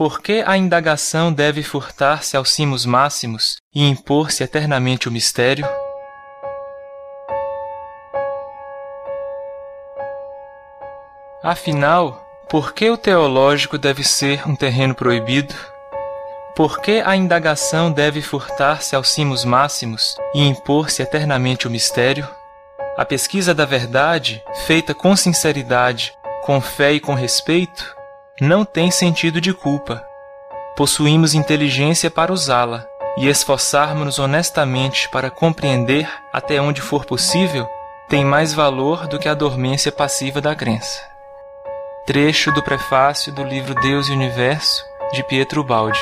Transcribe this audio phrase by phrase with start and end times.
[0.00, 5.68] Por que a indagação deve furtar-se aos cimos máximos e impor-se eternamente o mistério?
[11.42, 15.54] Afinal, por que o teológico deve ser um terreno proibido?
[16.56, 22.26] Por que a indagação deve furtar-se aos cimos máximos e impor-se eternamente o mistério?
[22.96, 27.99] A pesquisa da verdade, feita com sinceridade, com fé e com respeito,
[28.40, 30.02] não tem sentido de culpa.
[30.74, 32.86] Possuímos inteligência para usá-la
[33.18, 37.68] e esforçarmos-nos honestamente para compreender até onde for possível
[38.08, 41.00] tem mais valor do que a dormência passiva da crença.
[42.06, 46.00] Trecho do prefácio do livro Deus e Universo, de Pietro Baldi.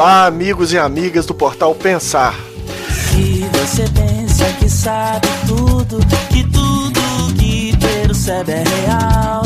[0.00, 2.32] Olá, amigos e amigas do portal Pensar.
[3.10, 5.98] Que você pensa que sabe tudo,
[6.30, 7.00] que tudo
[7.36, 9.42] que percebe é real.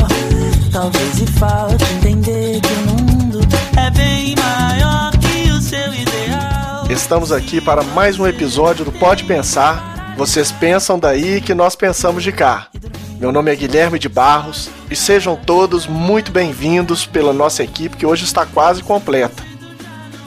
[0.71, 3.39] Talvez e falte entender que o mundo
[3.75, 6.85] é bem maior que o seu ideal.
[6.87, 10.13] Estamos aqui para mais um episódio do Pode Pensar.
[10.15, 12.67] Vocês pensam daí que nós pensamos de cá.
[13.19, 18.05] Meu nome é Guilherme de Barros e sejam todos muito bem-vindos pela nossa equipe que
[18.05, 19.51] hoje está quase completa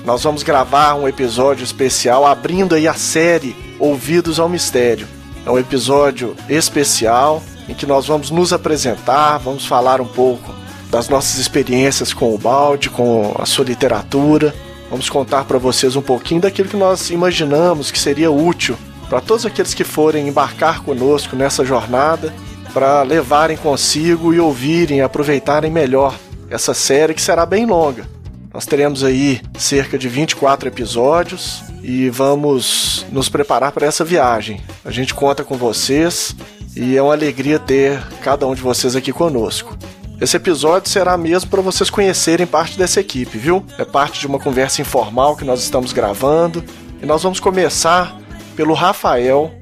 [0.07, 5.09] nós vamos gravar um episódio especial abrindo aí a série Ouvidos ao Mistério.
[5.45, 10.55] É um episódio especial em que nós vamos nos apresentar, vamos falar um pouco
[10.93, 14.55] das nossas experiências com o balde, com a sua literatura.
[14.89, 19.45] Vamos contar para vocês um pouquinho daquilo que nós imaginamos que seria útil para todos
[19.45, 22.33] aqueles que forem embarcar conosco nessa jornada,
[22.73, 26.15] para levarem consigo e ouvirem, aproveitarem melhor
[26.49, 28.16] essa série que será bem longa.
[28.57, 34.62] Nós teremos aí cerca de 24 episódios e vamos nos preparar para essa viagem.
[34.83, 36.34] A gente conta com vocês
[36.75, 39.77] e é uma alegria ter cada um de vocês aqui conosco.
[40.19, 43.62] Esse episódio será mesmo para vocês conhecerem parte dessa equipe, viu?
[43.77, 46.65] É parte de uma conversa informal que nós estamos gravando
[47.03, 48.19] e nós vamos começar
[48.56, 49.53] pelo Rafael,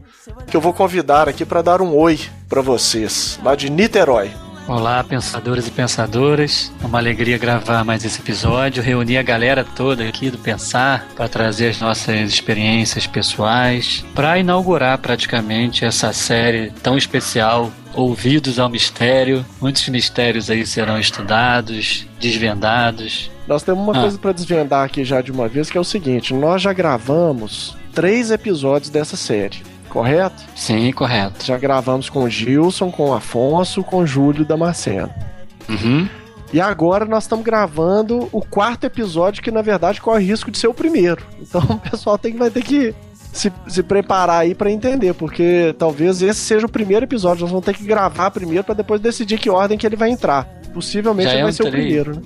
[0.47, 4.44] que eu vou convidar aqui para dar um oi para vocês, lá de Niterói.
[4.67, 6.73] Olá, pensadores e pensadoras.
[6.83, 11.29] É uma alegria gravar mais esse episódio, reunir a galera toda aqui do Pensar para
[11.29, 19.45] trazer as nossas experiências pessoais, para inaugurar praticamente essa série tão especial ouvidos ao mistério.
[19.61, 23.31] Muitos mistérios aí serão estudados, desvendados.
[23.47, 24.01] Nós temos uma ah.
[24.01, 27.77] coisa para desvendar aqui já de uma vez, que é o seguinte: nós já gravamos
[27.93, 30.43] três episódios dessa série correto?
[30.57, 31.47] Sim, correto.
[31.47, 35.09] Já gravamos com o Gilson, com o Afonso, com o Júlio Damasceno.
[35.69, 36.09] Uhum.
[36.53, 40.67] E agora nós estamos gravando o quarto episódio, que na verdade corre risco de ser
[40.67, 41.25] o primeiro.
[41.41, 42.93] Então o pessoal tem, vai ter que
[43.33, 47.43] se, se preparar aí para entender, porque talvez esse seja o primeiro episódio.
[47.43, 50.45] Nós vamos ter que gravar primeiro para depois decidir que ordem que ele vai entrar.
[50.73, 52.23] Possivelmente ele é vai um ser o primeiro, né?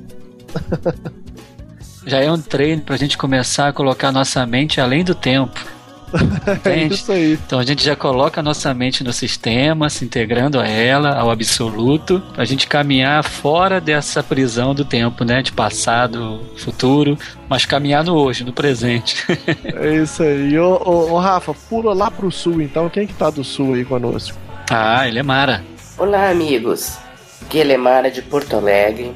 [2.06, 5.78] Já é um treino pra gente começar a colocar nossa mente além do tempo.
[6.65, 7.35] é isso aí.
[7.35, 11.31] Então a gente já coloca a nossa mente no sistema, se integrando a ela, ao
[11.31, 15.43] absoluto, pra gente caminhar fora dessa prisão do tempo, né?
[15.43, 17.19] De passado, futuro,
[17.49, 19.25] mas caminhar no hoje, no presente.
[19.65, 20.59] é isso aí.
[20.59, 22.89] Ô, ô, ô, Rafa, pula lá pro sul então.
[22.89, 24.37] Quem que tá do sul aí conosco?
[24.71, 25.65] Ah, ele é Mara.
[25.97, 26.99] Olá, amigos.
[27.43, 29.15] Aqui é Mara de Porto Alegre.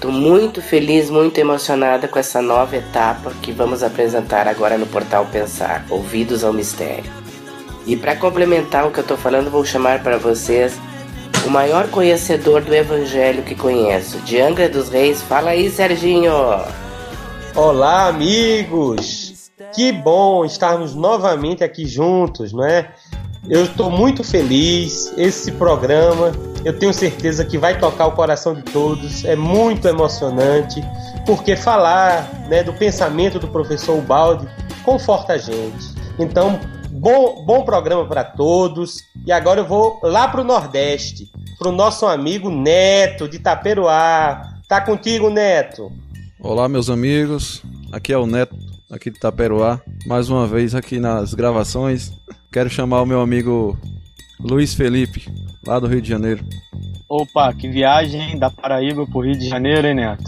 [0.00, 5.26] Estou muito feliz, muito emocionada com essa nova etapa que vamos apresentar agora no portal
[5.26, 7.04] Pensar, Ouvidos ao Mistério.
[7.86, 10.72] E para complementar o que eu estou falando, vou chamar para vocês
[11.46, 15.20] o maior conhecedor do Evangelho que conheço, de Angra dos Reis.
[15.20, 16.32] Fala aí, Serginho!
[17.54, 19.50] Olá, amigos!
[19.74, 22.90] Que bom estarmos novamente aqui juntos, não é?
[23.48, 25.12] Eu estou muito feliz.
[25.16, 26.32] Esse programa
[26.64, 29.24] eu tenho certeza que vai tocar o coração de todos.
[29.24, 30.82] É muito emocionante,
[31.24, 34.46] porque falar né, do pensamento do professor Ubaldi
[34.84, 35.94] conforta a gente.
[36.18, 36.60] Então,
[36.90, 38.98] bom, bom programa para todos.
[39.26, 44.54] E agora eu vou lá para o Nordeste, para o nosso amigo Neto de Taperoá.
[44.68, 45.90] Tá contigo, Neto?
[46.42, 47.62] Olá, meus amigos.
[47.92, 48.56] Aqui é o Neto,
[48.90, 49.78] aqui de Taperoá.
[50.06, 52.12] Mais uma vez aqui nas gravações.
[52.50, 53.78] Quero chamar o meu amigo
[54.40, 55.30] Luiz Felipe,
[55.66, 56.42] lá do Rio de Janeiro.
[57.06, 60.24] Opa, que viagem da Paraíba pro Rio de Janeiro, hein, Neto?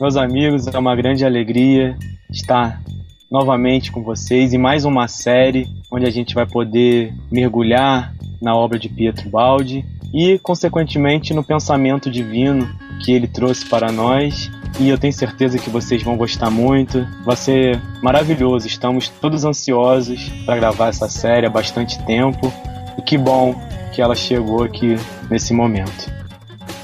[0.00, 1.98] Meus amigos, é uma grande alegria
[2.30, 2.80] estar
[3.28, 8.78] novamente com vocês em mais uma série onde a gente vai poder mergulhar na obra
[8.78, 9.84] de Pietro Baldi
[10.14, 12.68] e, consequentemente, no pensamento divino
[13.00, 14.50] que ele trouxe para nós.
[14.78, 17.06] E eu tenho certeza que vocês vão gostar muito.
[17.24, 18.66] Vai ser maravilhoso.
[18.66, 22.52] Estamos todos ansiosos para gravar essa série há bastante tempo.
[22.98, 23.54] E que bom
[23.92, 24.96] que ela chegou aqui
[25.30, 26.12] nesse momento.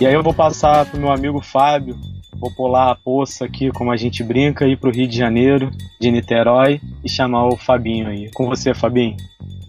[0.00, 1.96] E aí eu vou passar pro meu amigo Fábio.
[2.34, 5.70] Vou pular a poça aqui, como a gente brinca, ir pro Rio de Janeiro,
[6.00, 8.30] de Niterói, e chamar o Fabinho aí.
[8.32, 9.16] Com você, Fabinho.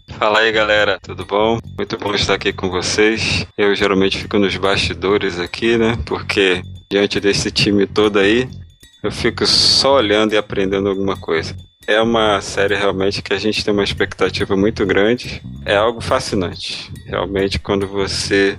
[0.08, 1.60] Fala aí galera, tudo bom?
[1.78, 3.46] Muito bom estar aqui com vocês.
[3.58, 5.98] Eu geralmente fico nos bastidores aqui, né?
[6.06, 8.48] Porque diante desse time todo aí,
[9.02, 11.56] eu fico só olhando e aprendendo alguma coisa.
[11.88, 15.42] É uma série realmente que a gente tem uma expectativa muito grande.
[15.66, 16.92] É algo fascinante.
[17.06, 18.58] Realmente, quando você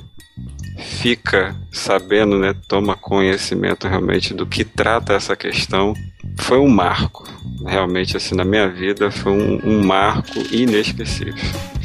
[0.79, 5.95] fica sabendo, né, toma conhecimento realmente do que trata essa questão,
[6.37, 7.25] foi um marco.
[7.67, 11.35] Realmente, assim, na minha vida, foi um, um marco inesquecível.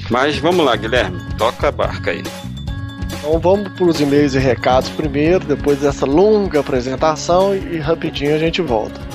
[0.10, 2.24] Mas vamos lá, Guilherme, toca a barca aí.
[3.19, 8.40] Então vamos para os e-mails e recados primeiro, depois dessa longa apresentação e rapidinho a
[8.40, 9.09] gente volta.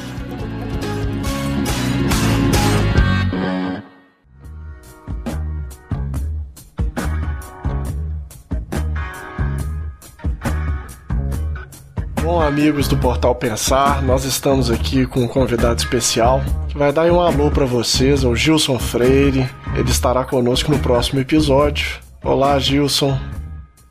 [12.54, 17.20] Amigos do Portal Pensar, nós estamos aqui com um convidado especial que vai dar um
[17.20, 19.50] alô para vocês, é o Gilson Freire.
[19.74, 21.98] Ele estará conosco no próximo episódio.
[22.22, 23.18] Olá, Gilson.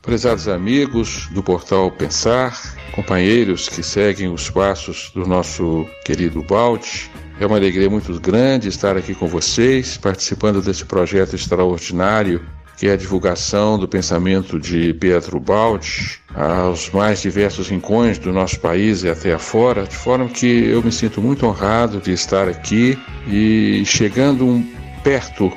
[0.01, 2.57] Prezados amigos do Portal Pensar,
[2.95, 7.12] companheiros que seguem os passos do nosso querido Balde,
[7.42, 12.42] é uma alegria muito grande estar aqui com vocês, participando desse projeto extraordinário
[12.78, 18.60] que é a divulgação do pensamento de Pietro Baldi aos mais diversos rincões do nosso
[18.60, 22.98] país e até afora, de forma que eu me sinto muito honrado de estar aqui
[23.28, 24.68] e chegando um,
[25.04, 25.52] perto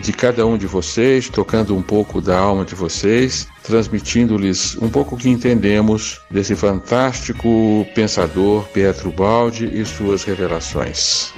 [0.00, 5.14] de cada um de vocês, tocando um pouco da alma de vocês, transmitindo-lhes um pouco
[5.14, 11.32] o que entendemos desse fantástico pensador Pietro Baldi e suas revelações.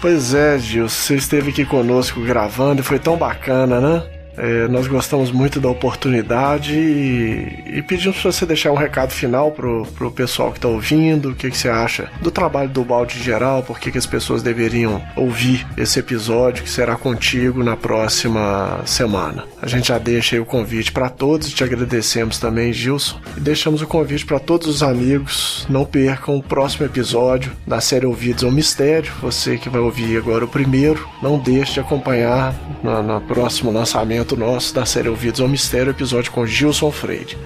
[0.00, 4.17] Pois é, Gil, você esteve aqui conosco gravando e foi tão bacana, né?
[4.38, 9.50] É, nós gostamos muito da oportunidade e, e pedimos para você deixar um recado final
[9.50, 13.18] pro, pro pessoal que está ouvindo, o que, que você acha do trabalho do balde
[13.18, 17.76] em geral, por que, que as pessoas deveriam ouvir esse episódio que será contigo na
[17.76, 19.44] próxima semana.
[19.60, 23.82] A gente já deixa aí o convite para todos, te agradecemos também, Gilson, e deixamos
[23.82, 28.52] o convite para todos os amigos, não percam o próximo episódio da série Ouvidos ao
[28.52, 33.72] Mistério, você que vai ouvir agora o primeiro, não deixe de acompanhar no, no próximo
[33.72, 37.36] lançamento nosso da série Ouvidos ao Mistério, episódio com Gilson Freire.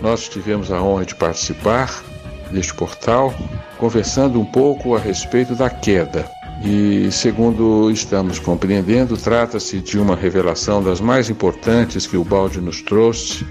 [0.00, 2.02] Nós tivemos a honra de participar
[2.50, 3.34] deste portal,
[3.78, 6.28] conversando um pouco a respeito da queda.
[6.64, 12.82] E, segundo estamos compreendendo, trata-se de uma revelação das mais importantes que o balde nos
[12.82, 13.46] trouxe,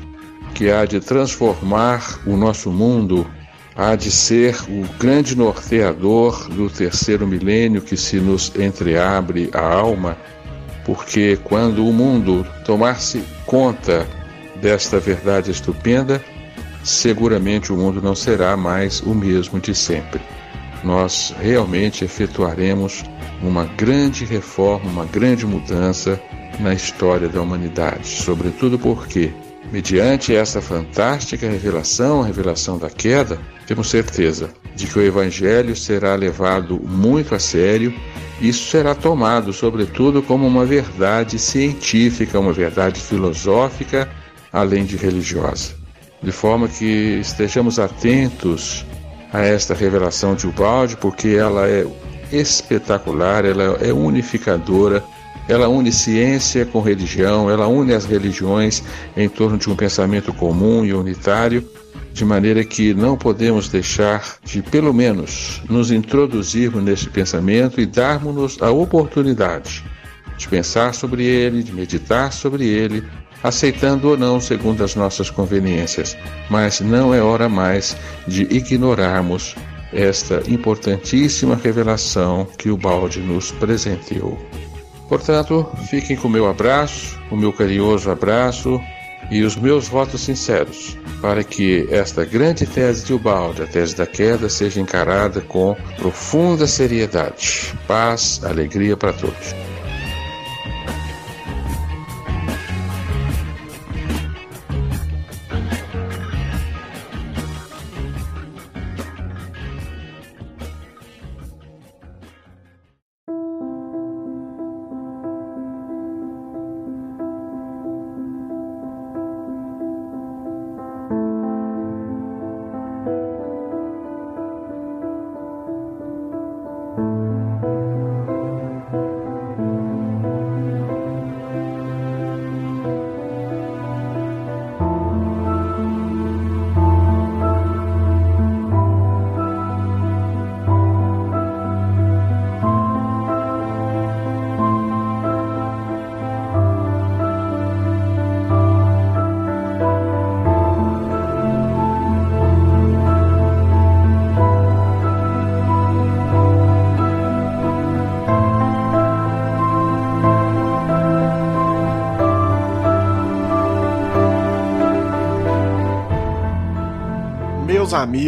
[0.54, 3.28] que há de transformar o nosso mundo,
[3.76, 10.18] há de ser o grande norteador do terceiro milênio que se nos entreabre a alma
[10.86, 14.08] porque quando o mundo tomar-se conta
[14.62, 16.24] desta verdade estupenda,
[16.84, 20.22] seguramente o mundo não será mais o mesmo de sempre.
[20.84, 23.04] Nós realmente efetuaremos
[23.42, 26.20] uma grande reforma, uma grande mudança
[26.60, 29.32] na história da humanidade, sobretudo porque,
[29.72, 36.16] mediante essa fantástica revelação, a revelação da queda, temos certeza de que o Evangelho será
[36.16, 37.94] levado muito a sério
[38.42, 44.10] isso será tomado, sobretudo, como uma verdade científica, uma verdade filosófica,
[44.52, 45.76] além de religiosa.
[46.24, 48.86] De forma que estejamos atentos
[49.32, 51.86] a esta revelação de Ubaldi, porque ela é
[52.32, 55.04] espetacular, ela é unificadora,
[55.48, 58.84] ela une ciência com religião, ela une as religiões
[59.16, 61.68] em torno de um pensamento comum e unitário
[62.14, 68.62] de maneira que não podemos deixar de, pelo menos, nos introduzirmos nesse pensamento e darmos-nos
[68.62, 69.84] a oportunidade
[70.38, 73.04] de pensar sobre ele, de meditar sobre ele,
[73.44, 76.18] aceitando ou não segundo as nossas conveniências.
[76.50, 77.96] Mas não é hora mais
[78.28, 79.56] de ignorarmos
[79.94, 84.38] esta importantíssima revelação que o balde nos presenteou.
[85.08, 88.82] Portanto, fiquem com o meu abraço, o meu carinhoso abraço
[89.30, 94.08] e os meus votos sinceros para que esta grande tese de Ubaldi, a tese da
[94.08, 97.74] queda, seja encarada com profunda seriedade.
[97.88, 99.56] Paz, alegria para todos.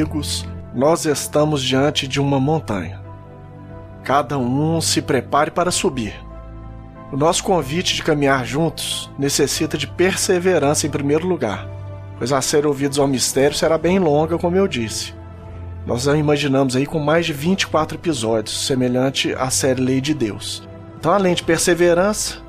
[0.03, 0.45] Amigos,
[0.75, 3.01] nós estamos diante de uma montanha.
[4.03, 6.13] Cada um se prepare para subir.
[7.09, 11.69] O nosso convite de caminhar juntos necessita de perseverança em primeiro lugar,
[12.17, 15.13] pois a ser ouvidos ao mistério será bem longa, como eu disse.
[15.85, 20.67] Nós a imaginamos aí com mais de 24 episódios, semelhante à série Lei de Deus.
[20.99, 22.41] Então, além de perseverança,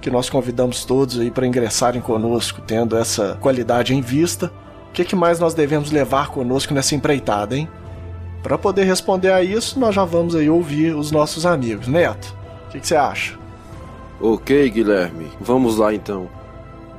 [0.00, 4.50] que nós convidamos todos aí para ingressarem conosco, tendo essa qualidade em vista,
[5.04, 7.68] que, que mais nós devemos levar conosco nessa empreitada, hein?
[8.42, 11.86] Para poder responder a isso, nós já vamos aí ouvir os nossos amigos.
[11.86, 12.34] Neto,
[12.66, 13.38] o que, que você acha?
[14.20, 16.28] Ok, Guilherme, vamos lá então.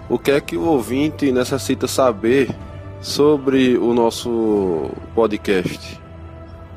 [0.10, 2.50] O que é que o ouvinte necessita saber
[3.00, 6.00] sobre o nosso podcast?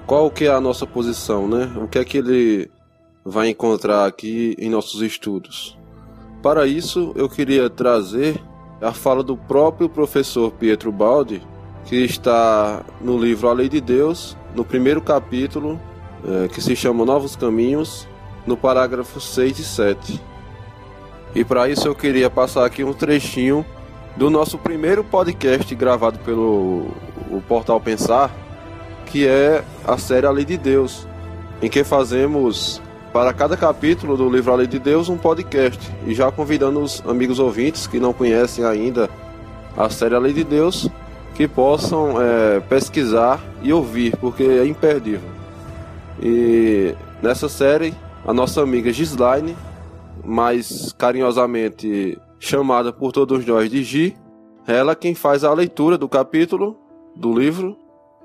[0.07, 1.73] Qual que é a nossa posição, né?
[1.76, 2.71] O que é que ele
[3.25, 5.76] vai encontrar aqui em nossos estudos?
[6.43, 8.40] Para isso, eu queria trazer
[8.81, 11.43] a fala do próprio professor Pietro Baldi,
[11.85, 15.81] que está no livro A Lei de Deus, no primeiro capítulo,
[16.26, 18.09] é, que se chama Novos Caminhos,
[18.47, 20.23] no parágrafo 6 e 7.
[21.35, 23.64] E para isso eu queria passar aqui um trechinho
[24.16, 26.88] do nosso primeiro podcast gravado pelo
[27.31, 28.31] o Portal Pensar,
[29.07, 31.07] que é a série A Lei de Deus,
[31.61, 32.81] em que fazemos
[33.14, 35.88] para cada capítulo do livro A Lei de Deus um podcast.
[36.04, 39.09] E já convidando os amigos ouvintes que não conhecem ainda
[39.76, 40.90] a série A Lei de Deus,
[41.33, 45.28] que possam é, pesquisar e ouvir, porque é imperdível.
[46.21, 46.92] E
[47.23, 47.94] nessa série,
[48.26, 49.56] a nossa amiga Gislaine,
[50.25, 54.16] mais carinhosamente chamada por todos nós de Gi,
[54.66, 56.76] ela quem faz a leitura do capítulo
[57.14, 57.76] do livro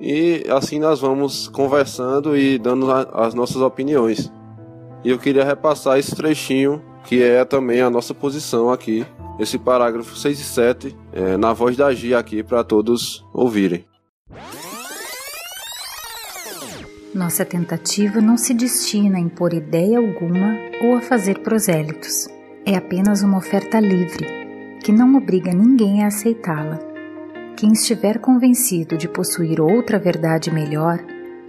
[0.02, 4.32] e assim nós vamos conversando e dando as nossas opiniões.
[5.04, 9.06] E eu queria repassar esse trechinho que é também a nossa posição aqui,
[9.40, 13.86] esse parágrafo 6 e 7, é, na voz da Gi aqui para todos ouvirem.
[17.16, 22.28] Nossa tentativa não se destina a impor ideia alguma ou a fazer prosélitos
[22.66, 24.28] é apenas uma oferta livre,
[24.84, 26.78] que não obriga ninguém a aceitá-la.
[27.58, 31.00] Quem estiver convencido de possuir outra verdade melhor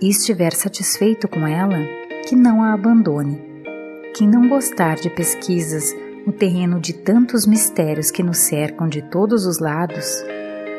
[0.01, 1.77] e estiver satisfeito com ela,
[2.27, 3.41] que não a abandone.
[4.15, 5.95] Quem não gostar de pesquisas
[6.27, 10.23] no terreno de tantos mistérios que nos cercam de todos os lados,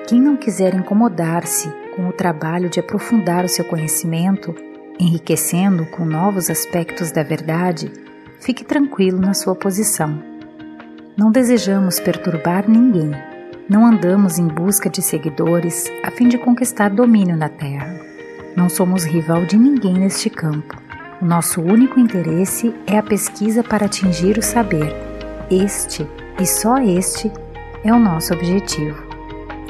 [0.07, 4.53] quem não quiser incomodar-se com o trabalho de aprofundar o seu conhecimento,
[5.00, 7.91] enriquecendo com novos aspectos da verdade,
[8.39, 10.21] fique tranquilo na sua posição.
[11.17, 13.12] Não desejamos perturbar ninguém.
[13.69, 17.95] Não andamos em busca de seguidores a fim de conquistar domínio na Terra.
[18.55, 20.81] Não somos rival de ninguém neste campo.
[21.22, 24.92] O nosso único interesse é a pesquisa para atingir o saber.
[25.51, 26.08] Este,
[26.40, 27.32] e só este,
[27.84, 29.04] é o nosso objetivo,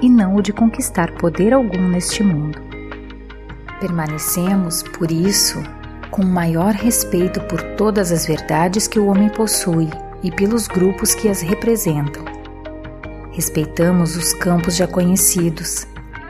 [0.01, 2.57] e não o de conquistar poder algum neste mundo.
[3.81, 5.61] Permanecemos, por isso,
[6.09, 9.89] com maior respeito por todas as verdades que o homem possui
[10.23, 12.23] e pelos grupos que as representam.
[13.33, 15.85] Respeitamos os campos já conhecidos,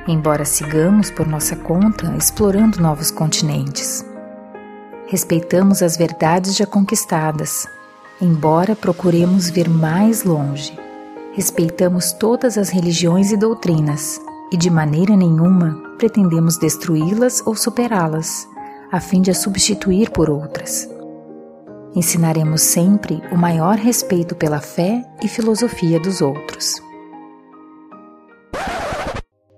[0.07, 4.09] embora sigamos por nossa conta explorando novos continentes.
[5.11, 7.67] Respeitamos as verdades já conquistadas,
[8.21, 10.71] embora procuremos ver mais longe.
[11.33, 14.21] Respeitamos todas as religiões e doutrinas,
[14.53, 18.47] e de maneira nenhuma pretendemos destruí-las ou superá-las,
[18.89, 20.89] a fim de as substituir por outras.
[21.93, 26.81] Ensinaremos sempre o maior respeito pela fé e filosofia dos outros.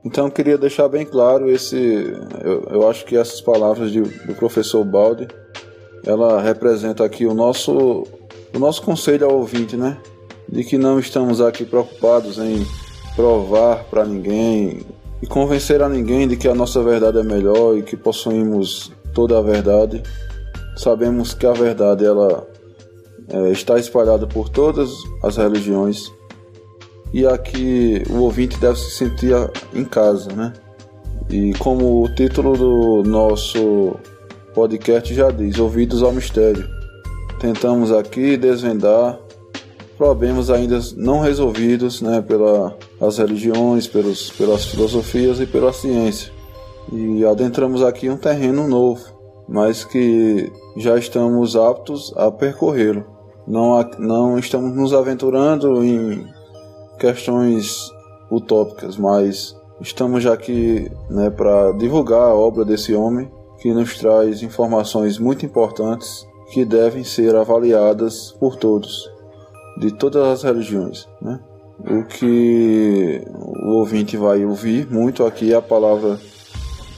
[0.04, 1.78] Então queria deixar bem claro esse,
[2.44, 5.28] eu, eu acho que essas palavras de, do professor Balde,
[6.06, 8.06] ela representa aqui o nosso,
[8.54, 9.98] o nosso conselho ao ouvinte, né?
[10.48, 12.66] De que não estamos aqui preocupados em
[13.16, 14.82] provar para ninguém
[15.22, 19.38] e convencer a ninguém de que a nossa verdade é melhor e que possuímos toda
[19.38, 20.04] a verdade
[20.76, 22.48] Sabemos que a verdade ela
[23.30, 24.90] é, está espalhada por todas
[25.22, 26.12] as religiões
[27.14, 29.36] e aqui o ouvinte deve se sentir
[29.74, 30.52] em casa, né?
[31.30, 33.96] E como o título do nosso
[34.54, 36.68] podcast já diz, ouvidos ao mistério.
[37.40, 39.20] Tentamos aqui desvendar
[39.98, 46.32] problemas ainda não resolvidos, né, pelas religiões, pelos, pelas filosofias e pela ciência.
[46.92, 49.02] E adentramos aqui um terreno novo,
[49.48, 53.06] mas que já estamos aptos a percorrê-lo.
[53.48, 56.28] Não, não estamos nos aventurando em
[57.00, 57.92] questões
[58.32, 63.30] utópicas, mas estamos já aqui né, para divulgar a obra desse homem
[63.64, 69.10] que nos traz informações muito importantes que devem ser avaliadas por todos,
[69.80, 71.08] de todas as religiões.
[71.22, 71.40] Né?
[71.80, 76.20] O que o ouvinte vai ouvir muito aqui é a palavra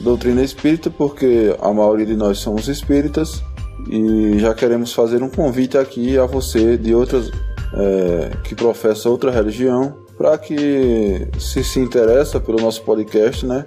[0.00, 3.44] doutrina espírita, porque a maioria de nós somos espíritas
[3.88, 7.30] e já queremos fazer um convite aqui a você de outras
[7.74, 13.66] é, que professa outra religião para que se se interessa pelo nosso podcast, né,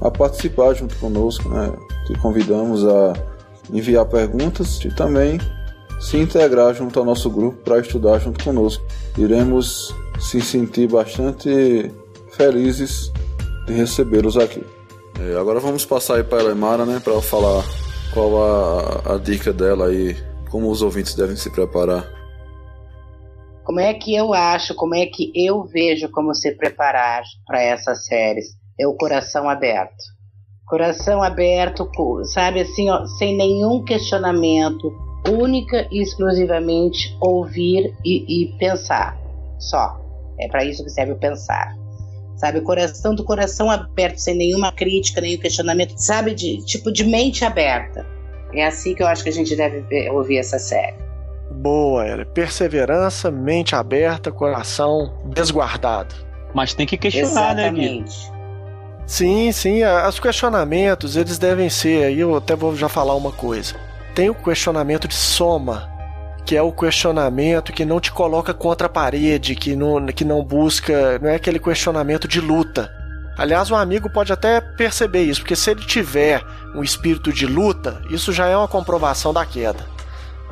[0.00, 1.72] a participar junto conosco, né,
[2.08, 3.12] te convidamos a
[3.70, 5.38] enviar perguntas e também
[6.00, 8.82] se integrar junto ao nosso grupo para estudar junto conosco.
[9.18, 11.92] Iremos se sentir bastante
[12.32, 13.12] felizes
[13.66, 14.64] de recebê-los aqui.
[15.20, 17.62] É, agora vamos passar aí para a Elemara, né, para falar
[18.14, 20.16] qual a, a dica dela aí,
[20.50, 22.08] como os ouvintes devem se preparar.
[23.64, 28.06] Como é que eu acho, como é que eu vejo como se preparar para essas
[28.06, 28.46] séries?
[28.80, 30.17] É o coração aberto.
[30.68, 31.90] Coração aberto,
[32.24, 34.92] sabe assim, ó, sem nenhum questionamento,
[35.26, 39.16] única e exclusivamente ouvir e, e pensar.
[39.58, 39.98] Só.
[40.38, 41.74] É para isso que serve o pensar.
[42.36, 47.44] Sabe, coração do coração aberto, sem nenhuma crítica, nenhum questionamento, sabe, de tipo de mente
[47.44, 48.06] aberta.
[48.54, 50.96] É assim que eu acho que a gente deve ver, ouvir essa série.
[51.50, 52.24] Boa, ela.
[52.24, 56.14] Perseverança, mente aberta, coração desguardado.
[56.54, 58.28] Mas tem que questionar, Exatamente.
[58.28, 58.37] né, Gui?
[59.08, 59.80] Sim, sim.
[60.06, 62.04] Os questionamentos, eles devem ser.
[62.04, 63.74] Aí eu até vou já falar uma coisa.
[64.14, 65.88] Tem o questionamento de soma,
[66.44, 70.44] que é o questionamento que não te coloca contra a parede, que não, que não
[70.44, 72.92] busca, não é aquele questionamento de luta.
[73.38, 76.44] Aliás, um amigo pode até perceber isso, porque se ele tiver
[76.74, 79.86] um espírito de luta, isso já é uma comprovação da queda.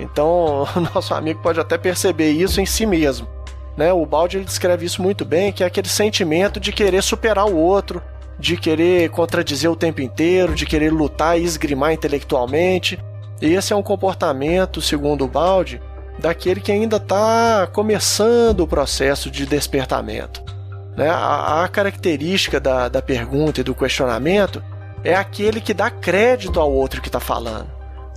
[0.01, 3.29] Então, o nosso amigo pode até perceber isso em si mesmo.
[3.77, 3.93] Né?
[3.93, 7.55] O Balde ele descreve isso muito bem, que é aquele sentimento de querer superar o
[7.55, 8.01] outro,
[8.39, 12.99] de querer contradizer o tempo inteiro, de querer lutar e esgrimar intelectualmente.
[13.41, 15.81] Esse é um comportamento, segundo o Balde,
[16.19, 20.43] daquele que ainda está começando o processo de despertamento.
[20.97, 21.09] Né?
[21.09, 24.63] A, a característica da, da pergunta e do questionamento
[25.05, 27.69] é aquele que dá crédito ao outro que está falando.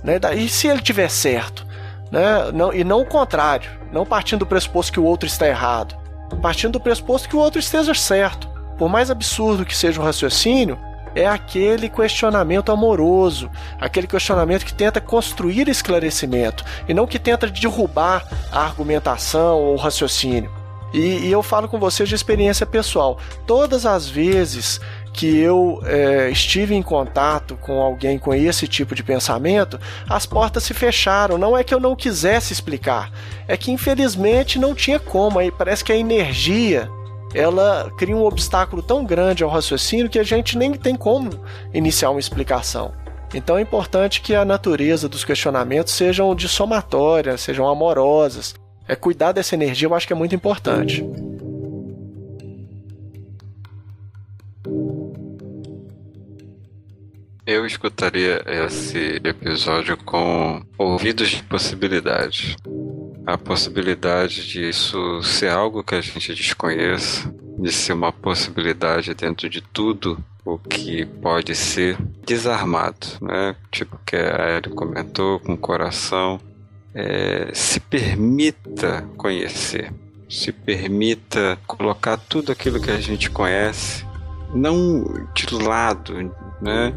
[0.02, 0.18] Né?
[0.36, 1.66] E se ele tiver certo?
[2.10, 2.50] Né?
[2.52, 5.94] Não, e não o contrário, não partindo do pressuposto que o outro está errado,
[6.40, 8.48] partindo do pressuposto que o outro esteja certo.
[8.80, 10.78] Por mais absurdo que seja o raciocínio,
[11.14, 18.26] é aquele questionamento amoroso, aquele questionamento que tenta construir esclarecimento e não que tenta derrubar
[18.50, 20.50] a argumentação ou o raciocínio.
[20.94, 23.18] E, e eu falo com vocês de experiência pessoal.
[23.46, 24.80] Todas as vezes
[25.12, 30.62] que eu é, estive em contato com alguém com esse tipo de pensamento, as portas
[30.62, 31.36] se fecharam.
[31.36, 33.12] Não é que eu não quisesse explicar,
[33.46, 35.38] é que infelizmente não tinha como.
[35.38, 36.90] Aí parece que a energia
[37.34, 41.30] ela cria um obstáculo tão grande ao raciocínio que a gente nem tem como
[41.72, 42.92] iniciar uma explicação.
[43.32, 48.54] Então é importante que a natureza dos questionamentos sejam de somatória, sejam amorosas.
[48.88, 51.04] É cuidar dessa energia, eu acho que é muito importante.
[57.46, 62.56] Eu escutaria esse episódio com ouvidos de possibilidade
[63.26, 69.48] a possibilidade de isso ser algo que a gente desconheça, de ser uma possibilidade dentro
[69.48, 73.54] de tudo o que pode ser desarmado, né?
[73.70, 76.40] Tipo que a Eri comentou com o coração,
[76.94, 79.92] é, se permita conhecer,
[80.28, 84.04] se permita colocar tudo aquilo que a gente conhece,
[84.54, 85.04] não
[85.34, 86.14] de lado,
[86.60, 86.94] né?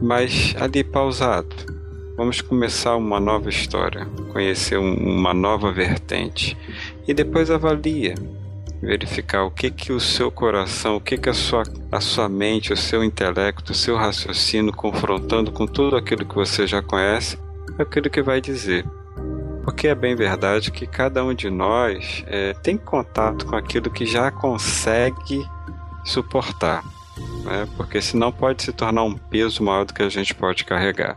[0.00, 1.81] Mas ali pausado
[2.14, 6.56] Vamos começar uma nova história, conhecer um, uma nova vertente
[7.08, 8.14] e depois avalia,
[8.82, 12.70] verificar o que que o seu coração, o que que a sua, a sua mente,
[12.70, 17.38] o seu intelecto, o seu raciocínio confrontando com tudo aquilo que você já conhece,
[17.78, 18.84] aquilo que vai dizer.
[19.64, 24.04] Porque é bem verdade que cada um de nós é, tem contato com aquilo que
[24.04, 25.42] já consegue
[26.04, 26.84] suportar,
[27.44, 27.66] né?
[27.74, 31.16] porque senão pode se tornar um peso maior do que a gente pode carregar.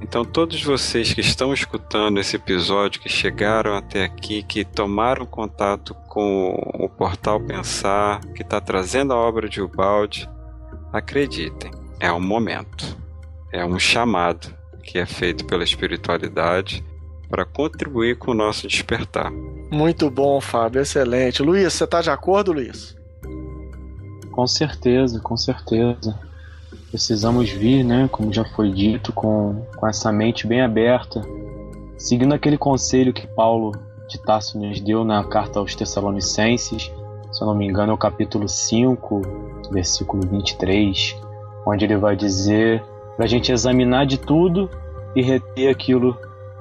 [0.00, 5.94] Então, todos vocês que estão escutando esse episódio, que chegaram até aqui, que tomaram contato
[6.08, 10.28] com o portal Pensar, que está trazendo a obra de Ubaldi,
[10.92, 12.96] acreditem, é um momento,
[13.52, 16.84] é um chamado que é feito pela espiritualidade
[17.28, 19.30] para contribuir com o nosso despertar.
[19.70, 21.42] Muito bom, Fábio, excelente.
[21.42, 22.96] Luiz, você está de acordo, Luiz?
[24.30, 26.27] Com certeza, com certeza.
[26.90, 31.22] Precisamos vir, né, como já foi dito, com, com essa mente bem aberta,
[31.96, 33.72] seguindo aquele conselho que Paulo
[34.08, 36.90] de Tarso nos deu na carta aos Tessalonicenses,
[37.30, 39.22] se eu não me engano, é o capítulo 5,
[39.70, 41.14] versículo 23,
[41.66, 42.82] onde ele vai dizer
[43.16, 44.70] para a gente examinar de tudo
[45.14, 46.16] e reter aquilo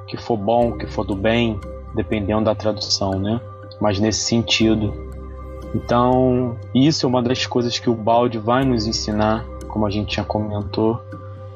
[0.08, 1.60] que for bom, que for do bem,
[1.96, 3.40] dependendo da tradução, né?
[3.80, 4.94] Mas nesse sentido,
[5.76, 9.46] Então, isso é uma das coisas que o balde vai nos ensinar,
[9.78, 11.00] como a gente já comentou,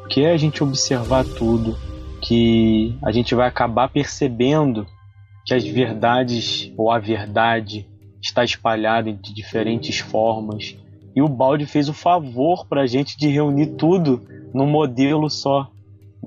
[0.08, 1.76] que é a gente observar tudo,
[2.22, 4.86] que a gente vai acabar percebendo
[5.44, 7.88] que as verdades ou a verdade
[8.22, 10.78] está espalhada de diferentes formas.
[11.16, 14.22] E o balde fez o favor para a gente de reunir tudo
[14.54, 15.72] num modelo só,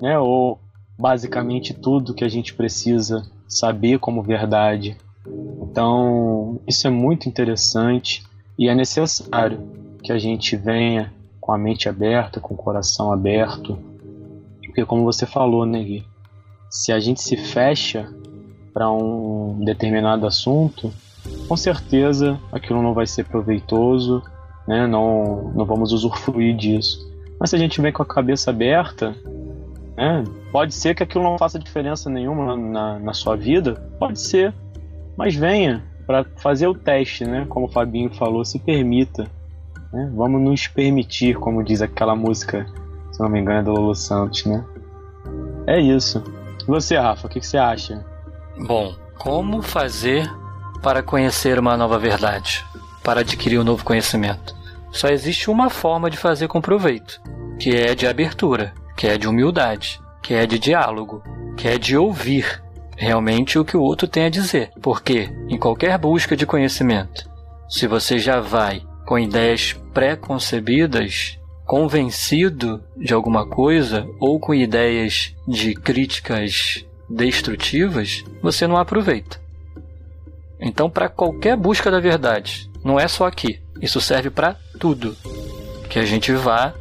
[0.03, 0.19] né?
[0.19, 0.59] Ou
[0.99, 4.97] basicamente tudo que a gente precisa saber como verdade.
[5.63, 8.25] Então, isso é muito interessante
[8.59, 9.61] e é necessário
[10.03, 13.79] que a gente venha com a mente aberta, com o coração aberto,
[14.65, 16.03] porque como você falou, né, Gui?
[16.71, 18.11] Se a gente se fecha
[18.73, 20.91] para um determinado assunto,
[21.47, 24.23] com certeza aquilo não vai ser proveitoso,
[24.67, 24.87] né?
[24.87, 27.07] Não, não vamos usufruir disso.
[27.39, 29.15] Mas se a gente vem com a cabeça aberta,
[29.99, 30.25] né?
[30.51, 34.55] Pode ser que aquilo não faça diferença nenhuma na, na sua vida, pode ser,
[35.15, 37.45] mas venha para fazer o teste, né?
[37.51, 39.27] Como o Fabinho falou, se permita.
[39.95, 40.11] Né?
[40.13, 42.67] Vamos nos permitir, como diz aquela música,
[43.13, 44.65] se não me engano, é do Lolo Santos, né?
[45.69, 46.21] É isso.
[46.67, 48.05] Você, Rafa, o que, que você acha?
[48.59, 50.29] Bom, como fazer
[50.83, 52.67] para conhecer uma nova verdade?
[53.05, 54.57] Para adquirir um novo conhecimento?
[54.91, 57.21] Só existe uma forma de fazer com proveito,
[57.61, 61.23] que é de abertura, que é de humildade, que é de diálogo,
[61.57, 62.61] que é de ouvir
[62.97, 64.73] realmente o que o outro tem a dizer.
[64.83, 67.31] Porque, em qualquer busca de conhecimento,
[67.69, 75.75] se você já vai com ideias pré-concebidas, convencido de alguma coisa ou com ideias de
[75.75, 79.41] críticas destrutivas, você não aproveita.
[80.61, 85.17] Então, para qualquer busca da verdade, não é só aqui, isso serve para tudo.
[85.89, 86.75] Que a gente vá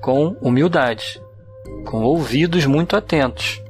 [0.00, 1.20] com humildade,
[1.84, 3.64] com ouvidos muito atentos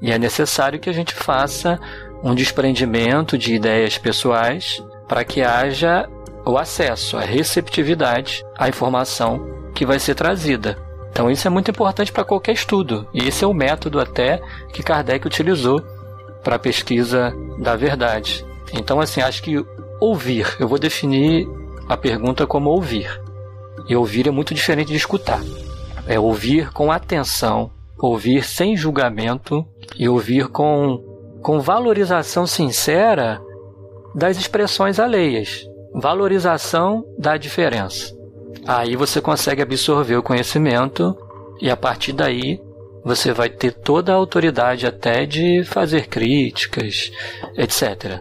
[0.00, 1.80] e é necessário que a gente faça
[2.22, 6.08] um desprendimento de ideias pessoais para que haja
[6.46, 10.78] o acesso, a receptividade à informação que vai ser trazida.
[11.10, 13.08] Então isso é muito importante para qualquer estudo.
[13.12, 14.40] E esse é o método até
[14.72, 15.82] que Kardec utilizou
[16.44, 18.46] para a pesquisa da verdade.
[18.72, 19.64] Então assim, acho que
[20.00, 21.48] ouvir, eu vou definir
[21.88, 23.20] a pergunta como ouvir.
[23.88, 25.40] E ouvir é muito diferente de escutar.
[26.06, 29.66] É ouvir com atenção, ouvir sem julgamento
[29.98, 31.02] e ouvir com,
[31.42, 33.40] com valorização sincera
[34.14, 38.14] das expressões alheias, valorização da diferença.
[38.66, 41.16] Aí você consegue absorver o conhecimento
[41.60, 42.60] e a partir daí
[43.02, 47.10] você vai ter toda a autoridade até de fazer críticas,
[47.56, 48.20] etc.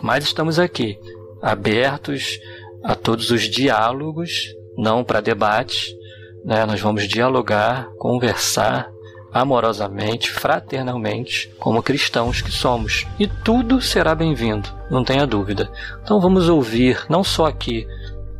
[0.00, 0.98] Mas estamos aqui,
[1.40, 2.40] abertos
[2.82, 5.96] a todos os diálogos, não para debate,
[6.44, 6.64] né?
[6.66, 8.90] nós vamos dialogar, conversar,
[9.32, 13.06] amorosamente, fraternalmente, como cristãos que somos.
[13.18, 15.70] E tudo será bem-vindo, não tenha dúvida.
[16.02, 17.86] Então vamos ouvir, não só aqui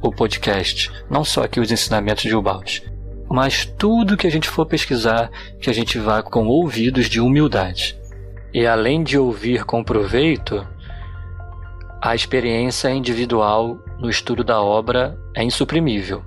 [0.01, 2.83] o podcast, não só aqui os ensinamentos de Ubaldi,
[3.29, 7.99] mas tudo que a gente for pesquisar, que a gente vá com ouvidos de humildade.
[8.55, 10.66] E além de ouvir com proveito,
[12.01, 16.22] a experiência individual no estudo da obra é insuprimível.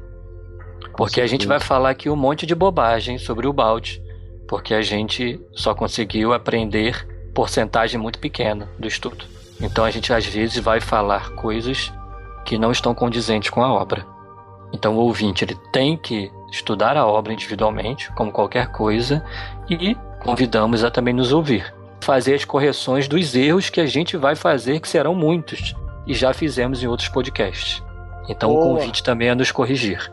[0.98, 4.04] Porque a gente vai falar aqui um monte de bobagem sobre o balde,
[4.50, 9.24] porque a gente só conseguiu aprender porcentagem muito pequena do estudo.
[9.62, 11.94] Então a gente às vezes vai falar coisas
[12.44, 14.04] que não estão condizentes com a obra.
[14.74, 19.24] Então o ouvinte ele tem que estudar a obra individualmente, como qualquer coisa,
[19.70, 24.36] e convidamos a também nos ouvir, fazer as correções dos erros que a gente vai
[24.36, 25.76] fazer, que serão muitos,
[26.08, 27.84] e já fizemos em outros podcasts.
[28.28, 28.66] Então Boa.
[28.66, 30.12] o convite também é nos corrigir.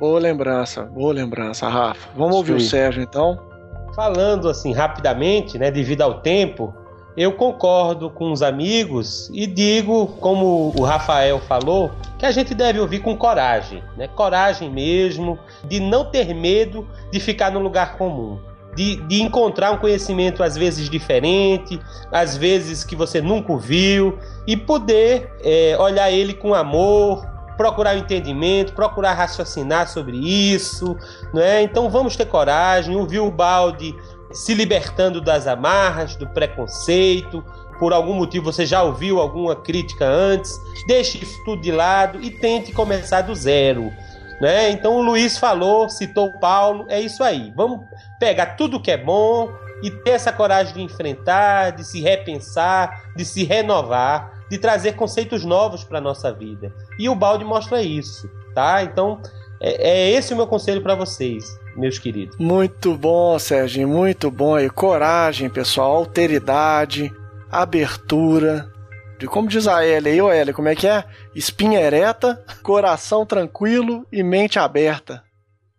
[0.00, 2.08] Boa lembrança, boa lembrança, Rafa.
[2.16, 3.51] Vamos ouvir o Sérgio então?
[3.94, 6.74] Falando assim rapidamente, né, devido ao tempo,
[7.16, 12.80] eu concordo com os amigos e digo, como o Rafael falou, que a gente deve
[12.80, 14.08] ouvir com coragem, né?
[14.08, 18.38] Coragem mesmo, de não ter medo de ficar no lugar comum.
[18.74, 21.78] De, de encontrar um conhecimento às vezes diferente,
[22.10, 27.26] às vezes que você nunca viu, e poder é, olhar ele com amor,
[27.62, 30.96] procurar o entendimento, procurar raciocinar sobre isso,
[31.32, 31.62] né?
[31.62, 33.94] Então vamos ter coragem, ouvir o balde
[34.32, 37.44] se libertando das amarras, do preconceito.
[37.78, 40.52] Por algum motivo você já ouviu alguma crítica antes,
[40.88, 43.92] deixe isso tudo de lado e tente começar do zero.
[44.40, 44.70] Né?
[44.70, 47.52] Então o Luiz falou, citou o Paulo, é isso aí.
[47.54, 47.86] Vamos
[48.18, 49.48] pegar tudo que é bom
[49.84, 55.46] e ter essa coragem de enfrentar, de se repensar, de se renovar de trazer conceitos
[55.46, 56.70] novos para nossa vida.
[56.98, 58.82] E o balde mostra isso, tá?
[58.82, 59.18] Então,
[59.58, 62.36] é, é esse o meu conselho para vocês, meus queridos.
[62.36, 64.58] Muito bom, Sérgio, muito bom.
[64.58, 67.10] E coragem, pessoal, alteridade,
[67.50, 68.70] abertura,
[69.18, 71.02] de como diz a Elia aí, ô Elia, como é que é?
[71.34, 75.22] Espinha ereta, coração tranquilo e mente aberta.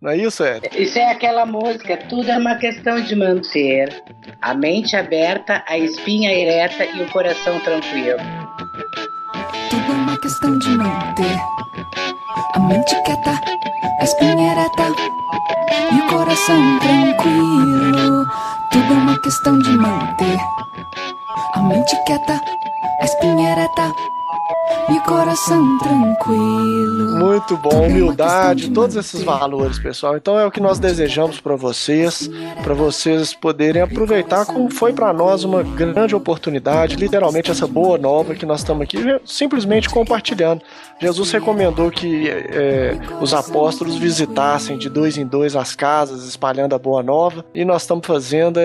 [0.02, 0.70] Não é isso, Elia?
[0.76, 4.02] Isso é aquela música, tudo é uma questão de manter
[4.42, 8.18] a mente aberta, a espinha ereta e o coração tranquilo.
[9.94, 11.40] É uma questão de manter
[12.56, 13.40] a mente quieta,
[14.00, 14.88] a espinha ereta
[15.92, 18.26] e o coração tranquilo.
[18.72, 20.40] Tudo é uma questão de manter
[21.54, 22.42] a mente quieta,
[23.02, 23.94] a espinha ereta
[24.90, 27.20] e coração tranquilo.
[27.20, 30.18] Muito bom, humildade, todos esses valores, pessoal.
[30.18, 32.30] Então é o que nós desejamos para vocês,
[32.64, 38.36] para vocês poderem aproveitar como foi para nós uma grande oportunidade, literalmente essa boa nova
[38.36, 40.62] que nós estamos aqui simplesmente compartilhando.
[41.00, 46.80] Jesus recomendou que é, os apóstolos visitassem de dois em dois as casas, espalhando a
[46.80, 48.64] boa nova, e nós estamos fazendo é,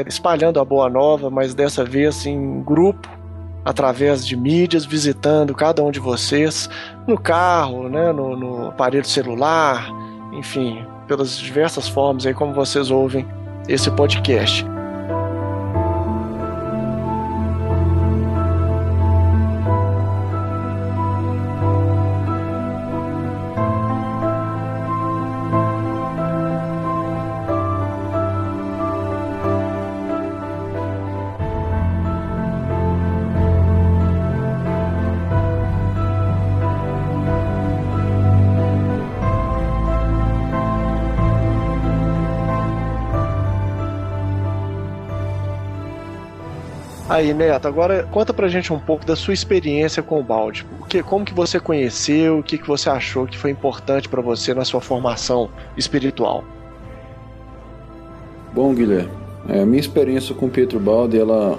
[0.00, 3.19] é, espalhando a boa nova, mas dessa vez em grupo
[3.64, 6.68] através de mídias, visitando cada um de vocês
[7.06, 9.88] no carro, né, no, no aparelho celular,
[10.32, 13.26] enfim, pelas diversas formas aí como vocês ouvem
[13.68, 14.64] esse podcast.
[47.20, 50.64] Aí, Neto, agora conta pra gente um pouco da sua experiência com o balde.
[50.80, 54.22] O que, como que você conheceu, o que, que você achou que foi importante para
[54.22, 56.42] você na sua formação espiritual?
[58.54, 59.10] Bom, Guilherme,
[59.50, 61.58] é, a minha experiência com Pietro Baldi, ela,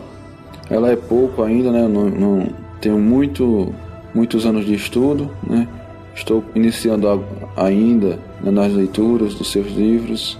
[0.67, 1.87] ela é pouco ainda, né?
[1.87, 2.47] Não, não
[2.81, 3.71] tenho muito,
[4.15, 5.67] muitos anos de estudo, né?
[6.15, 7.23] Estou iniciando
[7.55, 10.39] ainda né, nas leituras dos seus livros.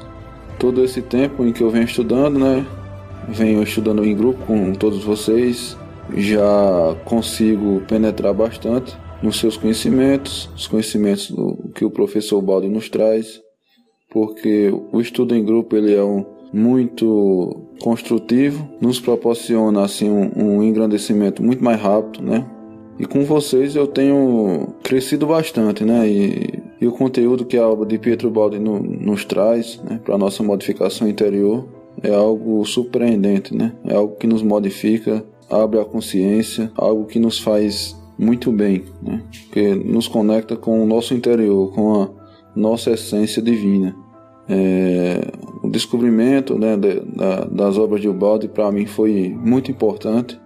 [0.57, 2.65] Todo esse tempo em que eu venho estudando, né?
[3.29, 5.77] Venho estudando em grupo com todos vocês,
[6.15, 12.89] já consigo penetrar bastante nos seus conhecimentos, os conhecimentos do, que o professor Baldi nos
[12.89, 13.39] traz,
[14.09, 20.63] porque o estudo em grupo ele é um muito construtivo, nos proporciona assim um, um
[20.63, 22.45] engrandecimento muito mais rápido, né?
[22.99, 26.07] E com vocês eu tenho crescido bastante, né?
[26.07, 30.17] E, e o conteúdo que a obra de Pietro Baldi no, nos traz, né, para
[30.17, 31.65] nossa modificação interior,
[32.03, 33.73] é algo surpreendente, né?
[33.85, 39.23] É algo que nos modifica, abre a consciência, algo que nos faz muito bem, né?
[39.51, 42.09] Que nos conecta com o nosso interior, com a
[42.55, 43.95] nossa essência divina.
[44.49, 45.21] É,
[45.63, 50.39] o descobrimento né, de, da, das obras de Ubaldi para mim foi muito importante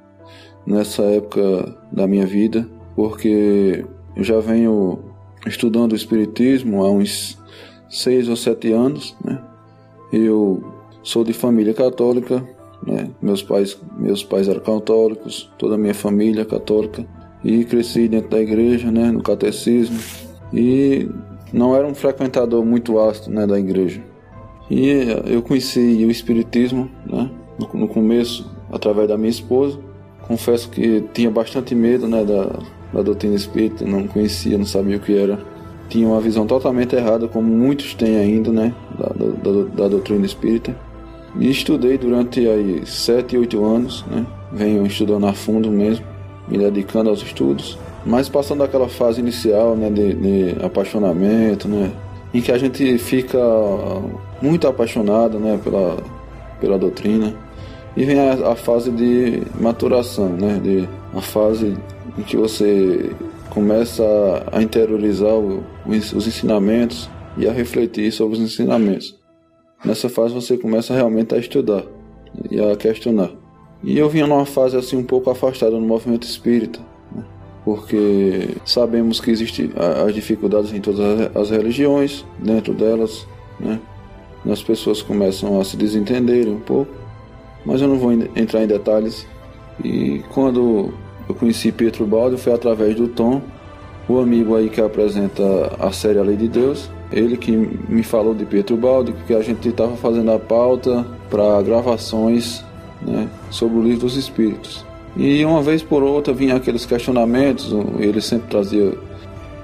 [0.66, 5.00] nessa época da minha vida, porque eu já venho
[5.48, 7.38] estudando o Espiritismo há uns
[7.90, 9.16] seis ou sete anos.
[9.24, 9.42] Né?
[10.12, 10.75] Eu
[11.06, 12.44] Sou de família católica,
[12.84, 13.12] né?
[13.22, 17.06] meus, pais, meus pais eram católicos, toda a minha família é católica.
[17.44, 19.12] E cresci dentro da igreja, né?
[19.12, 20.00] no catecismo.
[20.52, 21.08] E
[21.54, 23.46] não era um frequentador muito ácido né?
[23.46, 24.02] da igreja.
[24.68, 24.90] E
[25.28, 27.30] eu conheci o Espiritismo né?
[27.60, 29.78] no, no começo, através da minha esposa.
[30.28, 32.26] Confesso que tinha bastante medo né?
[32.26, 32.50] da,
[32.92, 35.40] da doutrina espírita, não conhecia, não sabia o que era
[35.88, 40.76] tinha uma visão totalmente errada, como muitos têm ainda, né, da, da, da doutrina espírita.
[41.40, 44.26] E estudei durante aí sete, oito anos, né?
[44.52, 46.06] Venho estudando a fundo mesmo,
[46.48, 47.78] me dedicando aos estudos.
[48.06, 51.92] Mas passando aquela fase inicial, né, de, de apaixonamento, né?
[52.34, 53.40] Em que a gente fica
[54.42, 55.98] muito apaixonado, né, pela,
[56.62, 57.34] pela doutrina.
[57.98, 60.60] E vem a, a fase de maturação, né?
[60.64, 61.76] De, a fase
[62.18, 63.10] em que você
[63.50, 64.04] começa
[64.52, 65.34] a interiorizar
[65.86, 69.15] os ensinamentos e a refletir sobre os ensinamentos.
[69.86, 71.84] Nessa fase você começa realmente a estudar
[72.50, 73.32] e a questionar.
[73.84, 76.80] E eu vinha numa fase assim um pouco afastada do movimento espírita,
[77.16, 77.24] né?
[77.64, 83.28] porque sabemos que existem as dificuldades em todas as religiões, dentro delas,
[83.60, 83.80] né?
[84.50, 86.92] As pessoas começam a se desentenderem um pouco,
[87.64, 89.28] mas eu não vou entrar em detalhes.
[89.84, 90.94] E quando
[91.28, 93.42] eu conheci Pietro Baldo foi através do Tom,
[94.08, 95.44] o amigo aí que apresenta
[95.80, 99.42] a série A Lei de Deus, ele que me falou de Pietro Baldi, que a
[99.42, 102.64] gente estava fazendo a pauta para gravações
[103.02, 104.86] né, sobre o livro dos Espíritos.
[105.16, 108.98] E uma vez por outra vinha aqueles questionamentos, ele sempre trazia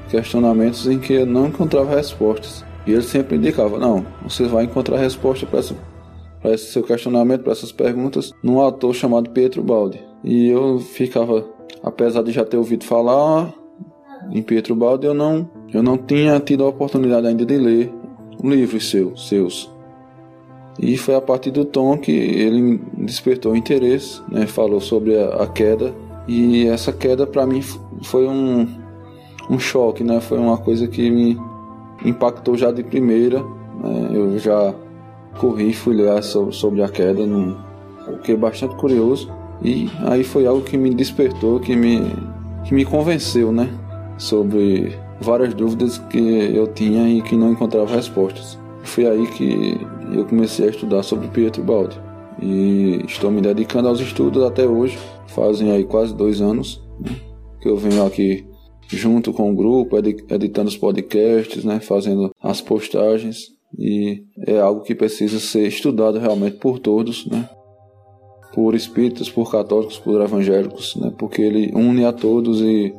[0.09, 2.63] questionamentos em que eu não encontrava respostas.
[2.87, 7.71] E ele sempre indicava: não, você vai encontrar resposta para esse seu questionamento, para essas
[7.71, 10.01] perguntas, num autor chamado Pietro Baldi.
[10.23, 11.45] E eu ficava
[11.83, 13.53] apesar de já ter ouvido falar
[14.31, 17.91] em Pietro Baldi, eu não, eu não tinha tido a oportunidade ainda de ler
[18.43, 19.71] livros seu, seus.
[20.79, 24.47] E foi a partir do tom que ele despertou interesse, né?
[24.47, 25.93] falou sobre a, a queda.
[26.27, 27.61] E essa queda para mim
[28.03, 28.67] foi um,
[29.49, 30.19] um choque, né?
[30.19, 31.37] foi uma coisa que me
[32.03, 33.39] impactou já de primeira.
[33.39, 34.09] Né?
[34.13, 34.73] Eu já
[35.37, 37.55] corri e fui ler sobre, a queda, num,
[38.17, 39.31] fiquei bastante curioso.
[39.63, 42.01] E aí foi algo que me despertou, que me,
[42.65, 43.69] que me convenceu, né?
[44.17, 48.57] Sobre várias dúvidas que eu tinha e que não encontrava respostas.
[48.83, 49.77] Foi aí que
[50.11, 51.97] eu comecei a estudar sobre Pietro Baldi.
[52.41, 54.97] E estou me dedicando aos estudos até hoje.
[55.27, 57.15] Fazem aí quase dois anos né?
[57.61, 58.45] que eu venho aqui
[58.87, 61.79] junto com o grupo, editando os podcasts, né?
[61.79, 63.51] fazendo as postagens.
[63.77, 67.47] E é algo que precisa ser estudado realmente por todos, né?
[68.53, 71.13] por espíritas, por católicos, por evangélicos, né?
[71.17, 72.93] porque ele une a todos e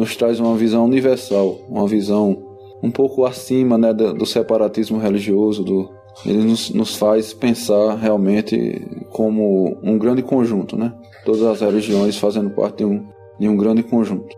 [0.00, 2.42] nos traz uma visão universal, uma visão
[2.82, 5.90] um pouco acima né, do, separatismo religioso, do,
[6.24, 10.94] ele nos, nos faz pensar realmente como um grande conjunto, né?
[11.26, 13.06] Todas as religiões fazendo parte de um,
[13.38, 14.34] de um grande conjunto.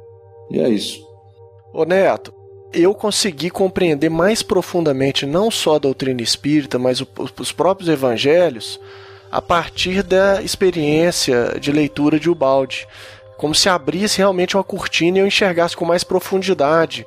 [0.50, 1.00] E é isso.
[1.72, 2.34] Ô Neto,
[2.72, 7.06] eu consegui compreender mais profundamente não só a doutrina espírita, mas o,
[7.38, 8.80] os próprios evangelhos
[9.30, 12.86] a partir da experiência de leitura de Ubaldi
[13.42, 17.04] como se abrisse realmente uma cortina e eu enxergasse com mais profundidade,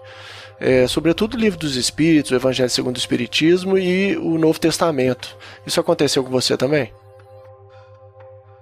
[0.60, 5.38] é, sobretudo o livro dos Espíritos, o Evangelho segundo o Espiritismo e o Novo Testamento.
[5.66, 6.92] Isso aconteceu com você também?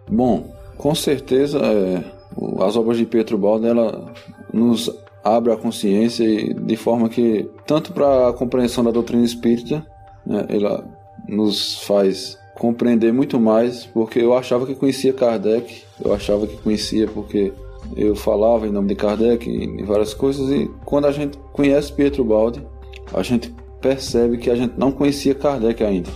[0.07, 2.03] Bom, com certeza é,
[2.63, 4.13] as obras de Pietro Baldi ela
[4.53, 9.83] nos abre a consciência de forma que tanto para a compreensão da doutrina espírita,
[10.23, 10.85] né, ela
[11.27, 17.07] nos faz compreender muito mais, porque eu achava que conhecia Kardec, eu achava que conhecia
[17.07, 17.53] porque
[17.95, 22.23] eu falava em nome de Kardec e várias coisas, e quando a gente conhece Pietro
[22.23, 22.65] Baldi,
[23.13, 26.09] a gente percebe que a gente não conhecia Kardec ainda.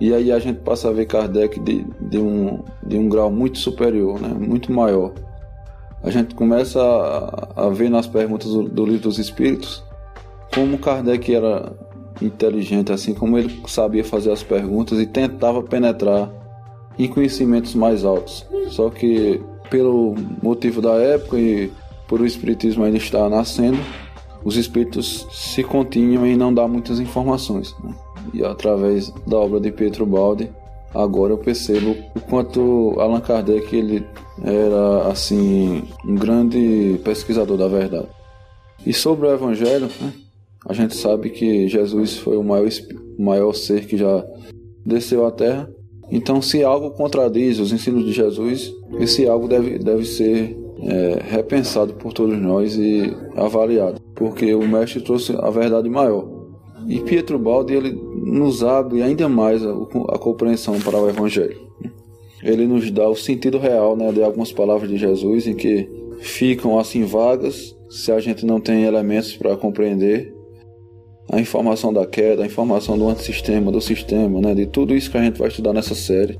[0.00, 3.58] E aí a gente passa a ver Kardec de, de, um, de um grau muito
[3.58, 4.28] superior, né?
[4.28, 5.12] muito maior.
[6.02, 9.82] A gente começa a, a ver nas perguntas do, do livro dos Espíritos
[10.52, 11.72] como Kardec era
[12.20, 16.30] inteligente, assim como ele sabia fazer as perguntas e tentava penetrar
[16.98, 18.46] em conhecimentos mais altos.
[18.68, 21.70] Só que pelo motivo da época e
[22.06, 23.78] por o espiritismo ainda estar nascendo,
[24.44, 27.74] os espíritos se continham em não dar muitas informações.
[27.82, 27.94] Né?
[28.34, 30.50] E através da obra de Pietro Baldi,
[30.94, 34.06] agora eu percebo o quanto Allan Kardec ele
[34.44, 38.08] era assim um grande pesquisador da verdade.
[38.84, 40.12] E sobre o Evangelho, né?
[40.68, 42.68] a gente sabe que Jesus foi o maior,
[43.18, 44.24] o maior ser que já
[44.84, 45.68] desceu à Terra
[46.10, 51.94] então, se algo contradiz os ensinos de Jesus, esse algo deve, deve ser é, repensado
[51.94, 56.28] por todos nós e avaliado, porque o Mestre trouxe a verdade maior.
[56.88, 61.60] E Pietro Baldi ele nos abre ainda mais a, a compreensão para o Evangelho.
[62.42, 65.88] Ele nos dá o sentido real né, de algumas palavras de Jesus em que
[66.18, 70.34] ficam assim vagas se a gente não tem elementos para compreender
[71.30, 75.18] a informação da queda, a informação do antissistema, do sistema, né, de tudo isso que
[75.18, 76.38] a gente vai estudar nessa série.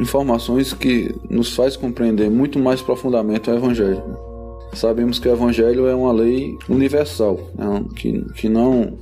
[0.00, 4.02] Informações que nos faz compreender muito mais profundamente o Evangelho.
[4.72, 8.98] Sabemos que o Evangelho é uma lei universal, né, que, que não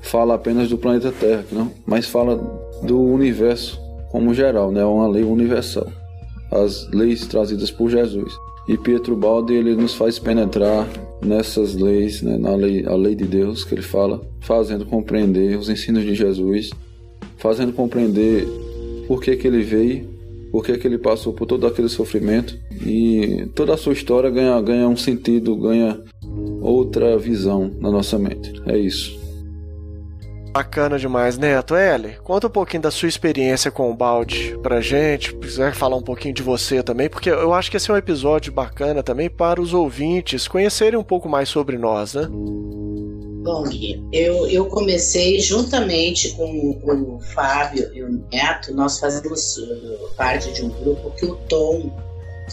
[0.00, 2.36] fala apenas do planeta Terra, não, mas fala
[2.82, 3.80] do universo
[4.10, 5.86] como geral, né, é uma lei universal.
[6.50, 8.32] As leis trazidas por Jesus.
[8.68, 10.86] E Pietro Baldi ele nos faz penetrar
[11.22, 15.70] nessas leis, né, na lei, a lei de Deus que ele fala, fazendo compreender os
[15.70, 16.70] ensinos de Jesus,
[17.38, 18.46] fazendo compreender
[19.06, 20.06] por que, que ele veio,
[20.52, 24.60] por que, que ele passou por todo aquele sofrimento e toda a sua história ganha,
[24.60, 25.98] ganha um sentido, ganha
[26.60, 28.52] outra visão na nossa mente.
[28.66, 29.17] É isso.
[30.58, 31.76] Bacana demais, Neto.
[31.76, 35.32] Eli, conta um pouquinho da sua experiência com o balde pra gente.
[35.36, 38.52] Quiser falar um pouquinho de você também, porque eu acho que esse é um episódio
[38.52, 42.26] bacana também para os ouvintes conhecerem um pouco mais sobre nós, né?
[42.28, 49.58] Bom, Gui, eu, eu comecei juntamente com, com o Fábio e o Neto, nós fazemos
[49.58, 51.88] uh, parte de um grupo que o Tom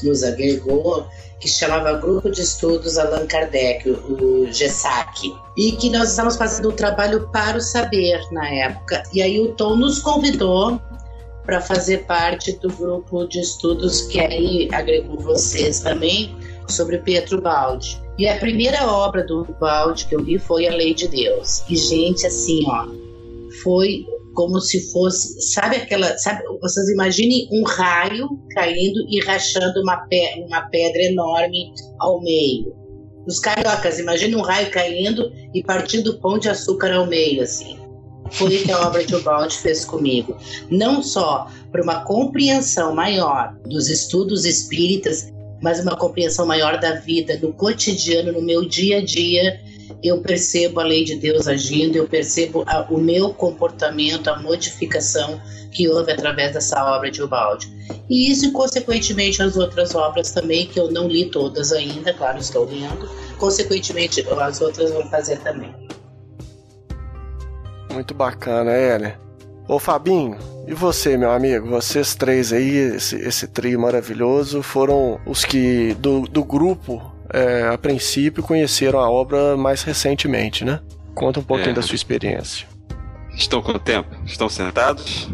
[0.03, 1.07] nos agregou
[1.39, 6.75] que chamava Grupo de Estudos Allan Kardec, o GESAC, e que nós estávamos fazendo um
[6.75, 9.03] trabalho para o saber na época.
[9.13, 10.79] E aí o Tom nos convidou
[11.45, 16.35] para fazer parte do grupo de estudos que aí agregou vocês também
[16.67, 18.01] sobre Pietro Baldi.
[18.17, 21.63] E a primeira obra do Baldi que eu li foi A Lei de Deus.
[21.69, 22.87] E gente, assim, ó,
[23.61, 29.97] foi como se fosse, sabe aquela, sabe, vocês imaginem um raio caindo e rachando uma,
[30.07, 32.75] pe uma pedra enorme ao meio.
[33.25, 37.79] Os cariocas, imaginem um raio caindo e partindo pão de açúcar ao meio, assim.
[38.31, 40.37] Foi o que a obra de Ubaldi fez comigo.
[40.69, 45.31] Não só para uma compreensão maior dos estudos espíritas,
[45.61, 49.59] mas uma compreensão maior da vida, do cotidiano, no meu dia a dia,
[50.07, 55.41] eu percebo a lei de Deus agindo, eu percebo a, o meu comportamento, a modificação
[55.71, 57.71] que houve através dessa obra de Ubaldi.
[58.09, 62.65] E isso, consequentemente, as outras obras também, que eu não li todas ainda, claro, estou
[62.65, 65.73] lendo, consequentemente, as outras vão fazer também.
[67.91, 69.19] Muito bacana, Hélia.
[69.67, 70.37] Ô Fabinho,
[70.67, 71.67] e você, meu amigo?
[71.69, 77.77] Vocês três aí, esse, esse trio maravilhoso, foram os que do, do grupo é, a
[77.77, 80.79] princípio, conheceram a obra mais recentemente, né?
[81.13, 81.73] Conta um pouquinho é.
[81.73, 82.65] da sua experiência.
[83.35, 84.15] Estão com tempo?
[84.25, 85.27] Estão sentados?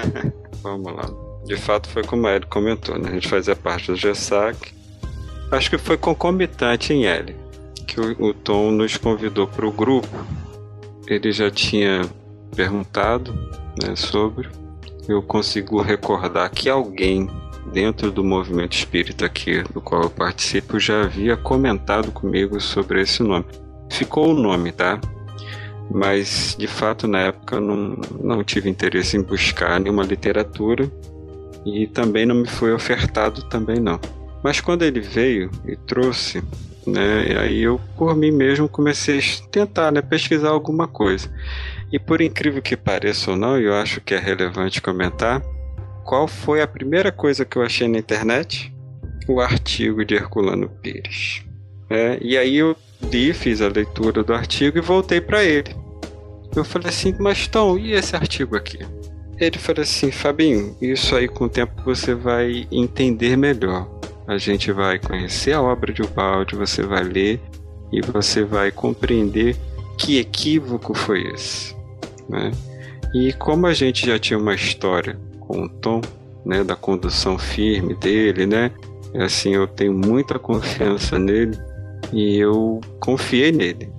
[0.62, 1.08] Vamos lá.
[1.46, 3.08] De fato, foi como ele comentou, né?
[3.08, 4.74] A gente fazia parte do GESAC.
[5.50, 7.34] Acho que foi concomitante em L,
[7.86, 10.26] que o, o Tom nos convidou para o grupo.
[11.06, 12.02] Ele já tinha
[12.54, 13.32] perguntado
[13.82, 14.50] né, sobre.
[15.08, 17.30] Eu consigo recordar que alguém
[17.72, 23.22] dentro do movimento espírita aqui do qual eu participo já havia comentado comigo sobre esse
[23.22, 23.44] nome.
[23.90, 25.00] Ficou o nome, tá?
[25.90, 30.90] Mas de fato na época não, não tive interesse em buscar nenhuma literatura
[31.64, 33.98] e também não me foi ofertado também não.
[34.42, 36.42] Mas quando ele veio e trouxe,
[36.86, 41.30] né, aí eu por mim mesmo comecei a tentar, né, pesquisar alguma coisa.
[41.92, 45.42] E por incrível que pareça ou não, eu acho que é relevante comentar,
[46.08, 48.74] qual foi a primeira coisa que eu achei na internet?
[49.28, 51.42] O artigo de Herculano Pires.
[51.90, 52.74] É, e aí eu
[53.12, 55.76] li, fiz a leitura do artigo e voltei para ele.
[56.56, 58.78] Eu falei assim, mas Tom, e esse artigo aqui?
[59.38, 63.86] Ele falou assim, Fabinho, isso aí com o tempo você vai entender melhor.
[64.26, 67.38] A gente vai conhecer a obra de Ubaldi, você vai ler
[67.92, 69.54] e você vai compreender
[69.98, 71.76] que equívoco foi esse.
[72.30, 72.50] Né?
[73.14, 76.02] E como a gente já tinha uma história com o tom,
[76.44, 78.70] né, da condução firme dele, né?
[79.14, 81.58] É assim, eu tenho muita confiança nele
[82.12, 83.90] e eu confiei nele.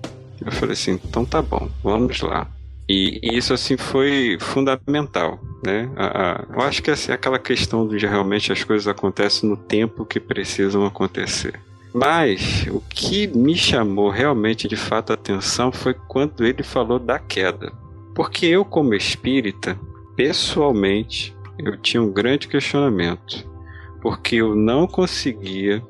[0.46, 2.48] Eu falei assim, então tá bom, vamos lá.
[2.88, 5.90] E, isso assim foi fundamental, né?
[5.96, 10.06] A, a, eu acho que assim, aquela questão de realmente as coisas acontecem no tempo
[10.06, 11.60] que precisam acontecer.
[11.94, 17.18] Mas o que me chamou realmente de fato a atenção foi quando ele falou da
[17.18, 17.74] queda.
[18.14, 19.78] Porque eu, como espírita,
[20.16, 23.48] pessoalmente, eu tinha um grande questionamento,
[24.02, 25.84] porque eu não conseguia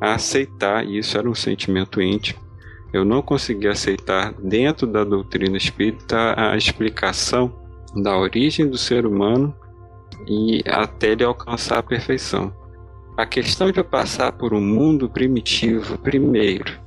[0.00, 2.40] aceitar, e isso era um sentimento íntimo,
[2.92, 7.52] eu não conseguia aceitar dentro da doutrina espírita a explicação
[7.94, 9.54] da origem do ser humano
[10.26, 12.52] e até ele alcançar a perfeição.
[13.16, 16.78] A questão de eu passar por um mundo primitivo primeiro,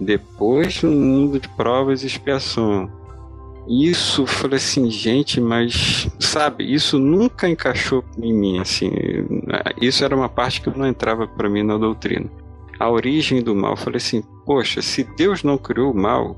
[0.00, 2.90] depois um mundo de provas e expiação,
[3.68, 8.90] isso, falei assim, gente, mas sabe, isso nunca encaixou em mim, assim,
[9.80, 12.30] isso era uma parte que não entrava para mim na doutrina.
[12.80, 16.36] A origem do mal, falei assim, poxa, se Deus não criou o mal,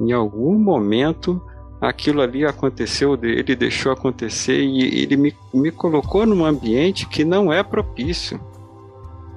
[0.00, 1.40] em algum momento
[1.80, 7.52] aquilo ali aconteceu, ele deixou acontecer e ele me, me colocou num ambiente que não
[7.52, 8.40] é propício.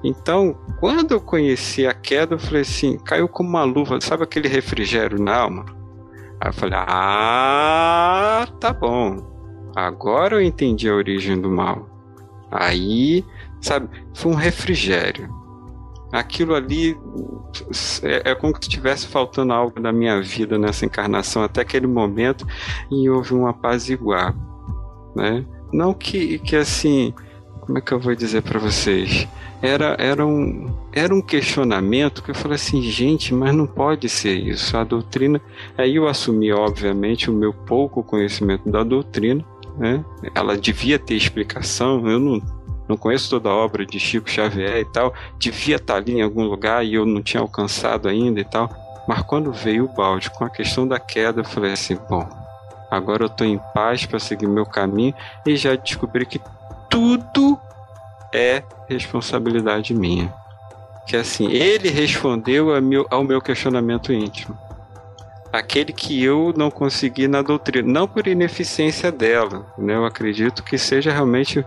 [0.02, 4.48] Então, quando eu conheci a queda, eu falei assim, caiu como uma luva, sabe aquele
[4.48, 5.66] refrigério na alma?
[6.40, 9.16] Aí eu falei: Ah, tá bom.
[9.74, 11.88] Agora eu entendi a origem do mal.
[12.50, 13.24] Aí,
[13.60, 15.28] sabe, foi um refrigério.
[16.12, 16.96] Aquilo ali
[18.02, 22.46] é, é como se estivesse faltando algo da minha vida nessa encarnação até aquele momento
[22.90, 24.34] e houve um apaziguar,
[25.14, 25.44] né?
[25.70, 27.12] Não que, que assim,
[27.68, 29.28] como é que eu vou dizer para vocês?
[29.60, 34.34] era, era, um, era um questionamento que eu falei assim, gente, mas não pode ser
[34.34, 34.76] isso.
[34.76, 35.40] A doutrina.
[35.76, 39.44] Aí eu assumi, obviamente, o meu pouco conhecimento da doutrina,
[39.76, 40.04] né?
[40.34, 42.42] Ela devia ter explicação, eu não,
[42.88, 46.44] não conheço toda a obra de Chico Xavier e tal, devia estar ali em algum
[46.44, 48.70] lugar e eu não tinha alcançado ainda e tal.
[49.08, 52.28] Mas quando veio o balde com a questão da queda, eu falei assim: bom,
[52.90, 55.14] agora eu estou em paz para seguir meu caminho
[55.44, 56.40] e já descobri que
[56.88, 57.58] tudo
[58.32, 60.32] é responsabilidade minha.
[61.06, 62.68] Que assim, ele respondeu
[63.10, 64.58] ao meu questionamento íntimo.
[65.50, 69.94] Aquele que eu não consegui na doutrina, não por ineficiência dela, né?
[69.94, 71.64] Eu acredito que seja realmente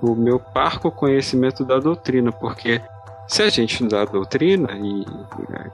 [0.00, 2.80] o meu parco conhecimento da doutrina, porque
[3.26, 5.04] se a gente estudar a doutrina, e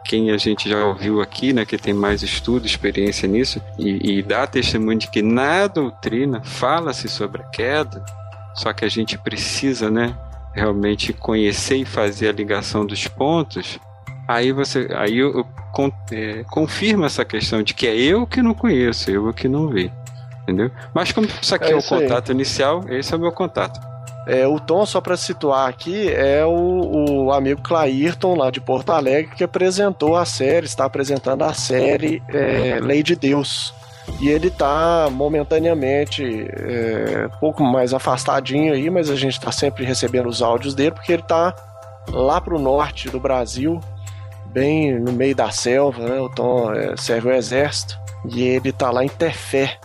[0.05, 4.23] quem a gente já ouviu aqui, né, que tem mais estudo, experiência nisso, e, e
[4.23, 8.05] dá testemunho de que na doutrina fala-se sobre a queda,
[8.55, 10.17] só que a gente precisa, né,
[10.53, 13.79] realmente conhecer e fazer a ligação dos pontos,
[14.27, 15.47] aí você aí eu, eu
[16.13, 19.93] é, confirma essa questão de que é eu que não conheço, eu que não vi.
[20.43, 20.71] Entendeu?
[20.93, 22.35] Mas como isso aqui é, é o contato aí.
[22.35, 23.91] inicial, esse é o meu contato.
[24.27, 28.91] É, o Tom, só para situar aqui, é o, o, amigo Clairton, lá de Porto
[28.93, 33.75] Alegre, que apresentou a série, está apresentando a série é, Lei de Deus.
[34.19, 39.85] E ele está momentaneamente é, um pouco mais afastadinho aí, mas a gente está sempre
[39.85, 41.55] recebendo os áudios dele, porque ele está
[42.09, 43.81] lá para o norte do Brasil,
[44.47, 46.21] bem no meio da selva, né?
[46.21, 47.99] O Tom é, serve o exército,
[48.29, 49.79] e ele está lá em Tefé,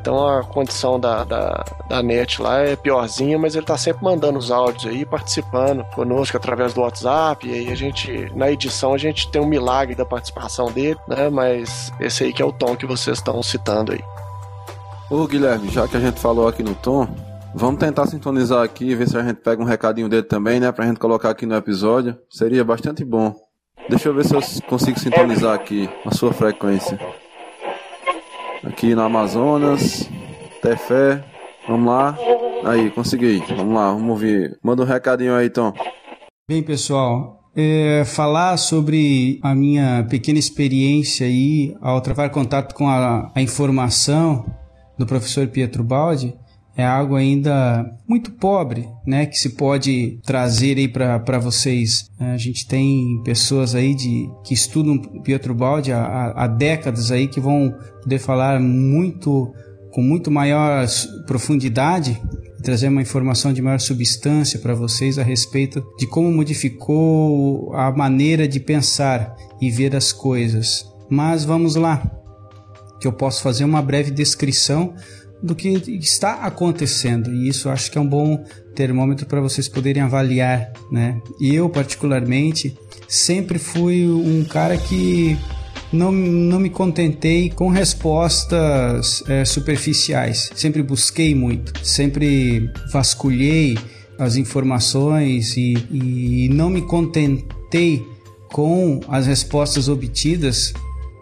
[0.00, 4.38] então a condição da, da, da, net lá é piorzinha, mas ele tá sempre mandando
[4.38, 7.46] os áudios aí, participando conosco através do WhatsApp.
[7.46, 11.28] E aí a gente, na edição, a gente tem um milagre da participação dele, né?
[11.28, 14.00] Mas esse aí que é o tom que vocês estão citando aí.
[15.10, 17.06] Ô Guilherme, já que a gente falou aqui no tom,
[17.54, 20.72] vamos tentar sintonizar aqui, ver se a gente pega um recadinho dele também, né?
[20.72, 22.16] Pra gente colocar aqui no episódio.
[22.30, 23.34] Seria bastante bom.
[23.88, 26.98] Deixa eu ver se eu consigo sintonizar aqui a sua frequência
[28.64, 30.08] aqui no Amazonas,
[30.62, 31.24] Tefé.
[31.68, 32.16] Vamos lá.
[32.64, 33.42] Aí, consegui.
[33.56, 34.58] Vamos lá, vamos ouvir.
[34.62, 35.72] Manda um recadinho aí, Tom.
[36.48, 43.30] Bem, pessoal, é, falar sobre a minha pequena experiência aí ao travar contato com a,
[43.34, 44.44] a informação
[44.98, 46.34] do professor Pietro Baldi
[46.76, 52.10] é algo ainda muito pobre, né, que se pode trazer aí para vocês.
[52.18, 57.40] A gente tem pessoas aí de que estudam Pietro Baldi há, há décadas aí que
[57.40, 59.52] vão poder falar muito
[59.90, 60.86] com muito maior
[61.26, 62.20] profundidade
[62.62, 68.46] trazer uma informação de maior substância para vocês a respeito de como modificou a maneira
[68.46, 70.86] de pensar e ver as coisas.
[71.08, 72.02] Mas vamos lá,
[73.00, 74.94] que eu posso fazer uma breve descrição
[75.42, 80.02] do que está acontecendo e isso acho que é um bom termômetro para vocês poderem
[80.02, 81.20] avaliar, né?
[81.40, 82.76] E eu particularmente
[83.08, 85.36] sempre fui um cara que
[85.92, 90.50] não, não me contentei com respostas é, superficiais.
[90.54, 93.76] Sempre busquei muito, sempre vasculhei
[94.18, 98.06] as informações e, e não me contentei
[98.52, 100.72] com as respostas obtidas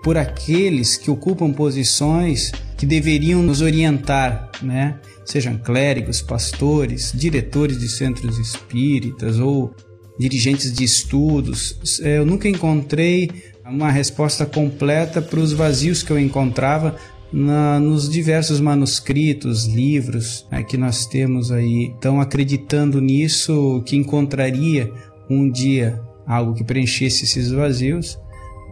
[0.03, 5.01] por aqueles que ocupam posições que deveriam nos orientar, né?
[5.25, 9.75] Sejam clérigos, pastores, diretores de centros espíritas ou
[10.19, 12.01] dirigentes de estudos.
[12.01, 13.31] Eu nunca encontrei
[13.67, 16.97] uma resposta completa para os vazios que eu encontrava
[17.33, 21.93] na, nos diversos manuscritos, livros né, que nós temos aí.
[21.99, 24.91] Então, acreditando nisso, que encontraria
[25.29, 28.19] um dia algo que preenchesse esses vazios,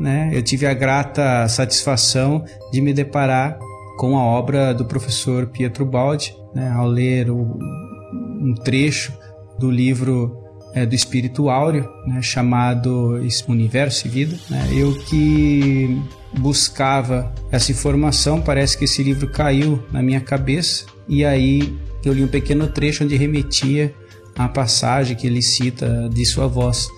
[0.00, 3.58] né, eu tive a grata satisfação de me deparar
[3.96, 7.58] com a obra do professor Pietro Baldi, né, ao ler o,
[8.40, 9.12] um trecho
[9.58, 10.36] do livro
[10.74, 13.18] é, do Espírito Áureo, né, chamado
[13.48, 14.38] Universo e Vida.
[14.50, 16.00] Né, eu que
[16.38, 21.74] buscava essa informação, parece que esse livro caiu na minha cabeça e aí
[22.04, 23.94] eu li um pequeno trecho onde remetia
[24.36, 26.88] à passagem que ele cita de sua voz.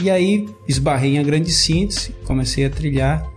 [0.00, 3.31] E aí esbarrei em a grande síntese, comecei a trilhar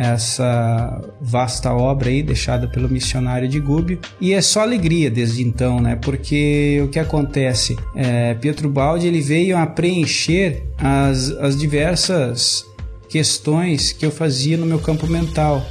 [0.00, 5.80] essa vasta obra aí deixada pelo missionário de Gubbio e é só alegria desde então,
[5.80, 5.96] né?
[5.96, 12.64] Porque o que acontece, é, Pietro Baldi ele veio a preencher as, as diversas
[13.08, 15.66] questões que eu fazia no meu campo mental.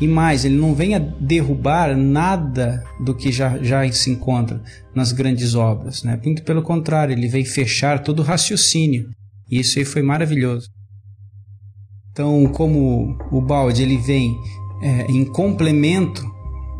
[0.00, 4.62] E mais, ele não vem a derrubar nada do que já, já se encontra
[4.94, 6.02] nas grandes obras.
[6.02, 6.18] Né?
[6.24, 9.10] Muito pelo contrário, ele vem fechar todo o raciocínio.
[9.50, 10.68] E isso aí foi maravilhoso.
[12.12, 14.36] Então, como o balde ele vem
[14.82, 16.24] é, em complemento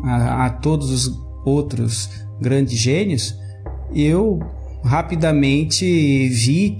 [0.03, 2.09] a, a todos os outros
[2.39, 3.35] grandes gênios,
[3.93, 4.39] eu
[4.83, 5.85] rapidamente
[6.29, 6.79] vi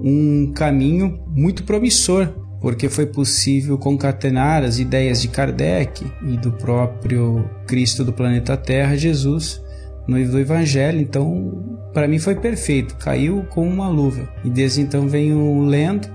[0.00, 2.28] um caminho muito promissor,
[2.60, 8.96] porque foi possível concatenar as ideias de Kardec e do próprio Cristo do planeta Terra,
[8.96, 9.60] Jesus,
[10.06, 11.00] no do Evangelho.
[11.00, 14.28] Então, para mim foi perfeito, caiu como uma luva.
[14.44, 16.08] E desde então venho lendo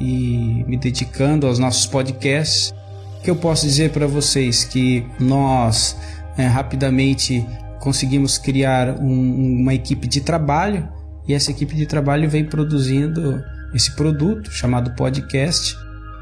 [0.00, 2.74] e me dedicando aos nossos podcasts,
[3.22, 5.96] que eu posso dizer para vocês que nós
[6.36, 7.46] é, rapidamente
[7.78, 10.88] conseguimos criar um, uma equipe de trabalho
[11.26, 13.42] e essa equipe de trabalho vem produzindo
[13.74, 15.76] esse produto chamado podcast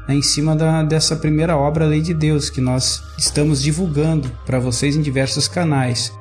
[0.07, 4.59] né, em cima da, dessa primeira obra Lei de Deus que nós estamos divulgando para
[4.59, 6.11] vocês em diversos canais.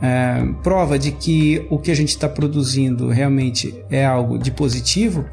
[0.00, 5.24] é, prova de que o que a gente está produzindo realmente é algo de positivo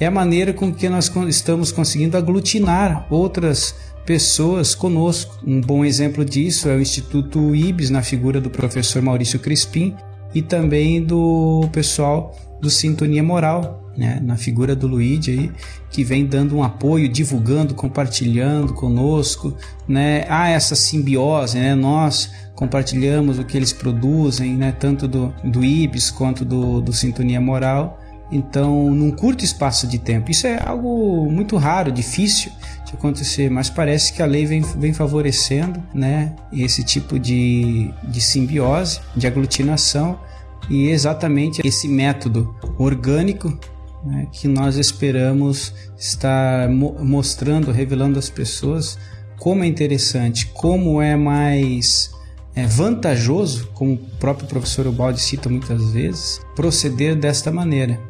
[0.00, 3.74] é a maneira com que nós estamos conseguindo aglutinar outras
[4.06, 5.38] pessoas conosco.
[5.46, 9.94] Um bom exemplo disso é o Instituto IBS, na figura do professor Maurício Crispim,
[10.34, 15.52] e também do pessoal do Sintonia Moral, né, na figura do Luigi aí,
[15.90, 19.56] que vem dando um apoio, divulgando, compartilhando conosco,
[19.88, 20.24] né?
[20.28, 21.74] Há essa simbiose, né?
[21.74, 24.72] Nós compartilhamos o que eles produzem, né?
[24.72, 27.98] Tanto do, do IBS quanto do, do Sintonia Moral.
[28.30, 30.30] Então, num curto espaço de tempo.
[30.30, 32.52] Isso é algo muito raro, difícil
[32.84, 38.20] de acontecer, mas parece que a lei vem, vem favorecendo né, esse tipo de, de
[38.20, 40.18] simbiose, de aglutinação,
[40.68, 43.58] e exatamente esse método orgânico
[44.04, 48.98] né, que nós esperamos estar mo mostrando, revelando às pessoas
[49.38, 52.10] como é interessante, como é mais
[52.54, 58.00] é vantajoso, como o próprio professor Ubaldi cita muitas vezes, proceder desta maneira.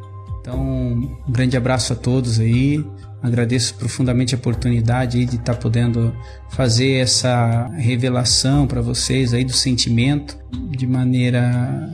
[0.49, 2.83] Então, um grande abraço a todos aí.
[3.23, 6.15] Agradeço profundamente a oportunidade de estar podendo
[6.49, 10.39] fazer essa revelação para vocês aí do sentimento
[10.71, 11.93] de maneira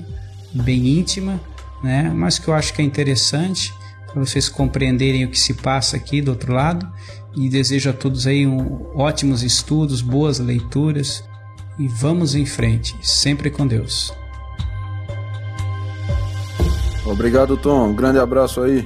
[0.52, 1.40] bem íntima,
[1.82, 2.12] né?
[2.14, 3.74] Mas que eu acho que é interessante
[4.06, 6.88] para vocês compreenderem o que se passa aqui do outro lado.
[7.36, 11.24] E desejo a todos aí um, ótimos estudos, boas leituras
[11.76, 14.12] e vamos em frente, sempre com Deus.
[17.06, 17.88] Obrigado, Tom.
[17.88, 18.84] Um grande abraço aí.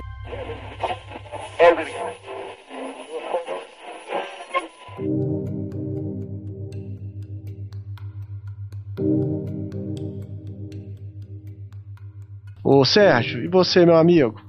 [12.65, 14.41] Ô Sérgio, e você, meu amigo?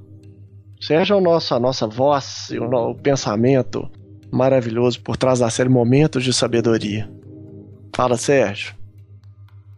[0.81, 3.89] Sérgio é o nosso, a nossa voz e o, o pensamento
[4.31, 7.09] maravilhoso por trás da série Momentos de Sabedoria.
[7.95, 8.75] Fala, Sérgio.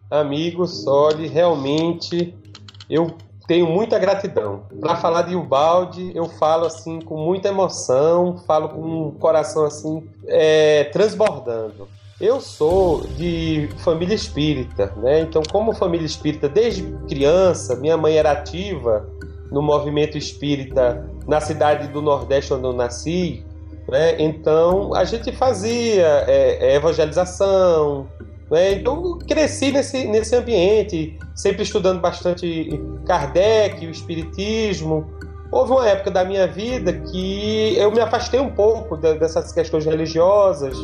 [0.10, 2.34] Amigos, olhe, realmente
[2.90, 3.16] eu
[3.48, 4.64] tenho muita gratidão.
[4.80, 10.08] Para falar de Ubaldi, eu falo assim com muita emoção, falo com um coração assim
[10.28, 11.88] é, transbordando.
[12.20, 15.22] Eu sou de família espírita, né?
[15.22, 19.10] Então, como família espírita desde criança, minha mãe era ativa
[19.52, 23.44] no movimento espírita na cidade do Nordeste onde eu nasci,
[23.88, 24.22] né?
[24.22, 28.08] Então, a gente fazia é, evangelização,
[28.52, 28.74] né?
[28.74, 32.70] Então, cresci nesse, nesse ambiente, sempre estudando bastante
[33.06, 35.10] Kardec, o Espiritismo.
[35.50, 40.78] Houve uma época da minha vida que eu me afastei um pouco dessas questões religiosas,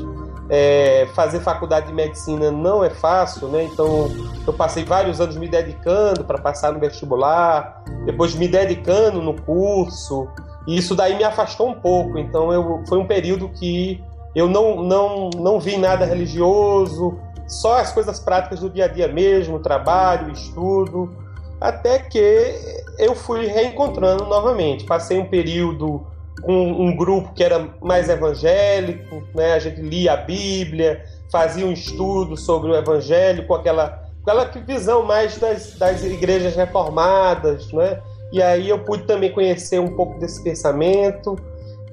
[0.50, 3.64] é, fazer faculdade de medicina não é fácil, né?
[3.64, 4.10] Então
[4.46, 10.28] eu passei vários anos me dedicando para passar no vestibular, depois me dedicando no curso,
[10.66, 12.18] e isso daí me afastou um pouco.
[12.18, 14.02] Então eu, foi um período que
[14.36, 19.08] eu não, não, não vi nada religioso, só as coisas práticas do dia a dia
[19.08, 21.16] mesmo, trabalho, estudo,
[21.60, 22.56] até que
[23.00, 24.86] eu fui reencontrando novamente.
[24.86, 26.06] Passei um período
[26.46, 29.54] um, um grupo que era mais evangélico, né?
[29.54, 35.04] a gente lia a Bíblia, fazia um estudo sobre o Evangelho com aquela, aquela visão
[35.04, 38.02] mais das, das igrejas reformadas, né?
[38.32, 41.38] E aí eu pude também conhecer um pouco desse pensamento,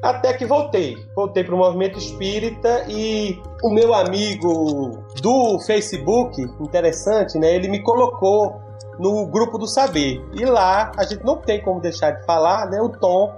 [0.05, 0.99] até que voltei.
[1.17, 7.55] Voltei para o movimento espírita e o meu amigo do Facebook, interessante, né?
[7.55, 8.61] Ele me colocou
[8.99, 10.23] no grupo do saber.
[10.35, 12.83] E lá a gente não tem como deixar de falar, né?
[12.83, 13.35] O Tom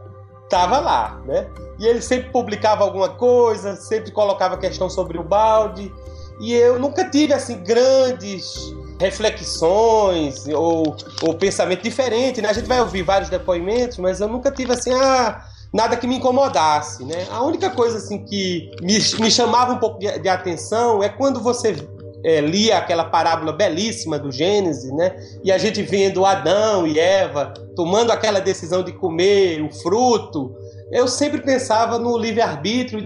[0.51, 1.47] tava lá, né?
[1.79, 5.93] E ele sempre publicava alguma coisa, sempre colocava questão sobre o balde,
[6.41, 12.49] e eu nunca tive assim grandes reflexões ou, ou pensamento diferente, né?
[12.49, 15.45] A gente vai ouvir vários depoimentos, mas eu nunca tive assim, ah,
[15.77, 17.27] nada que me incomodasse, né?
[17.31, 21.41] A única coisa assim que me, me chamava um pouco de, de atenção é quando
[21.41, 21.77] você
[22.25, 25.15] é, lia aquela parábola belíssima do Gênesis, né?
[25.45, 30.57] E a gente vendo Adão e Eva tomando aquela decisão de comer o fruto,
[30.91, 33.05] eu sempre pensava no livre-arbítrio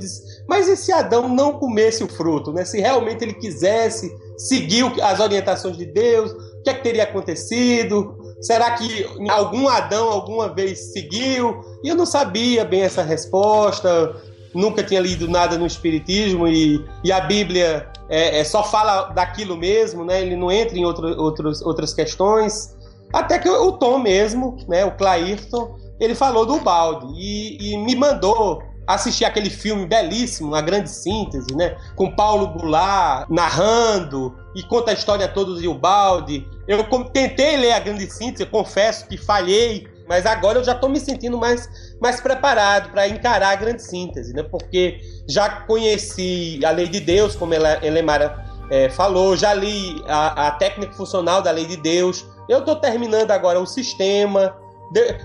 [0.49, 2.65] mas e se Adão não comesse o fruto, né?
[2.65, 8.17] Se realmente ele quisesse seguir as orientações de Deus, o que, é que teria acontecido?
[8.41, 11.61] Será que algum Adão alguma vez seguiu?
[11.83, 14.15] E eu não sabia bem essa resposta,
[14.55, 19.57] nunca tinha lido nada no Espiritismo e, e a Bíblia é, é, só fala daquilo
[19.57, 20.21] mesmo, né?
[20.21, 22.77] Ele não entra em outro, outros, outras questões.
[23.13, 27.95] Até que o Tom mesmo, né, o Clairton, ele falou do balde e, e me
[27.95, 31.77] mandou assistir aquele filme belíssimo, A Grande Síntese, né?
[31.95, 36.47] Com Paulo Goulart narrando e conta a história toda do Balde.
[36.67, 40.99] Eu tentei ler A Grande Síntese, confesso que falhei, mas agora eu já estou me
[40.99, 41.69] sentindo mais,
[42.01, 44.43] mais preparado para encarar a Grande Síntese, né?
[44.43, 44.99] Porque
[45.29, 50.51] já conheci a lei de Deus, como ela, Elemara é, falou, já li a, a
[50.51, 52.27] técnica funcional da lei de Deus.
[52.49, 54.57] Eu estou terminando agora o sistema.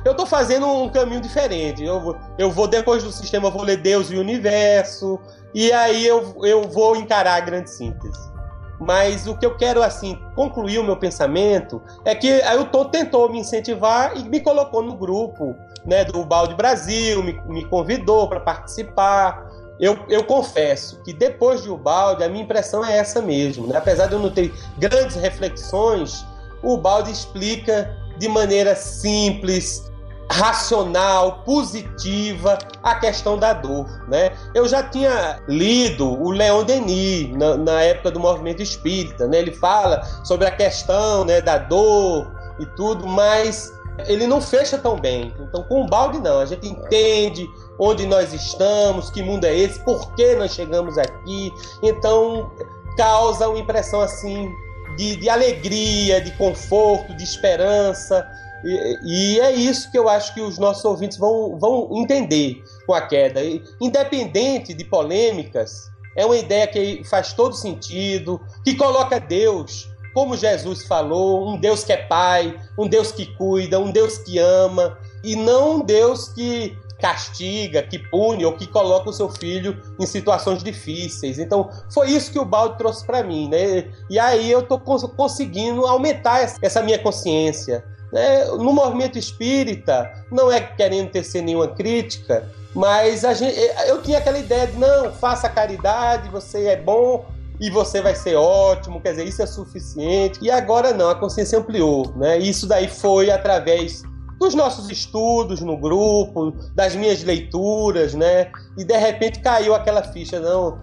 [0.06, 1.84] Eu estou fazendo um caminho diferente.
[1.84, 5.20] Eu eu vou, depois do sistema, eu vou ler Deus e o Universo.
[5.56, 8.35] E aí eu, eu vou encarar a grande síntese.
[8.80, 12.86] Mas o que eu quero, assim, concluir o meu pensamento é que aí o Tom
[12.86, 15.56] tentou me incentivar e me colocou no grupo
[15.86, 19.50] né, do Balde Brasil, me, me convidou para participar.
[19.80, 23.68] Eu, eu confesso que depois de Ubalde, a minha impressão é essa mesmo.
[23.68, 23.78] Né?
[23.78, 26.26] Apesar de eu não ter grandes reflexões,
[26.64, 29.92] o Balde explica de maneira simples,
[30.32, 34.32] racional, positiva a questão da dor, né?
[34.54, 39.38] Eu já tinha lido o Leon Denis na, na, época do movimento espírita, né?
[39.38, 43.72] Ele fala sobre a questão, né, da dor e tudo, mas
[44.08, 45.34] ele não fecha tão bem.
[45.40, 47.48] Então, com o balde não, a gente entende
[47.80, 51.52] onde nós estamos, que mundo é esse, por que nós chegamos aqui.
[51.84, 52.52] Então,
[52.98, 54.50] causa uma impressão assim
[54.98, 58.28] de, de alegria, de conforto, de esperança.
[58.66, 62.94] E, e, é isso que eu acho que os nossos ouvintes vão, vão entender com
[62.94, 63.40] a queda.
[63.80, 70.86] Independente de polêmicas, é uma ideia que faz todo sentido, que coloca Deus, como Jesus
[70.86, 75.36] falou, um Deus que é Pai, um Deus que cuida, um Deus que ama, e
[75.36, 80.64] não um Deus que castiga, que pune ou que coloca o seu filho em situações
[80.64, 81.38] difíceis.
[81.38, 83.92] Então, foi isso que o balde trouxe para mim, né?
[84.10, 87.84] E aí eu tô conseguindo aumentar essa minha consciência.
[88.12, 88.46] Né?
[88.46, 94.68] No movimento espírita, não é querendo tecer nenhuma crítica, mas gente, eu tinha aquela ideia
[94.68, 97.26] de não, faça caridade, você é bom
[97.60, 100.40] e você vai ser ótimo, quer dizer, isso é suficiente.
[100.42, 102.38] E agora não, a consciência ampliou, né?
[102.38, 104.04] Isso daí foi através
[104.38, 108.52] dos nossos estudos no grupo, das minhas leituras, né?
[108.78, 110.80] E de repente caiu aquela ficha, não,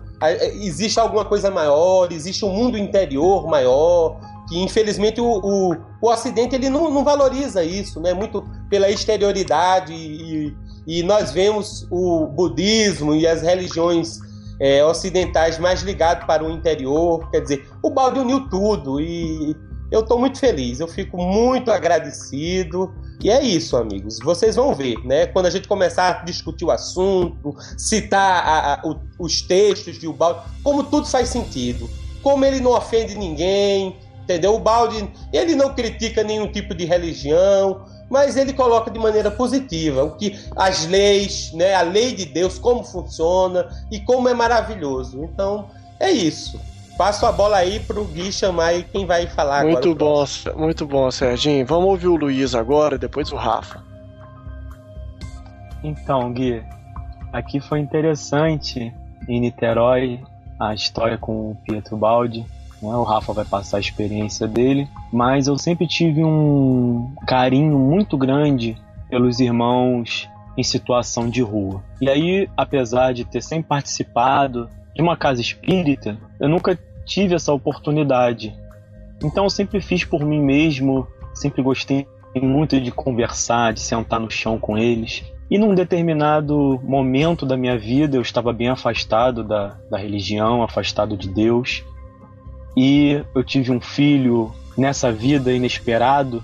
[0.54, 4.18] existe alguma coisa maior, existe um mundo interior maior,
[4.52, 8.12] que infelizmente o, o, o Ocidente ele não, não, valoriza isso, né?
[8.12, 10.54] Muito pela exterioridade e,
[10.86, 14.18] e nós vemos o budismo e as religiões
[14.60, 19.56] é, ocidentais mais ligados para o interior, quer dizer, o balde uniu tudo e
[19.90, 22.94] eu estou muito feliz, eu fico muito agradecido.
[23.22, 24.18] E é isso, amigos.
[24.22, 25.26] Vocês vão ver, né?
[25.26, 30.06] Quando a gente começar a discutir o assunto, citar a, a, o, os textos de
[30.06, 31.88] Ubaldi, como tudo faz sentido.
[32.22, 34.54] Como ele não ofende ninguém, entendeu?
[34.54, 40.04] O Balde, ele não critica nenhum tipo de religião, mas ele coloca de maneira positiva
[40.04, 41.74] o que as leis, né?
[41.74, 45.24] A lei de Deus, como funciona e como é maravilhoso.
[45.24, 46.60] Então, é isso.
[46.96, 50.14] Passo a bola aí pro Gui chamar aí quem vai falar muito agora.
[50.14, 51.64] Muito bom, muito bom, Serginho.
[51.64, 53.82] Vamos ouvir o Luiz agora, depois o Rafa.
[55.82, 56.62] Então, Gui,
[57.32, 58.94] aqui foi interessante
[59.26, 60.22] em Niterói
[60.60, 62.46] a história com o Pietro Baldi.
[62.82, 62.94] Né?
[62.94, 68.76] O Rafa vai passar a experiência dele, mas eu sempre tive um carinho muito grande
[69.08, 71.82] pelos irmãos em situação de rua.
[72.00, 77.52] E aí, apesar de ter sempre participado de uma casa espírita, eu nunca tive essa
[77.52, 78.54] oportunidade.
[79.24, 82.06] Então eu sempre fiz por mim mesmo, sempre gostei
[82.40, 85.22] muito de conversar, de sentar no chão com eles.
[85.50, 91.16] E num determinado momento da minha vida eu estava bem afastado da, da religião, afastado
[91.16, 91.84] de Deus.
[92.76, 96.42] E eu tive um filho nessa vida inesperado,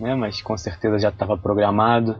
[0.00, 2.16] né, mas com certeza já estava programado.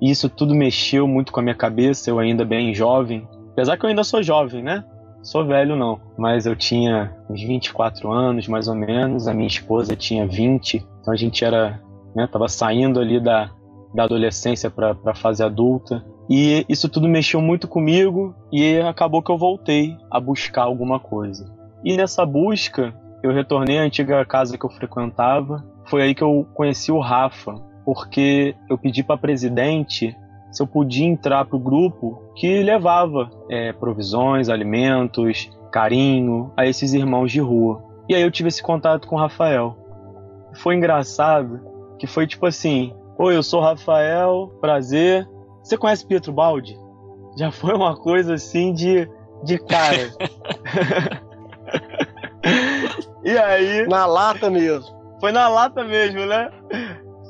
[0.00, 3.26] E isso tudo mexeu muito com a minha cabeça, eu ainda bem jovem.
[3.52, 4.84] Apesar que eu ainda sou jovem, né?
[5.22, 9.94] Sou velho não, mas eu tinha uns 24 anos mais ou menos, a minha esposa
[9.94, 11.80] tinha 20, então a gente era,
[12.14, 13.48] né, tava saindo ali da,
[13.94, 16.04] da adolescência para a fase adulta.
[16.28, 21.61] E isso tudo mexeu muito comigo e acabou que eu voltei a buscar alguma coisa.
[21.84, 25.64] E nessa busca, eu retornei à antiga casa que eu frequentava.
[25.86, 27.54] Foi aí que eu conheci o Rafa,
[27.84, 30.16] porque eu pedi para presidente
[30.50, 36.92] se eu podia entrar para o grupo que levava é, provisões, alimentos, carinho a esses
[36.92, 37.82] irmãos de rua.
[38.08, 39.76] E aí eu tive esse contato com o Rafael.
[40.54, 41.60] Foi engraçado
[41.98, 45.26] que foi tipo assim: Oi, eu sou o Rafael, prazer.
[45.62, 46.76] Você conhece Pietro Baldi?
[47.38, 49.08] Já foi uma coisa assim de,
[49.42, 50.10] de cara.
[53.24, 53.86] e aí.
[53.86, 54.86] Na lata mesmo.
[55.20, 56.50] Foi na lata mesmo, né?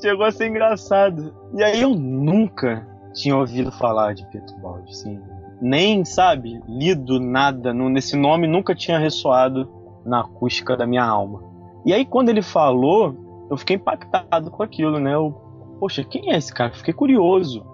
[0.00, 1.34] Chegou a ser engraçado.
[1.54, 5.20] E aí eu nunca tinha ouvido falar de Pietro Baldi, assim.
[5.60, 9.70] Nem, sabe, lido nada nesse nome, nunca tinha ressoado
[10.04, 11.40] na acústica da minha alma.
[11.84, 15.14] E aí, quando ele falou, eu fiquei impactado com aquilo, né?
[15.14, 15.40] Eu,
[15.82, 16.72] Poxa, quem é esse cara?
[16.72, 17.66] Fiquei curioso.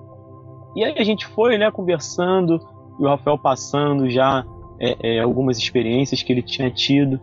[0.75, 2.59] E aí a gente foi, né, conversando,
[2.99, 4.47] e o Rafael passando já
[4.81, 7.21] é, é, algumas experiências que ele tinha tido.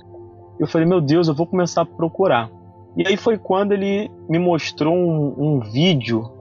[0.60, 2.50] Eu falei, meu Deus, eu vou começar a procurar.
[2.98, 6.32] E aí foi quando ele me mostrou um, um vídeo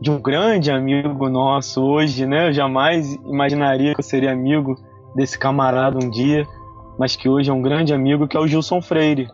[0.00, 2.48] de um grande amigo nosso hoje, né?
[2.48, 4.74] Eu jamais imaginaria que eu seria amigo
[5.14, 6.46] desse camarada um dia,
[6.98, 9.28] mas que hoje é um grande amigo, que é o Gilson Freire,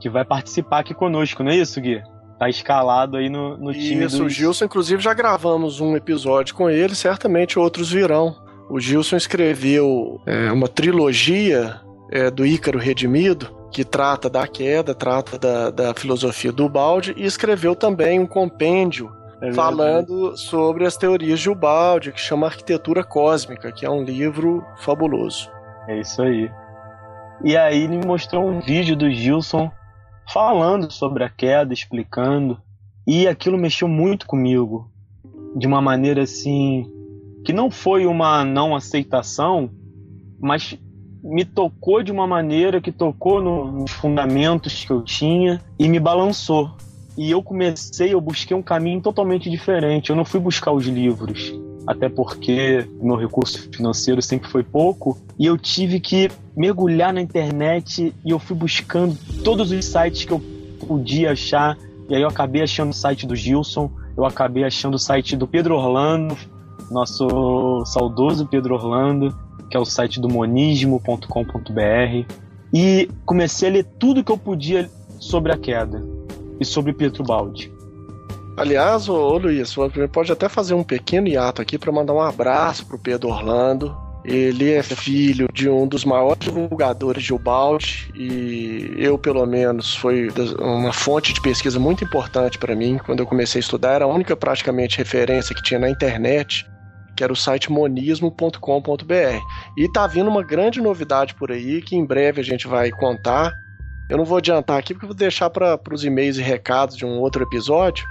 [0.00, 2.02] que vai participar aqui conosco, não é isso, Gui?
[2.38, 4.26] Tá escalado aí no, no time Isso, dos...
[4.26, 8.36] o Gilson, inclusive, já gravamos um episódio com ele, certamente outros virão.
[8.70, 15.38] O Gilson escreveu é, uma trilogia é, do Ícaro Redimido, que trata da queda, trata
[15.38, 19.10] da, da filosofia do balde, e escreveu também um compêndio
[19.40, 24.64] É falando sobre as teorias de Ubaldi, que chama Arquitetura Cósmica, que é um livro
[24.78, 25.50] fabuloso.
[25.86, 26.50] É isso aí.
[27.44, 29.70] E aí ele mostrou um vídeo do Gilson
[30.32, 32.60] falando sobre a queda, explicando.
[33.06, 34.90] E aquilo mexeu muito comigo.
[35.56, 36.84] De uma maneira assim.
[37.48, 39.70] Que não foi uma não aceitação,
[40.38, 40.78] mas
[41.24, 45.98] me tocou de uma maneira que tocou no- nos fundamentos que eu tinha e me
[45.98, 46.70] balançou.
[47.16, 50.10] E eu comecei, eu busquei um caminho totalmente diferente.
[50.10, 51.54] Eu não fui buscar os livros,
[51.86, 58.12] até porque meu recurso financeiro sempre foi pouco, e eu tive que mergulhar na internet
[58.26, 60.42] e eu fui buscando todos os sites que eu
[60.86, 61.78] podia achar.
[62.10, 65.46] E aí eu acabei achando o site do Gilson, eu acabei achando o site do
[65.46, 66.36] Pedro Orlando,
[66.90, 69.34] nosso saudoso Pedro Orlando,
[69.70, 72.34] que é o site do monismo.com.br.
[72.72, 76.02] E comecei a ler tudo que eu podia sobre a queda
[76.60, 77.72] e sobre Pietro Baldi.
[78.56, 79.74] Aliás, ô, Luiz,
[80.12, 83.96] pode até fazer um pequeno hiato aqui para mandar um abraço pro Pedro Orlando.
[84.24, 90.28] Ele é filho de um dos maiores divulgadores de Ubaldi e eu, pelo menos, foi
[90.58, 92.98] uma fonte de pesquisa muito importante para mim.
[93.06, 96.66] Quando eu comecei a estudar, era a única praticamente referência que tinha na internet,
[97.18, 99.42] que era o site monismo.com.br.
[99.76, 103.52] E tá vindo uma grande novidade por aí que em breve a gente vai contar.
[104.08, 107.04] Eu não vou adiantar aqui porque eu vou deixar para os e-mails e recados de
[107.04, 108.06] um outro episódio.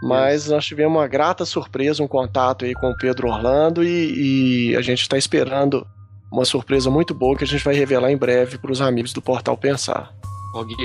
[0.00, 4.76] Mas nós tivemos uma grata surpresa, um contato aí com o Pedro Orlando e, e
[4.76, 5.84] a gente está esperando
[6.30, 9.20] uma surpresa muito boa que a gente vai revelar em breve para os amigos do
[9.20, 10.12] Portal Pensar.
[10.54, 10.76] Ô, Gui,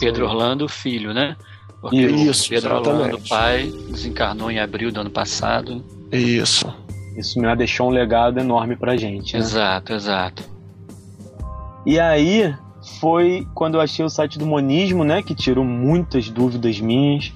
[0.00, 1.36] Pedro Orlando, filho, né?
[1.80, 3.04] Porque Isso, o Pedro exatamente.
[3.04, 5.84] Orlando, pai, desencarnou em abril do ano passado.
[6.10, 6.66] Isso.
[7.18, 9.32] Isso me deixou um legado enorme pra gente.
[9.34, 9.40] né?
[9.40, 10.48] Exato, exato.
[11.84, 12.54] E aí
[13.00, 17.32] foi quando eu achei o site do Monismo, né, que tirou muitas dúvidas minhas.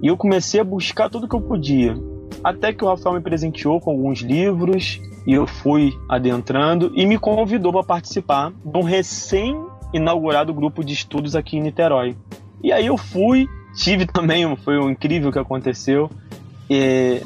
[0.00, 1.96] E eu comecei a buscar tudo que eu podia.
[2.42, 7.18] Até que o Rafael me presenteou com alguns livros e eu fui adentrando e me
[7.18, 12.16] convidou para participar de um recém-inaugurado grupo de estudos aqui em Niterói.
[12.62, 16.08] E aí eu fui, tive também, foi um incrível que aconteceu.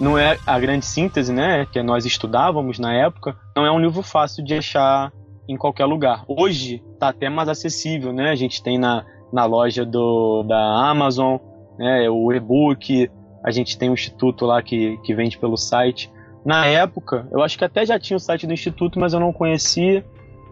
[0.01, 4.03] Não é a grande síntese, né, que nós estudávamos na época, não é um livro
[4.03, 5.13] fácil de achar
[5.49, 6.25] em qualquer lugar.
[6.27, 8.31] Hoje tá até mais acessível, né?
[8.31, 11.37] A gente tem na, na loja do, da Amazon,
[11.79, 12.09] né?
[12.09, 13.11] O e-book,
[13.45, 16.11] a gente tem o instituto lá que, que vende pelo site.
[16.45, 19.33] Na época, eu acho que até já tinha o site do instituto, mas eu não
[19.33, 20.05] conhecia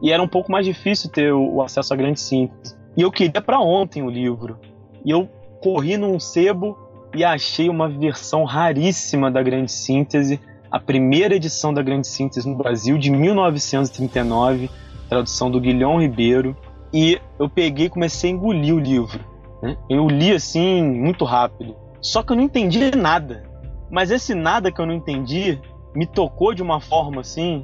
[0.03, 2.77] e era um pouco mais difícil ter o, o acesso à grande síntese.
[2.97, 4.59] E eu queria para ontem o livro.
[5.05, 5.27] E eu
[5.63, 6.77] corri num sebo
[7.15, 10.41] e achei uma versão raríssima da grande síntese,
[10.71, 14.71] a primeira edição da grande síntese no Brasil de 1939,
[15.09, 16.57] tradução do Guilhom Ribeiro.
[16.93, 19.21] E eu peguei e comecei a engolir o livro.
[19.63, 19.77] né?
[19.89, 21.77] Eu li assim muito rápido.
[22.01, 23.45] Só que eu não entendi nada.
[23.91, 25.61] Mas esse nada que eu não entendi
[25.95, 27.63] me tocou de uma forma assim.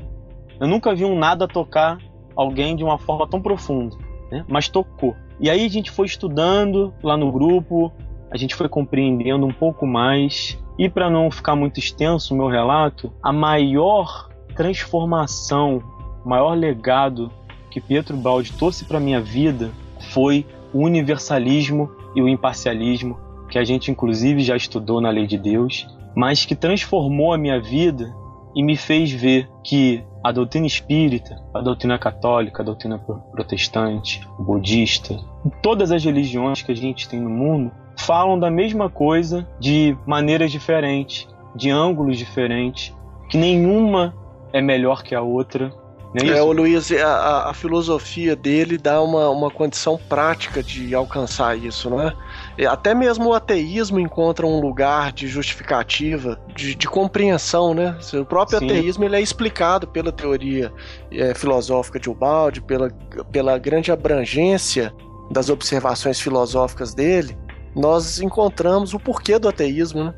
[0.61, 1.99] Eu nunca vi um nada tocar
[2.37, 3.97] alguém de uma forma tão profunda,
[4.31, 4.45] né?
[4.47, 5.17] mas tocou.
[5.41, 7.93] E aí a gente foi estudando lá no grupo,
[8.31, 10.59] a gente foi compreendendo um pouco mais.
[10.79, 15.83] E para não ficar muito extenso o meu relato, a maior transformação,
[16.25, 17.31] o maior legado
[17.71, 19.71] que Pietro Baldi trouxe para minha vida
[20.13, 23.19] foi o universalismo e o imparcialismo,
[23.49, 27.61] que a gente inclusive já estudou na Lei de Deus, mas que transformou a minha
[27.61, 28.15] vida
[28.55, 34.21] e me fez ver que a doutrina espírita, a doutrina católica, a doutrina pro- protestante,
[34.39, 35.17] budista,
[35.63, 40.51] todas as religiões que a gente tem no mundo falam da mesma coisa de maneiras
[40.51, 42.95] diferentes, de ângulos diferentes,
[43.29, 44.15] que nenhuma
[44.53, 45.73] é melhor que a outra.
[46.15, 51.55] É É, o Luiz, a, a- filosofia dele dá uma, uma condição prática de alcançar
[51.59, 52.15] isso, não é?
[52.57, 57.95] E Até mesmo o ateísmo encontra um lugar de justificativa, de, de compreensão, né?
[58.15, 58.65] O próprio Sim.
[58.65, 60.73] ateísmo ele é explicado pela teoria
[61.13, 62.91] é, filosófica de Ubaldi, pela,
[63.31, 64.95] pela grande abrangência
[65.31, 67.37] das observações filosóficas dele,
[67.75, 70.15] nós encontramos o porquê do ateísmo, né?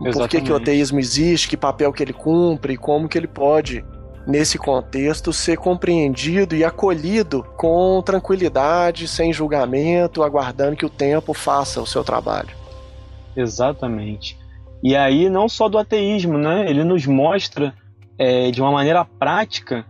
[0.00, 3.28] O porquê que o ateísmo existe, que papel que ele cumpre, e como que ele
[3.28, 3.84] pode
[4.26, 11.80] nesse contexto, ser compreendido e acolhido com tranquilidade, sem julgamento, aguardando que o tempo faça
[11.80, 12.50] o seu trabalho.
[13.36, 14.38] Exatamente.
[14.82, 16.68] E aí, não só do ateísmo, né?
[16.68, 17.74] Ele nos mostra
[18.18, 19.84] é, de uma maneira prática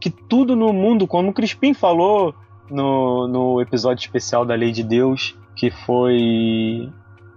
[0.00, 2.34] que tudo no mundo, como o Crispim falou
[2.70, 6.88] no, no episódio especial da Lei de Deus, que foi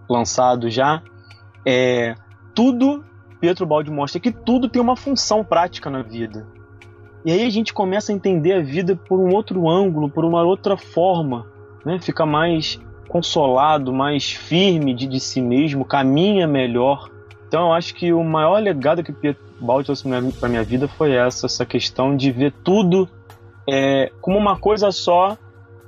[0.08, 1.02] lançado já,
[1.66, 2.14] é,
[2.54, 3.04] tudo,
[3.40, 6.46] Pietro Baldi mostra que tudo tem uma função prática na vida.
[7.26, 10.44] E aí a gente começa a entender a vida por um outro ângulo, por uma
[10.44, 11.48] outra forma,
[11.84, 12.00] né?
[12.00, 17.10] Fica mais consolado, mais firme de, de si mesmo, caminha melhor.
[17.48, 20.08] Então eu acho que o maior legado que Pietro Baldi trouxe
[20.40, 23.10] para minha vida foi essa, essa questão de ver tudo
[23.68, 25.38] é, como uma coisa só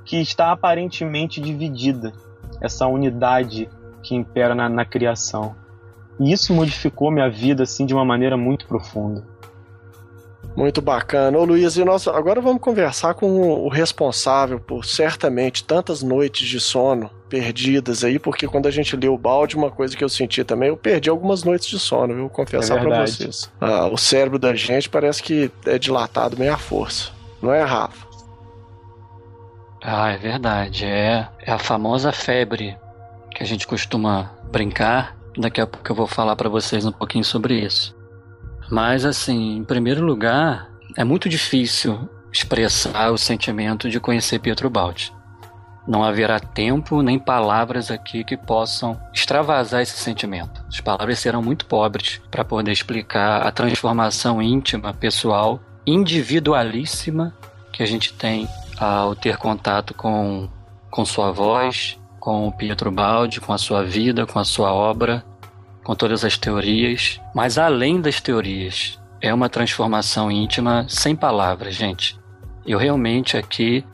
[0.04, 2.12] que está aparentemente dividida,
[2.60, 3.68] essa unidade
[4.02, 5.54] que impera na, na criação.
[6.20, 9.24] E isso modificou minha vida assim de uma maneira muito profunda.
[10.56, 11.36] Muito bacana.
[11.36, 16.60] Ô Luiz, e nós agora vamos conversar com o responsável por certamente tantas noites de
[16.60, 20.44] sono perdidas aí, porque quando a gente lê o balde, uma coisa que eu senti
[20.44, 22.28] também, eu perdi algumas noites de sono, viu?
[22.28, 23.50] Confessar é para vocês.
[23.60, 27.10] Ah, o cérebro da gente parece que é dilatado meio à força.
[27.42, 28.03] Não é, Rafa?
[29.86, 30.86] Ah, é verdade.
[30.86, 32.74] É, é a famosa febre
[33.30, 35.14] que a gente costuma brincar.
[35.36, 37.94] Daqui a pouco eu vou falar para vocês um pouquinho sobre isso.
[38.70, 45.12] Mas, assim, em primeiro lugar, é muito difícil expressar o sentimento de conhecer Pietro Baldi.
[45.86, 50.64] Não haverá tempo nem palavras aqui que possam extravasar esse sentimento.
[50.66, 57.34] As palavras serão muito pobres para poder explicar a transformação íntima, pessoal, individualíssima
[57.70, 58.48] que a gente tem
[58.78, 60.48] ao ter contato com,
[60.90, 65.24] com sua voz, com o Pietro Baldi, com a sua vida, com a sua obra,
[65.82, 72.18] com todas as teorias, mas além das teorias, é uma transformação íntima sem palavras, gente.
[72.66, 73.84] Eu realmente aqui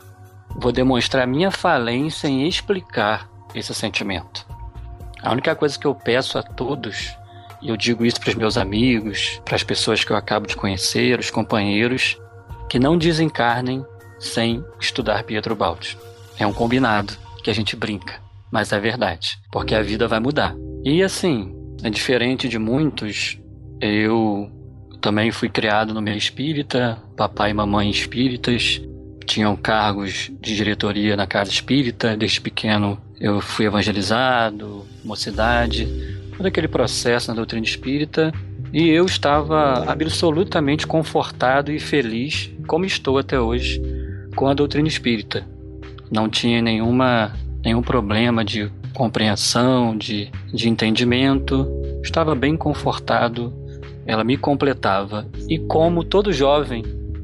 [0.55, 4.45] vou demonstrar minha falência em explicar esse sentimento.
[5.21, 7.15] A única coisa que eu peço a todos,
[7.61, 10.55] e eu digo isso para os meus amigos, para as pessoas que eu acabo de
[10.55, 12.17] conhecer, os companheiros,
[12.69, 13.85] que não desencarnem
[14.21, 15.97] sem estudar Pietro Baldi.
[16.37, 17.13] É um combinado
[17.43, 20.55] que a gente brinca, mas é verdade, porque a vida vai mudar.
[20.85, 21.53] E assim,
[21.83, 23.39] é diferente de muitos,
[23.81, 24.49] eu
[25.01, 28.79] também fui criado no meio espírita, papai e mamãe espíritas,
[29.25, 35.87] tinham cargos de diretoria na casa espírita, desde pequeno eu fui evangelizado, mocidade,
[36.35, 38.31] todo aquele processo na doutrina espírita,
[38.73, 43.81] e eu estava absolutamente confortado e feliz, como estou até hoje,
[44.35, 45.45] com a doutrina espírita.
[46.11, 51.67] Não tinha nenhuma, nenhum problema de compreensão, de, de entendimento.
[52.03, 53.53] Estava bem confortado,
[54.05, 55.27] ela me completava.
[55.49, 56.83] E como todo jovem,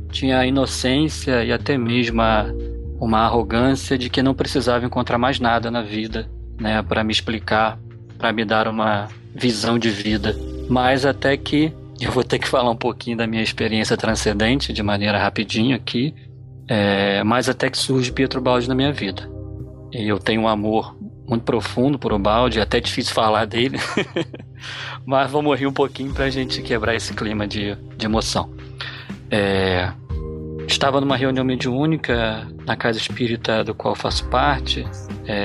[0.10, 2.46] tinha a inocência e até mesmo a,
[3.00, 6.30] uma arrogância de que não precisava encontrar mais nada na vida,
[6.60, 7.80] né, para me explicar,
[8.18, 10.36] para me dar uma visão de vida.
[10.70, 14.84] Mas até que eu vou ter que falar um pouquinho da minha experiência transcendente de
[14.84, 16.14] maneira rapidinho aqui,
[16.68, 19.30] é, mas até que surge Pietro Baldi na minha vida.
[19.94, 20.98] E eu tenho um amor
[21.28, 23.78] muito profundo por o balde, é até difícil falar dele,
[25.06, 28.50] mas vou morrer um pouquinho para a gente quebrar esse clima de, de emoção.
[29.30, 29.92] É,
[30.68, 34.88] estava numa reunião mediúnica na casa espírita do qual faço parte,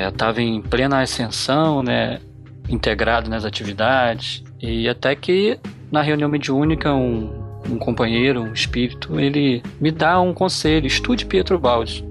[0.08, 2.20] estava é, em plena ascensão, né,
[2.68, 5.58] integrado nas atividades, e até que
[5.90, 11.58] na reunião mediúnica um, um companheiro, um espírito, ele me dá um conselho, estude Pietro
[11.58, 12.04] Baldi.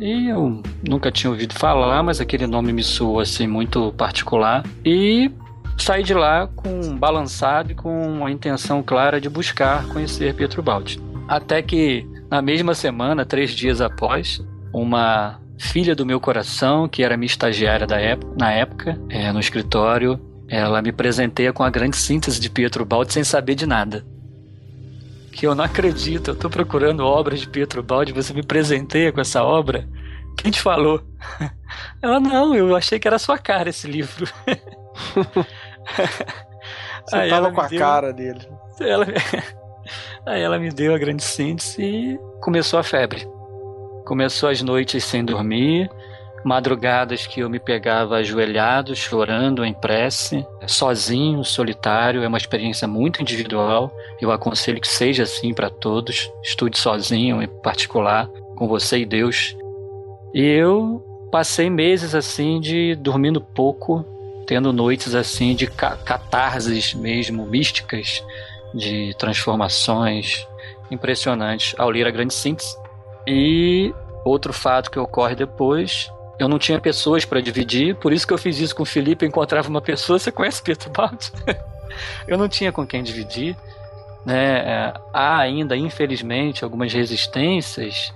[0.00, 4.64] E eu nunca tinha ouvido falar, mas aquele nome me soou assim muito particular.
[4.84, 5.30] E
[5.78, 11.00] saí de lá com balançado e com a intenção clara de buscar conhecer Pietro Baldi.
[11.28, 17.16] Até que na mesma semana, três dias após, uma filha do meu coração, que era
[17.16, 21.96] minha estagiária da época, na época, é, no escritório, ela me presenteia com a grande
[21.96, 24.04] síntese de Pietro Baldi sem saber de nada
[25.32, 29.20] que eu não acredito, eu tô procurando obras de Pietro Baldi, você me presenteia com
[29.20, 29.88] essa obra?
[30.36, 31.02] Quem te falou?
[32.00, 34.26] Ela, não, eu achei que era sua cara esse livro.
[37.04, 37.78] Você Aí tava com a deu...
[37.78, 38.40] cara dele.
[38.80, 39.06] Ela...
[40.24, 43.26] Aí ela me deu a grande síntese e começou a febre.
[44.04, 45.90] Começou as noites sem dormir,
[46.44, 53.22] madrugadas que eu me pegava ajoelhado, chorando em prece, sozinho, solitário, é uma experiência muito
[53.22, 53.94] individual.
[54.20, 56.30] Eu aconselho que seja assim para todos.
[56.42, 59.56] Estude sozinho, em particular, com você e Deus.
[60.34, 64.04] E eu passei meses assim de dormindo pouco,
[64.46, 68.24] tendo noites assim de catarses mesmo místicas,
[68.74, 70.46] de transformações,
[70.90, 72.76] impressionante ao ler a grande síntese.
[73.26, 76.10] E outro fato que ocorre depois,
[76.42, 79.24] eu não tinha pessoas para dividir, por isso que eu fiz isso com o Felipe,
[79.24, 81.30] eu encontrava uma pessoa, você conhece Pietro Baldi?
[82.26, 83.56] eu não tinha com quem dividir.
[84.26, 84.58] Né?
[84.58, 88.12] É, há ainda, infelizmente, algumas resistências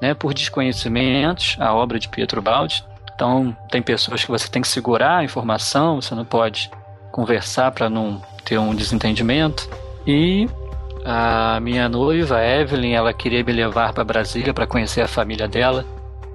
[0.00, 2.84] né, por desconhecimentos à obra de Pietro Baldi.
[3.14, 6.70] Então, tem pessoas que você tem que segurar a informação, você não pode
[7.10, 9.68] conversar para não ter um desentendimento.
[10.06, 10.46] E
[11.02, 15.84] a minha noiva, Evelyn, ela queria me levar para Brasília para conhecer a família dela,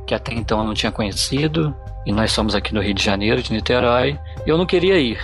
[0.05, 1.75] que até então eu não tinha conhecido.
[2.05, 4.19] E nós somos aqui no Rio de Janeiro, de Niterói.
[4.45, 5.19] E eu não queria ir.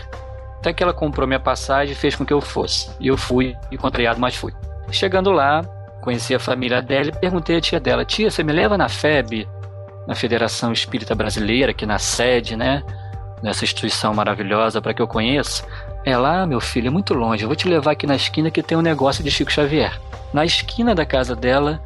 [0.57, 2.91] Até que ela comprou minha passagem e fez com que eu fosse.
[2.99, 4.53] E eu fui, e contrariado, mas fui.
[4.91, 5.63] Chegando lá,
[6.01, 9.47] conheci a família dela e perguntei à tia dela: Tia, você me leva na FEB,
[10.07, 12.83] na Federação Espírita Brasileira, aqui na sede, né?
[13.41, 15.65] Nessa instituição maravilhosa para que eu conheça?
[16.05, 18.61] Ela, ah, meu filho, é muito longe, eu vou te levar aqui na esquina que
[18.61, 19.99] tem um negócio de Chico Xavier.
[20.33, 21.81] Na esquina da casa dela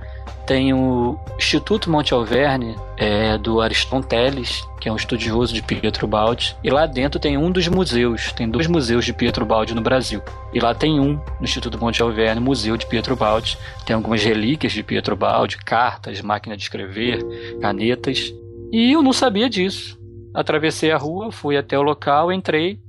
[0.45, 6.07] tem o Instituto Monte Alverne, é, do Ariston Teles, que é um estudioso de Pietro
[6.07, 6.55] Baldi.
[6.63, 10.21] E lá dentro tem um dos museus, tem dois museus de Pietro Baldi no Brasil.
[10.53, 13.57] E lá tem um, no Instituto Monte Alverne, Museu de Pietro Baldi.
[13.85, 17.23] Tem algumas relíquias de Pietro Baldi, cartas, máquina de escrever,
[17.59, 18.33] canetas.
[18.71, 19.99] E eu não sabia disso.
[20.33, 22.79] Atravessei a rua, fui até o local, entrei,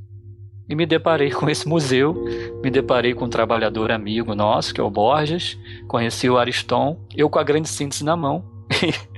[0.69, 2.15] e me deparei com esse museu,
[2.63, 7.31] me deparei com um trabalhador amigo nosso, que é o Borges, conheci o Ariston, eu
[7.31, 8.45] com a grande síntese na mão.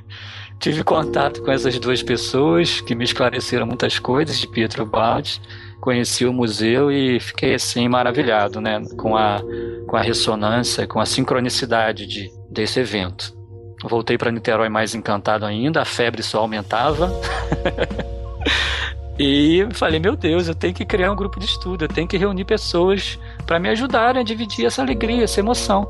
[0.59, 5.41] Tive contato com essas duas pessoas que me esclareceram muitas coisas de Pietro Baldi.
[5.81, 9.41] Conheci o museu e fiquei assim maravilhado, né, com a
[9.87, 13.35] com a ressonância, com a sincronicidade de, desse evento.
[13.85, 17.11] Voltei para Niterói mais encantado ainda, a febre só aumentava.
[19.19, 22.17] E falei, meu Deus, eu tenho que criar um grupo de estudo, eu tenho que
[22.17, 25.89] reunir pessoas para me ajudarem a dividir essa alegria, essa emoção.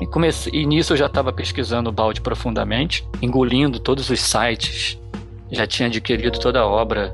[0.00, 4.98] E, comecei, e nisso eu já estava pesquisando o balde profundamente, engolindo todos os sites,
[5.52, 7.12] já tinha adquirido toda a obra,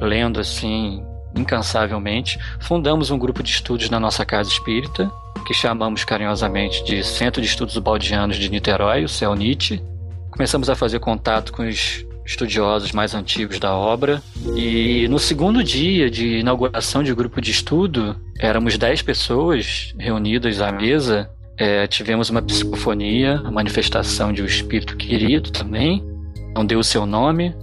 [0.00, 1.04] lendo assim
[1.36, 2.38] incansavelmente.
[2.60, 5.12] Fundamos um grupo de estudos na nossa casa espírita,
[5.46, 9.82] que chamamos carinhosamente de Centro de Estudos Baldianos de Niterói, o CELNIT.
[10.30, 14.22] Começamos a fazer contato com os estudiosos mais antigos da obra.
[14.56, 20.72] E no segundo dia de inauguração de grupo de estudo, éramos 10 pessoas reunidas à
[20.72, 21.30] mesa.
[21.56, 26.04] É, tivemos uma psicofonia, a manifestação de um espírito querido também.
[26.54, 27.54] Não deu o seu nome,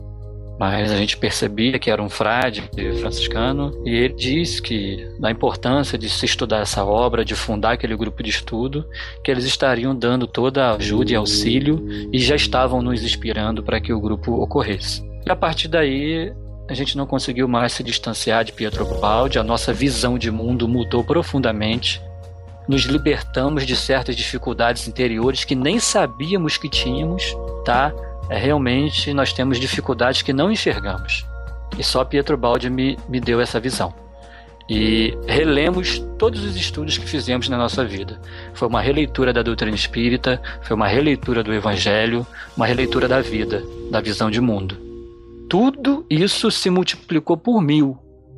[0.61, 2.63] mas a gente percebia que era um frade
[2.99, 7.95] franciscano e ele disse que da importância de se estudar essa obra, de fundar aquele
[7.95, 8.85] grupo de estudo,
[9.23, 11.83] que eles estariam dando toda a ajuda e auxílio
[12.13, 15.03] e já estavam nos inspirando para que o grupo ocorresse.
[15.25, 16.31] E a partir daí
[16.69, 20.67] a gente não conseguiu mais se distanciar de Pietro Baldi, a nossa visão de mundo
[20.67, 21.99] mudou profundamente.
[22.67, 27.35] Nos libertamos de certas dificuldades interiores que nem sabíamos que tínhamos,
[27.65, 27.91] tá?
[28.31, 31.25] É, realmente nós temos dificuldades que não enxergamos.
[31.77, 33.93] E só Pietro Baldi me, me deu essa visão.
[34.69, 38.21] E relemos todos os estudos que fizemos na nossa vida.
[38.53, 43.63] Foi uma releitura da doutrina espírita, foi uma releitura do evangelho, uma releitura da vida,
[43.89, 44.77] da visão de mundo.
[45.49, 47.97] Tudo isso se multiplicou por mil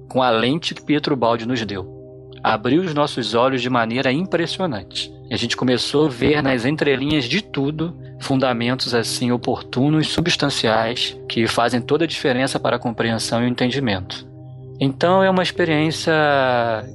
[0.10, 2.04] com a lente que Pietro Baldi nos deu
[2.44, 5.13] abriu os nossos olhos de maneira impressionante.
[5.34, 11.82] A gente começou a ver nas entrelinhas de tudo fundamentos assim oportunos, substanciais, que fazem
[11.82, 14.28] toda a diferença para a compreensão e o entendimento.
[14.80, 16.14] Então é uma experiência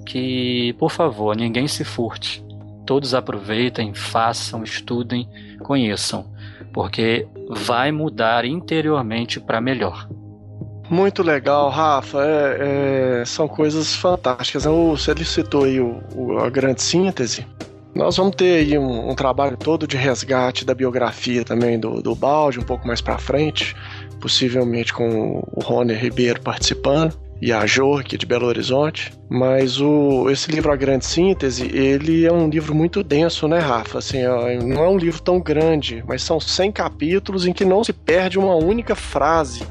[0.06, 2.40] que, por favor, ninguém se furte.
[2.86, 5.28] Todos aproveitem, façam, estudem,
[5.64, 6.24] conheçam,
[6.72, 10.08] porque vai mudar interiormente para melhor.
[10.88, 12.24] Muito legal, Rafa.
[12.24, 14.64] É, é, são coisas fantásticas.
[14.64, 17.44] Você citou aí o, o, a grande síntese.
[17.94, 22.14] Nós vamos ter aí um, um, trabalho todo de resgate da biografia também do, do
[22.14, 23.74] Balde, um pouco mais para frente,
[24.20, 29.12] possivelmente com o Rony Ribeiro participando e a Jo aqui de Belo Horizonte.
[29.28, 33.98] Mas o, esse livro A Grande Síntese, ele é um livro muito denso, né, Rafa?
[33.98, 37.92] Assim, não é um livro tão grande, mas são 100 capítulos em que não se
[37.92, 39.66] perde uma única frase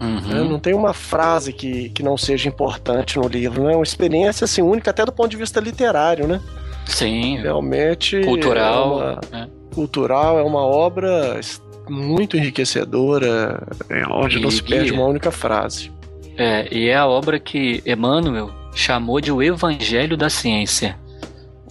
[0.00, 0.20] Uhum.
[0.20, 0.42] Né?
[0.42, 3.74] Não tem uma frase que, que não seja importante no livro, né?
[3.74, 6.40] É uma experiência assim, única até do ponto de vista literário, né?
[6.86, 7.38] Sim.
[7.38, 8.20] Realmente.
[8.22, 9.02] Cultural.
[9.02, 9.46] É uma, é.
[9.74, 11.40] Cultural, é uma obra
[11.88, 15.90] muito enriquecedora, é, onde e, não se perde uma única frase.
[16.36, 20.96] É, e é a obra que Emmanuel chamou de o Evangelho da Ciência.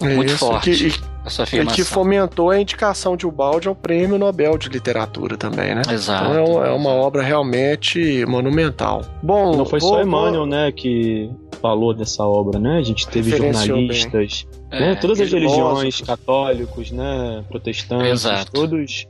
[0.00, 0.70] Muito Isso, forte.
[0.70, 1.76] Que, essa afirmação.
[1.76, 5.82] que fomentou a indicação de Ubaldi ao Prêmio Nobel de Literatura também, né?
[5.90, 6.30] Exato.
[6.30, 9.02] Então é, é uma obra realmente monumental.
[9.22, 10.46] Bom, não foi vou, só Emmanuel, vou...
[10.46, 11.30] né, que
[11.60, 12.78] falou dessa obra, né?
[12.78, 14.92] A gente teve jornalistas, né?
[14.92, 17.44] É, Todas as religiões, católicos, né?
[17.48, 18.52] Protestantes, Exato.
[18.52, 19.06] todos,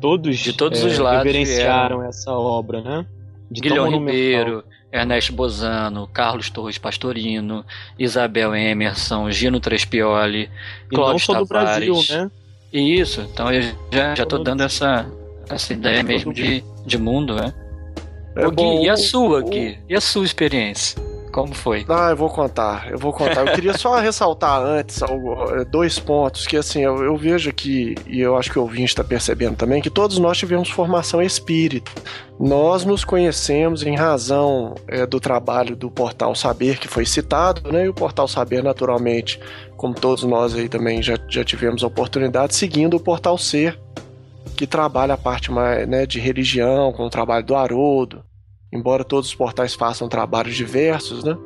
[0.00, 3.06] todos De todos é, os lados reverenciaram essa obra, né?
[3.50, 4.14] De Guilherme monumental.
[4.14, 4.64] Ribeiro,
[4.94, 7.64] Ernesto Bozano, Carlos Torres Pastorino,
[7.98, 10.42] Isabel Emerson, Gino Trespioli,
[10.90, 11.48] E não Clóvis do Tavares.
[11.88, 12.30] Brasil, né?
[12.72, 13.62] Isso, então eu
[13.92, 15.04] já, já tô dando essa,
[15.48, 17.52] essa ideia mesmo de, de mundo, né?
[18.36, 19.78] É Gui, bom, e a o- sua, o- Gui?
[19.88, 20.96] E a sua experiência?
[21.34, 21.84] Como foi?
[21.88, 23.44] Ah, eu vou contar, eu vou contar.
[23.44, 28.20] Eu queria só ressaltar antes eh, dois pontos que assim, eu, eu vejo aqui, e
[28.20, 31.90] eu acho que o ouvinte está percebendo também, que todos nós tivemos formação espírita.
[32.38, 37.86] Nós nos conhecemos em razão eh, do trabalho do Portal Saber, que foi citado, né?
[37.86, 39.40] E o Portal Saber, naturalmente,
[39.76, 43.76] como todos nós aí também já, já tivemos a oportunidade, seguindo o Portal Ser,
[44.56, 48.22] que trabalha a parte mais né, de religião, com o trabalho do Haroldo,
[48.74, 51.38] embora todos os portais façam trabalhos diversos, né?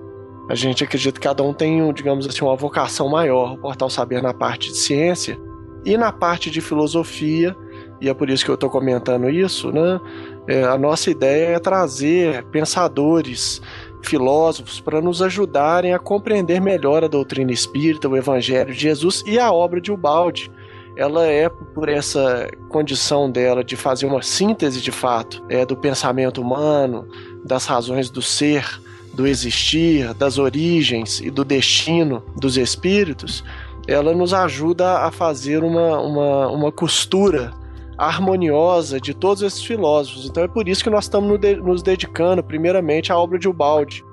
[0.49, 3.53] A gente acredita que cada um tem, digamos assim, uma vocação maior.
[3.53, 5.39] O Portal Saber na parte de ciência
[5.85, 7.55] e na parte de filosofia,
[8.01, 10.01] e é por isso que eu estou comentando isso, né?
[10.47, 13.61] É, a nossa ideia é trazer pensadores,
[14.03, 19.39] filósofos, para nos ajudarem a compreender melhor a doutrina espírita, o Evangelho de Jesus e
[19.39, 20.51] a obra de Ubaldi
[20.99, 26.43] ela é por essa condição dela de fazer uma síntese de fato é, do pensamento
[26.43, 27.07] humano,
[27.45, 28.69] das razões do ser,
[29.15, 33.45] do existir, das origens e do destino dos espíritos,
[33.87, 37.53] ela nos ajuda a fazer uma, uma, uma costura
[37.97, 40.27] harmoniosa de todos esses filósofos.
[40.27, 44.05] Então é por isso que nós estamos nos dedicando primeiramente à obra de Ubaldi,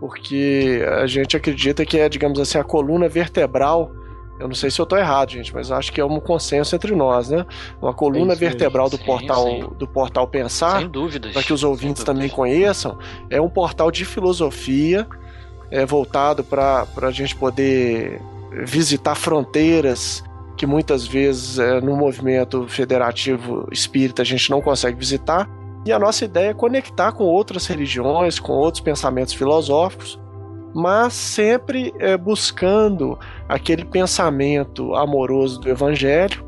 [0.00, 3.92] porque a gente acredita que é, digamos assim, a coluna vertebral
[4.42, 6.94] eu não sei se eu estou errado, gente, mas acho que é um consenso entre
[6.96, 7.46] nós, né?
[7.80, 8.38] Uma coluna aí.
[8.38, 9.70] vertebral do Sim, portal sim.
[9.78, 11.32] do portal Pensar, Sem dúvidas.
[11.32, 12.98] para que os ouvintes também conheçam,
[13.30, 15.06] é um portal de filosofia
[15.70, 18.20] é, voltado para a gente poder
[18.64, 20.24] visitar fronteiras
[20.56, 25.48] que muitas vezes é, no movimento federativo espírita a gente não consegue visitar.
[25.84, 30.18] E a nossa ideia é conectar com outras religiões, com outros pensamentos filosóficos,
[30.74, 33.18] mas sempre é, buscando
[33.48, 36.44] aquele pensamento amoroso do Evangelho,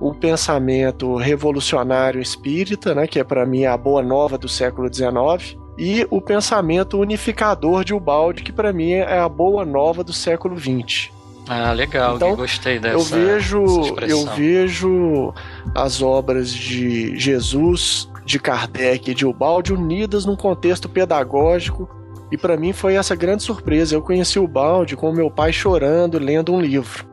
[0.00, 5.58] o pensamento revolucionário espírita, né, que é para mim a boa nova do século XIX,
[5.78, 10.58] e o pensamento unificador de Ubaldi, que para mim é a boa nova do século
[10.58, 11.10] XX.
[11.48, 13.64] Ah, legal, Então, gostei dessa eu vejo,
[14.00, 15.32] eu vejo
[15.74, 21.88] as obras de Jesus, de Kardec e de Ubaldi unidas num contexto pedagógico
[22.30, 23.94] e para mim foi essa grande surpresa.
[23.94, 27.06] Eu conheci o Balde com meu pai chorando, lendo um livro.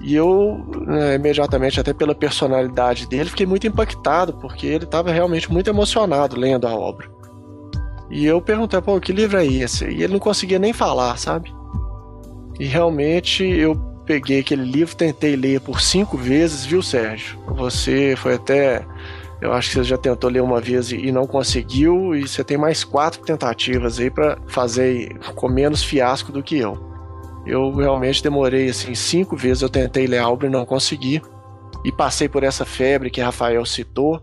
[0.00, 5.50] E eu, né, imediatamente, até pela personalidade dele, fiquei muito impactado, porque ele estava realmente
[5.50, 7.08] muito emocionado lendo a obra.
[8.10, 9.86] E eu perguntei, pô, que livro é esse?
[9.86, 11.50] E ele não conseguia nem falar, sabe?
[12.60, 13.74] E realmente eu
[14.04, 17.38] peguei aquele livro, tentei ler por cinco vezes, viu, Sérgio?
[17.48, 18.86] Você foi até.
[19.44, 22.56] Eu acho que você já tentou ler uma vez e não conseguiu, e você tem
[22.56, 26.82] mais quatro tentativas aí para fazer com menos fiasco do que eu.
[27.44, 31.20] Eu realmente demorei assim cinco vezes, eu tentei ler a obra e não consegui.
[31.84, 34.22] E passei por essa febre que Rafael citou.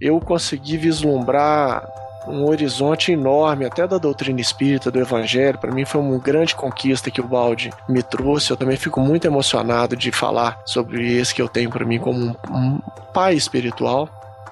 [0.00, 1.86] Eu consegui vislumbrar
[2.26, 5.58] um horizonte enorme, até da doutrina espírita, do evangelho.
[5.58, 8.50] Para mim foi uma grande conquista que o Balde me trouxe.
[8.50, 12.34] Eu também fico muito emocionado de falar sobre esse que eu tenho para mim como
[12.50, 12.80] um
[13.12, 14.08] pai espiritual.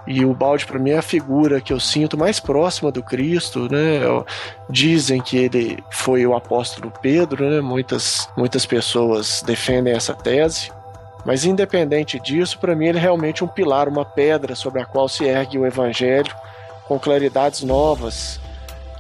[0.07, 3.69] E o balde para mim é a figura que eu sinto mais próxima do Cristo,
[3.71, 4.01] né?
[4.69, 7.61] Dizem que ele foi o apóstolo Pedro, né?
[7.61, 10.73] Muitas muitas pessoas defendem essa tese.
[11.25, 15.09] Mas independente disso, para mim ele é realmente um pilar, uma pedra sobre a qual
[15.09, 16.35] se ergue o evangelho
[16.89, 18.41] com claridades novas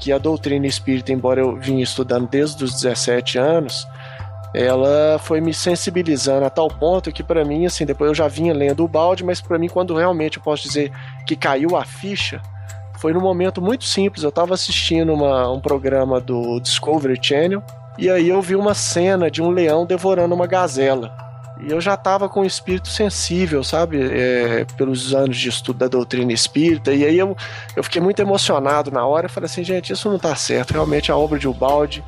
[0.02, 3.86] que a doutrina espírita, embora eu vinha estudando desde os 17 anos,
[4.54, 8.52] ela foi me sensibilizando a tal ponto que para mim assim depois eu já vinha
[8.52, 10.92] lendo o balde mas para mim quando realmente eu posso dizer
[11.26, 12.40] que caiu a ficha
[12.98, 17.62] foi num momento muito simples eu estava assistindo uma- um programa do Discovery Channel
[17.98, 21.16] e aí eu vi uma cena de um leão devorando uma gazela
[21.64, 24.00] e eu já estava com o espírito sensível, sabe?
[24.02, 26.92] É, pelos anos de estudo da doutrina espírita.
[26.92, 27.36] E aí eu,
[27.76, 29.26] eu fiquei muito emocionado na hora.
[29.26, 30.72] Eu falei assim, gente, isso não tá certo.
[30.72, 32.02] Realmente a obra de Ubaldi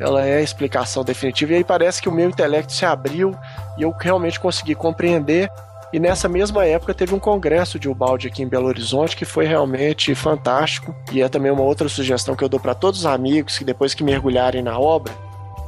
[0.00, 1.52] ela é a explicação definitiva.
[1.52, 3.36] E aí parece que o meu intelecto se abriu
[3.76, 5.50] e eu realmente consegui compreender.
[5.92, 9.44] E nessa mesma época teve um congresso de Ubaldi aqui em Belo Horizonte que foi
[9.44, 10.94] realmente fantástico.
[11.12, 13.92] E é também uma outra sugestão que eu dou para todos os amigos que depois
[13.92, 15.12] que mergulharem na obra,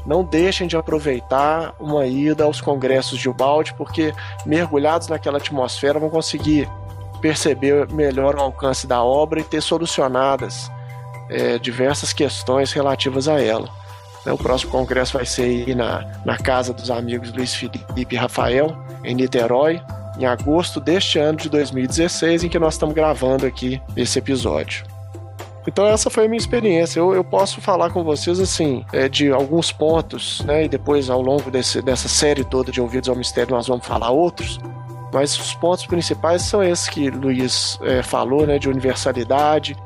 [0.07, 4.15] não deixem de aproveitar uma ida aos congressos de Ubaldi, porque
[4.47, 6.69] mergulhados naquela atmosfera vão conseguir
[7.21, 10.71] perceber melhor o alcance da obra e ter solucionadas
[11.31, 13.82] é, diversas questões relativas a ela.
[14.25, 14.33] Né?
[14.33, 19.15] O próximo congresso vai ser na, na casa dos amigos Luiz Felipe e Rafael, em
[19.15, 19.81] Niterói,
[20.19, 24.85] em agosto deste ano de 2016, em que nós estamos gravando aqui esse episódio.
[25.67, 26.99] Então essa foi a minha experiência.
[26.99, 30.65] Eu, eu posso falar com vocês assim é, de alguns pontos, né?
[30.65, 34.11] E depois ao longo desse, dessa série toda de ouvidos ao mistério nós vamos falar
[34.11, 34.59] outros.
[35.13, 38.59] Mas os pontos principais são esses que Luiz é, falou, né?
[38.59, 39.77] De universalidade,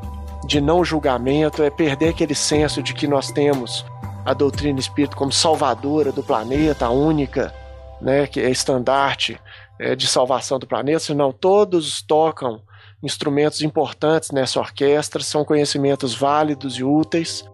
[0.46, 3.84] de não julgamento, é perder aquele senso de que nós temos
[4.26, 7.54] a doutrina espírita como salvadora do planeta, única,
[8.02, 8.26] né?
[8.26, 9.40] Que é estandarte
[9.78, 12.60] é, de salvação do planeta, senão todos tocam
[13.02, 17.44] instrumentos importantes nessa orquestra, são conhecimentos válidos e úteis.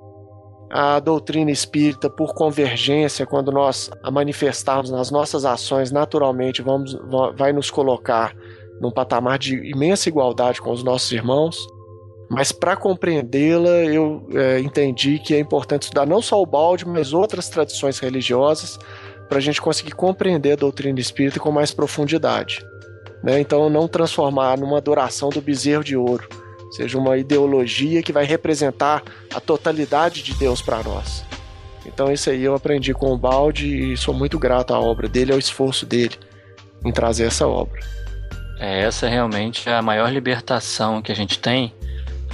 [0.70, 6.96] A doutrina espírita, por convergência, quando nós a manifestarmos nas nossas ações, naturalmente vamos,
[7.36, 8.34] vai nos colocar
[8.80, 11.66] num patamar de imensa igualdade com os nossos irmãos.
[12.32, 17.12] Mas para compreendê-la, eu é, entendi que é importante estudar não só o balde, mas
[17.12, 18.78] outras tradições religiosas,
[19.28, 22.64] para a gente conseguir compreender a doutrina espírita com mais profundidade.
[23.22, 23.38] Né?
[23.38, 26.26] Então, não transformar numa adoração do bezerro de ouro,
[26.70, 29.02] seja uma ideologia que vai representar
[29.34, 31.22] a totalidade de Deus para nós.
[31.84, 35.34] Então, isso aí eu aprendi com o Balde e sou muito grato à obra dele,
[35.34, 36.14] ao esforço dele
[36.82, 37.78] em trazer essa obra.
[38.58, 41.74] É, essa realmente é a maior libertação que a gente tem,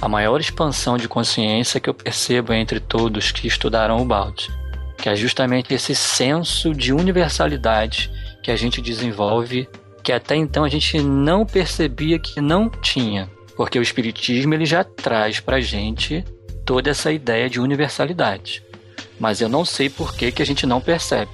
[0.01, 4.49] a maior expansão de consciência que eu percebo entre todos que estudaram o Balde,
[4.97, 8.09] que é justamente esse senso de universalidade
[8.41, 9.67] que a gente desenvolve
[10.03, 14.83] que até então a gente não percebia que não tinha, porque o espiritismo ele já
[14.83, 16.23] traz para gente
[16.65, 18.63] toda essa ideia de universalidade.
[19.19, 21.31] Mas eu não sei por que, que a gente não percebe.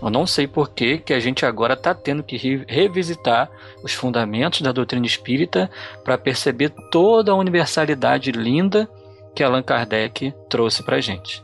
[0.00, 2.36] Eu não sei por que, que a gente agora está tendo que
[2.68, 3.50] revisitar
[3.82, 5.68] os fundamentos da doutrina espírita
[6.04, 8.88] para perceber toda a universalidade linda
[9.34, 11.42] que Allan Kardec trouxe para gente.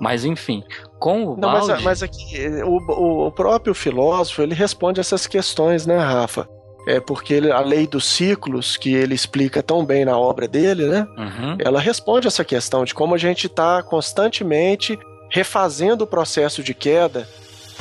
[0.00, 0.64] Mas enfim,
[0.98, 1.68] com o Não, balde...
[1.68, 6.48] mas, mas aqui, o, o próprio filósofo, ele responde essas questões, né, Rafa?
[6.88, 10.86] É porque ele, a lei dos ciclos, que ele explica tão bem na obra dele,
[10.86, 11.06] né?
[11.18, 11.56] Uhum.
[11.58, 14.98] Ela responde essa questão de como a gente está constantemente
[15.30, 17.28] refazendo o processo de queda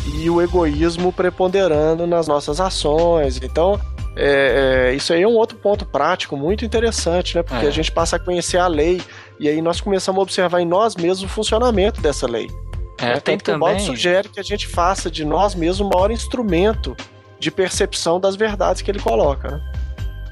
[0.05, 3.39] e o egoísmo preponderando nas nossas ações.
[3.41, 3.79] Então,
[4.15, 7.43] é, é, isso aí é um outro ponto prático muito interessante, né?
[7.43, 7.69] Porque é.
[7.69, 9.01] a gente passa a conhecer a lei
[9.39, 12.49] e aí nós começamos a observar em nós mesmos o funcionamento dessa lei.
[12.97, 13.19] É, né?
[13.19, 13.55] Tanto que também...
[13.55, 16.95] o Baldo sugere que a gente faça de nós mesmos o maior instrumento
[17.39, 19.51] de percepção das verdades que ele coloca.
[19.51, 19.61] Né?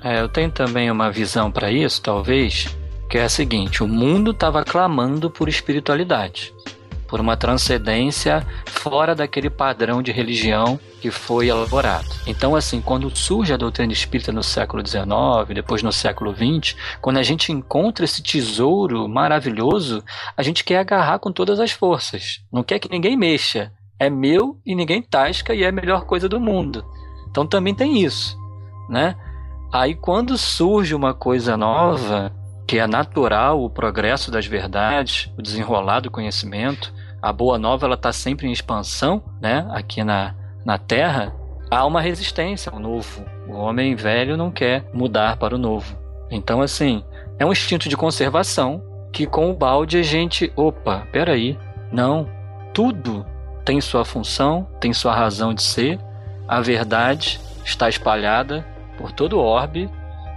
[0.03, 2.67] É, eu tenho também uma visão para isso, talvez,
[3.09, 6.53] que é a seguinte: o mundo estava clamando por espiritualidade
[7.07, 12.07] por uma transcendência fora daquele padrão de religião que foi elaborado.
[12.25, 17.17] Então, assim, quando surge a doutrina espírita no século XIX, depois no século XX, quando
[17.17, 20.03] a gente encontra esse tesouro maravilhoso,
[20.35, 22.41] a gente quer agarrar com todas as forças.
[22.51, 23.71] Não quer que ninguém mexa.
[23.99, 26.85] É meu e ninguém tasca e é a melhor coisa do mundo.
[27.29, 28.37] Então também tem isso,
[28.89, 29.15] né?
[29.71, 32.31] Aí quando surge uma coisa nova,
[32.67, 37.95] que é natural o progresso das verdades, o desenrolar do conhecimento, a boa nova ela
[37.95, 39.67] está sempre em expansão, né?
[39.71, 41.33] Aqui na, na Terra
[41.69, 43.25] há uma resistência ao novo.
[43.47, 45.97] O homem velho não quer mudar para o novo.
[46.29, 47.03] Então assim
[47.39, 51.57] é um instinto de conservação que com o balde a gente, opa, peraí,
[51.91, 52.27] não,
[52.73, 53.25] tudo
[53.65, 55.99] tem sua função, tem sua razão de ser.
[56.47, 58.65] A verdade está espalhada
[58.97, 59.89] por todo o orbe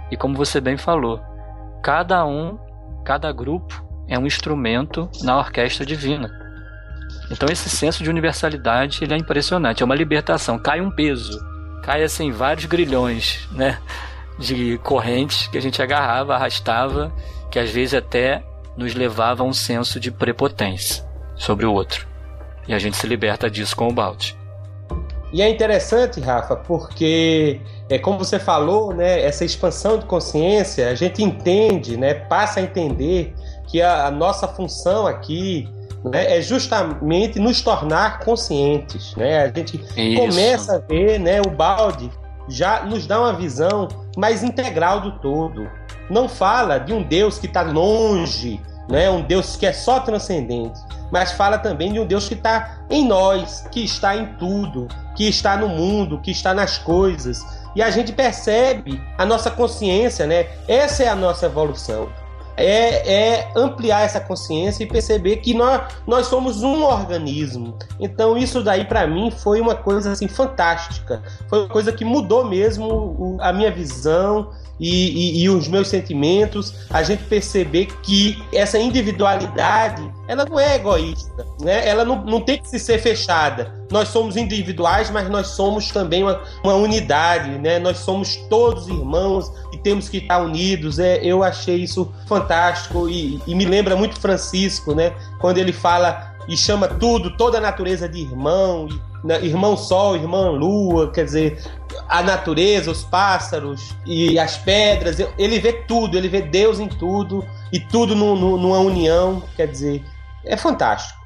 [0.09, 1.21] e como você bem falou,
[1.81, 2.57] cada um,
[3.05, 6.40] cada grupo é um instrumento na orquestra divina.
[7.31, 11.39] Então esse senso de universalidade ele é impressionante, é uma libertação, cai um peso,
[11.81, 13.79] cai assim vários grilhões, né,
[14.37, 17.11] de correntes que a gente agarrava, arrastava,
[17.49, 18.43] que às vezes até
[18.75, 21.05] nos levava a um senso de prepotência
[21.35, 22.05] sobre o outro.
[22.67, 24.37] E a gente se liberta disso com o balde.
[25.33, 30.95] E é interessante, Rafa, porque é como você falou, né, essa expansão de consciência, a
[30.95, 33.33] gente entende, né, passa a entender
[33.67, 35.69] que a, a nossa função aqui
[36.03, 39.15] né, é justamente nos tornar conscientes.
[39.15, 39.43] Né?
[39.43, 40.21] A gente Isso.
[40.21, 42.11] começa a ver né, o balde
[42.49, 43.87] já nos dá uma visão
[44.17, 45.69] mais integral do todo.
[46.09, 48.59] Não fala de um Deus que está longe,
[48.89, 50.79] né, um Deus que é só transcendente,
[51.11, 55.27] mas fala também de um Deus que está em nós, que está em tudo, que
[55.27, 57.45] está no mundo, que está nas coisas.
[57.73, 60.47] E a gente percebe a nossa consciência, né?
[60.67, 62.09] Essa é a nossa evolução.
[62.63, 67.77] É, é ampliar essa consciência e perceber que nós, nós somos um organismo.
[67.99, 71.21] Então isso daí para mim foi uma coisa assim fantástica.
[71.49, 74.49] Foi uma coisa que mudou mesmo a minha visão
[74.81, 80.75] e, e, e, os meus sentimentos, a gente perceber que essa individualidade ela não é
[80.75, 81.87] egoísta, né?
[81.87, 83.71] ela não, não tem que se ser fechada.
[83.91, 87.77] Nós somos individuais, mas nós somos também uma, uma unidade, né?
[87.77, 89.51] nós somos todos irmãos
[89.83, 90.99] temos que estar unidos.
[90.99, 95.13] É, eu achei isso fantástico e, e me lembra muito Francisco, né?
[95.39, 98.87] quando ele fala e chama tudo, toda a natureza de irmão,
[99.23, 99.43] né?
[99.43, 101.63] irmão sol, irmã lua, quer dizer,
[102.07, 105.17] a natureza, os pássaros e as pedras.
[105.37, 109.43] Ele vê tudo, ele vê Deus em tudo e tudo no, no, numa união.
[109.55, 110.03] Quer dizer,
[110.45, 111.19] é fantástico.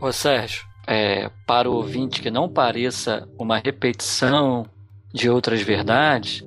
[0.00, 4.66] Ô Sérgio, é, para o ouvinte que não pareça uma repetição
[5.12, 6.42] de outras verdades,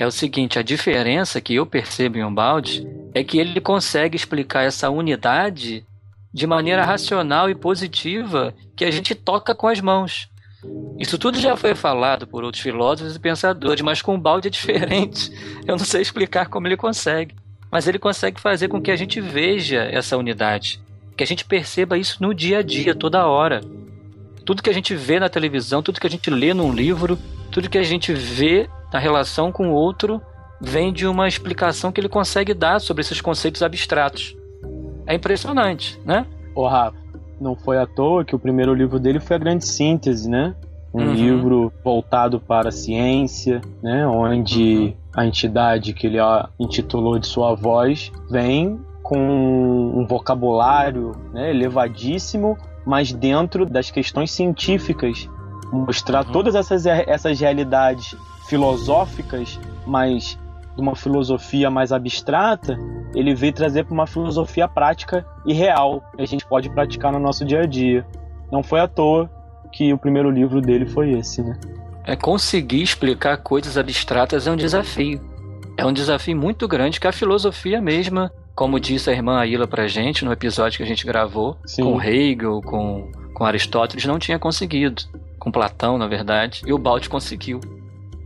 [0.00, 4.16] é o seguinte: a diferença que eu percebo em um balde é que ele consegue
[4.16, 5.84] explicar essa unidade
[6.32, 10.28] de maneira racional e positiva que a gente toca com as mãos.
[10.98, 15.30] Isso tudo já foi falado por outros filósofos e pensadores, mas com balde é diferente.
[15.66, 17.34] Eu não sei explicar como ele consegue.
[17.70, 20.80] Mas ele consegue fazer com que a gente veja essa unidade,
[21.16, 23.60] que a gente perceba isso no dia a dia, toda hora.
[24.44, 27.18] Tudo que a gente vê na televisão, tudo que a gente lê num livro,
[27.50, 30.20] tudo que a gente vê na relação com o outro,
[30.60, 34.36] vem de uma explicação que ele consegue dar sobre esses conceitos abstratos.
[35.06, 36.26] É impressionante, né?
[36.54, 36.96] Ô, Rafa,
[37.40, 40.54] não foi à toa que o primeiro livro dele foi a Grande Síntese, né?
[40.92, 41.12] Um uhum.
[41.14, 44.06] livro voltado para a ciência, né?
[44.06, 44.94] Onde uhum.
[45.16, 46.18] a entidade que ele
[46.58, 49.18] intitulou de sua voz vem com
[49.96, 55.28] um vocabulário né, elevadíssimo, mas dentro das questões científicas.
[55.72, 56.32] Mostrar uhum.
[56.32, 58.16] todas essas, essas realidades
[58.50, 60.36] filosóficas, mas
[60.74, 62.76] de uma filosofia mais abstrata,
[63.14, 67.20] ele veio trazer para uma filosofia prática e real, que a gente pode praticar no
[67.20, 68.04] nosso dia a dia.
[68.50, 69.30] Não foi à toa
[69.72, 71.56] que o primeiro livro dele foi esse, né?
[72.04, 75.20] É conseguir explicar coisas abstratas é um desafio.
[75.76, 79.86] É um desafio muito grande que a filosofia mesma, como disse a irmã Aila pra
[79.86, 81.84] gente no episódio que a gente gravou, Sim.
[81.84, 85.02] com Hegel, com, com Aristóteles, não tinha conseguido.
[85.38, 87.60] Com Platão, na verdade, e o Balt conseguiu.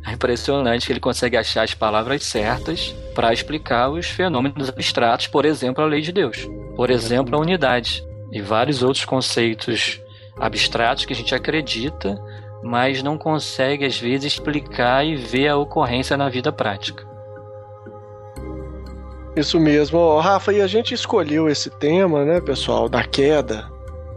[0.06, 5.44] É impressionante que ele consegue achar as palavras certas para explicar os fenômenos abstratos, por
[5.44, 10.00] exemplo, a lei de Deus, por exemplo, a unidade e vários outros conceitos
[10.36, 12.20] abstratos que a gente acredita,
[12.62, 17.06] mas não consegue às vezes explicar e ver a ocorrência na vida prática.
[19.36, 23.68] Isso mesmo, Rafa, e a gente escolheu esse tema, né, pessoal, da queda,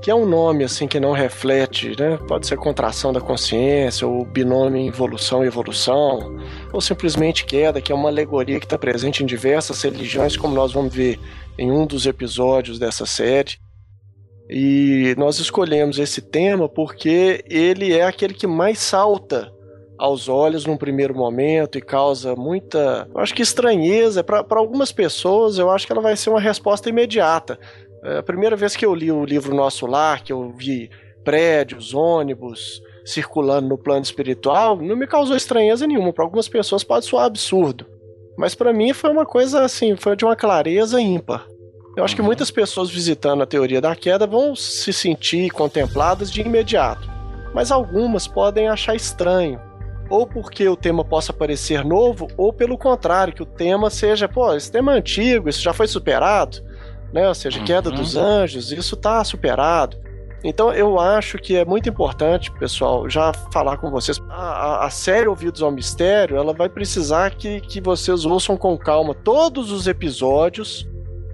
[0.02, 2.18] que é um nome assim que não reflete, né?
[2.28, 6.38] Pode ser contração da consciência, ou binômio evolução e evolução,
[6.72, 10.72] ou simplesmente queda, que é uma alegoria que está presente em diversas religiões, como nós
[10.72, 11.20] vamos ver
[11.58, 13.58] em um dos episódios dessa série.
[14.50, 19.52] E nós escolhemos esse tema porque ele é aquele que mais salta
[19.98, 25.58] aos olhos num primeiro momento e causa muita, eu acho que estranheza para algumas pessoas.
[25.58, 27.60] Eu acho que ela vai ser uma resposta imediata.
[28.04, 30.90] É a primeira vez que eu li o livro Nosso Lar, que eu vi
[31.24, 36.12] prédios, ônibus circulando no plano espiritual, não me causou estranheza nenhuma.
[36.12, 37.86] Para algumas pessoas pode soar absurdo.
[38.38, 41.48] Mas para mim foi uma coisa assim, foi de uma clareza ímpar.
[41.96, 42.28] Eu acho que uhum.
[42.28, 47.10] muitas pessoas visitando a teoria da queda vão se sentir contempladas de imediato.
[47.54, 49.60] Mas algumas podem achar estranho.
[50.10, 54.54] Ou porque o tema possa parecer novo, ou pelo contrário, que o tema seja, pô,
[54.54, 56.67] esse tema é antigo, isso já foi superado
[57.12, 57.28] né?
[57.28, 58.24] Ou seja, queda dos uhum.
[58.24, 59.98] anjos, isso está superado.
[60.44, 64.22] Então eu acho que é muito importante, pessoal, já falar com vocês.
[64.30, 69.16] A, a, série Ouvidos ao Mistério, ela vai precisar que, que vocês ouçam com calma
[69.16, 70.88] todos os episódios,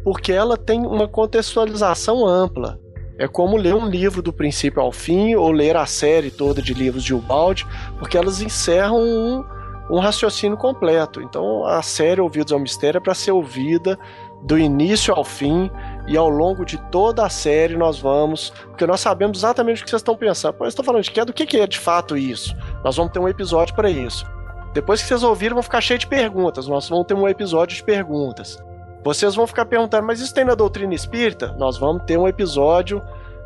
[0.03, 2.79] porque ela tem uma contextualização ampla.
[3.17, 6.73] É como ler um livro do princípio ao fim, ou ler a série toda de
[6.73, 7.65] livros de Ubaldi,
[7.99, 9.43] porque elas encerram um,
[9.89, 11.21] um raciocínio completo.
[11.21, 13.99] Então a série Ouvidos ao Mistério é para ser ouvida
[14.43, 15.71] do início ao fim
[16.07, 19.89] e ao longo de toda a série nós vamos, porque nós sabemos exatamente o que
[19.89, 20.53] vocês estão pensando.
[20.53, 22.55] Pô, eu estou falando de queda, o que é de fato isso?
[22.83, 24.25] Nós vamos ter um episódio para isso.
[24.73, 26.67] Depois que vocês ouviram, vão ficar cheio de perguntas.
[26.67, 28.61] Nós vamos ter um episódio de perguntas.
[29.03, 31.55] Vocês vão ficar perguntando, mas isso tem na doutrina espírita?
[31.57, 33.01] Nós vamos ter um episódio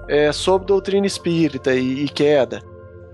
[0.08, 2.62] é, sobre doutrina espírita e, e queda.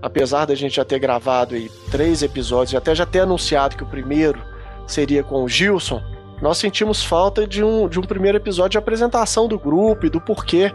[0.00, 3.82] Apesar da gente já ter gravado aí três episódios e até já ter anunciado que
[3.82, 4.40] o primeiro
[4.86, 6.02] seria com o Gilson,
[6.40, 10.20] nós sentimos falta de um, de um primeiro episódio de apresentação do grupo e do
[10.20, 10.74] porquê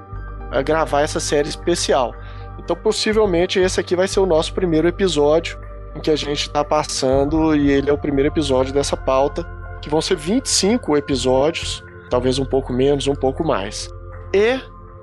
[0.52, 2.14] eh, gravar essa série especial.
[2.58, 5.60] Então, possivelmente, esse aqui vai ser o nosso primeiro episódio
[5.96, 9.44] em que a gente está passando, e ele é o primeiro episódio dessa pauta,
[9.82, 13.90] que vão ser 25 episódios talvez um pouco menos, um pouco mais.
[14.34, 14.60] E,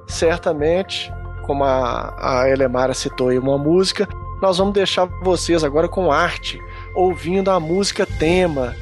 [0.06, 1.12] certamente,
[1.44, 4.08] como a, a Elemara citou aí uma música,
[4.42, 6.60] nós vamos deixar vocês agora com arte,
[6.94, 8.74] ouvindo a música tema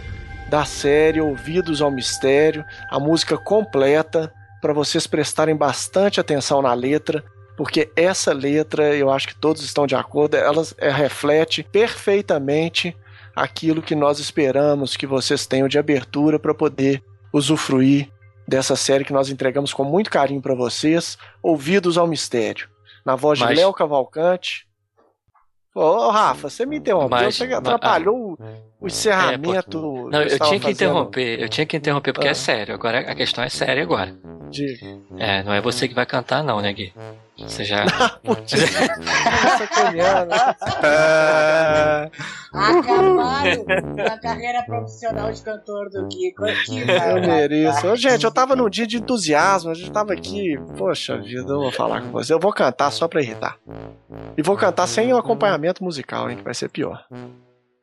[0.48, 7.24] da série Ouvidos ao Mistério, a música completa, para vocês prestarem bastante atenção na letra,
[7.56, 12.96] porque essa letra, eu acho que todos estão de acordo, ela é, reflete perfeitamente
[13.34, 17.02] aquilo que nós esperamos que vocês tenham de abertura para poder
[17.32, 18.10] usufruir
[18.46, 22.68] dessa série que nós entregamos com muito carinho para vocês, Ouvidos ao Mistério,
[23.04, 23.50] na voz Mas...
[23.50, 24.66] de Léo Cavalcante.
[25.74, 27.34] Ô, Rafa, você me interrompeu, Mas...
[27.34, 28.48] você atrapalhou mas...
[28.80, 29.78] o encerramento.
[29.78, 30.16] É, porque...
[30.16, 32.32] Não, eu tinha que interromper, eu tinha que interromper porque é ah.
[32.32, 32.74] é sério.
[32.74, 34.14] Agora a questão é séria agora.
[34.50, 34.86] Diga.
[35.18, 36.92] É, não é você que vai cantar, não, né, Gui?
[37.38, 37.84] Você já.
[40.84, 42.10] é...
[42.52, 46.80] Acabaram a carreira profissional de cantor do Kiko aqui.
[46.80, 47.96] Eu mereço.
[47.96, 50.56] Gente, eu tava num dia de entusiasmo, a gente tava aqui.
[50.78, 52.32] Poxa vida, eu vou falar com você.
[52.32, 53.58] Eu vou cantar só pra irritar.
[54.36, 56.36] E vou cantar sem o acompanhamento musical, hein?
[56.36, 57.04] Que vai ser pior.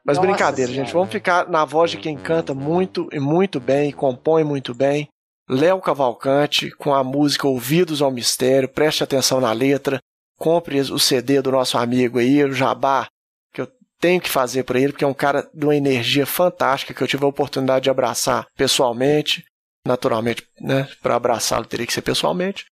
[0.06, 0.86] Mas Nossa brincadeira, senhora.
[0.86, 0.94] gente.
[0.94, 5.10] Vamos ficar na voz de quem canta muito e muito bem, compõe muito bem.
[5.52, 8.70] Léo Cavalcante com a música Ouvidos ao Mistério.
[8.70, 10.00] Preste atenção na letra.
[10.40, 13.08] Compre o CD do nosso amigo aí, o Jabá,
[13.54, 13.68] que eu
[14.00, 17.08] tenho que fazer para ele, porque é um cara de uma energia fantástica que eu
[17.08, 19.44] tive a oportunidade de abraçar pessoalmente.
[19.86, 22.66] Naturalmente, né, para abraçá-lo teria que ser pessoalmente.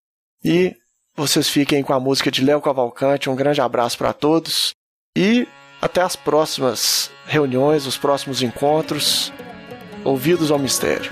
[0.43, 0.73] E
[1.15, 3.29] vocês fiquem com a música de Léo Cavalcante.
[3.29, 4.71] Um grande abraço para todos
[5.17, 5.45] e
[5.81, 9.33] até as próximas reuniões, os próximos encontros.
[10.05, 11.11] Ouvidos ao Mistério.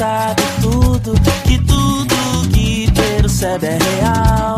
[0.00, 1.12] Sabe tudo,
[1.44, 4.56] que tudo que percebe é real.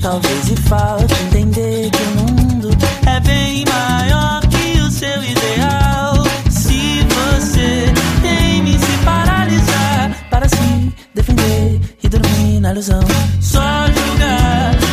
[0.00, 2.70] Talvez lhe falte entender que o mundo
[3.04, 6.14] é bem maior que o seu ideal.
[6.48, 7.92] Se você
[8.22, 13.02] teme se paralisar para se defender e dormir na ilusão,
[13.40, 14.89] só julgar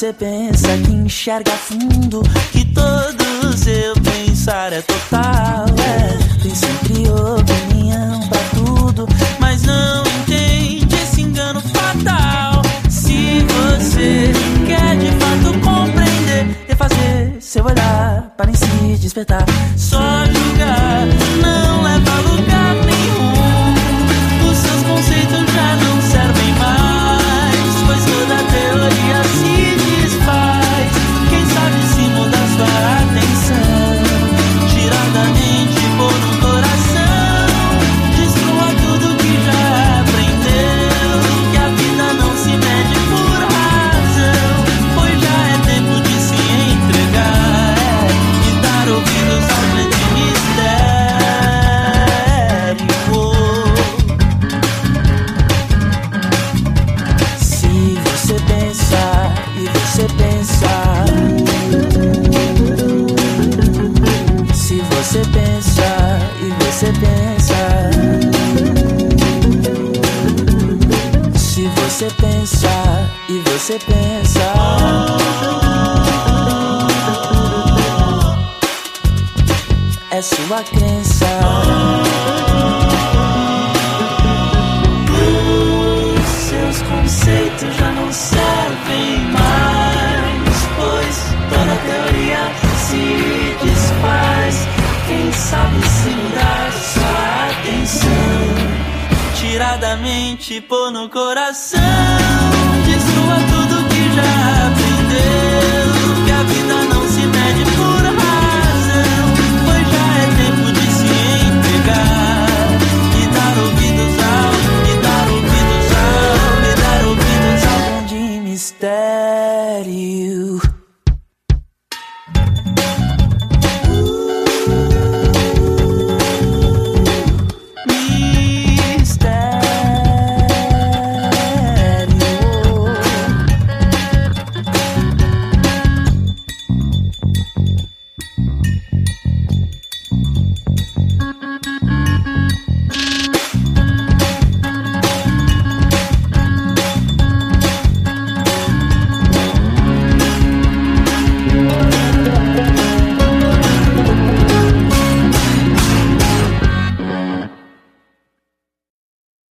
[0.00, 2.22] Você pensa que enxerga fundo,
[2.52, 5.66] que todo seu pensar é total.
[5.78, 9.06] É, tem sempre opinião pra tudo,
[9.38, 12.62] mas não entende esse engano fatal.
[12.88, 14.32] Se você
[14.66, 19.44] quer de fato compreender e fazer seu olhar para em si despertar,
[19.76, 21.08] só julgar
[21.42, 21.69] não
[73.70, 74.52] você pensa.
[80.10, 81.26] É sua crença.
[86.48, 91.16] Seus conceitos já não servem mais, pois
[91.50, 94.68] toda teoria se desfaz.
[95.06, 98.10] Quem sabe se mudar sua atenção,
[99.34, 101.80] tiradamente pôr no coração,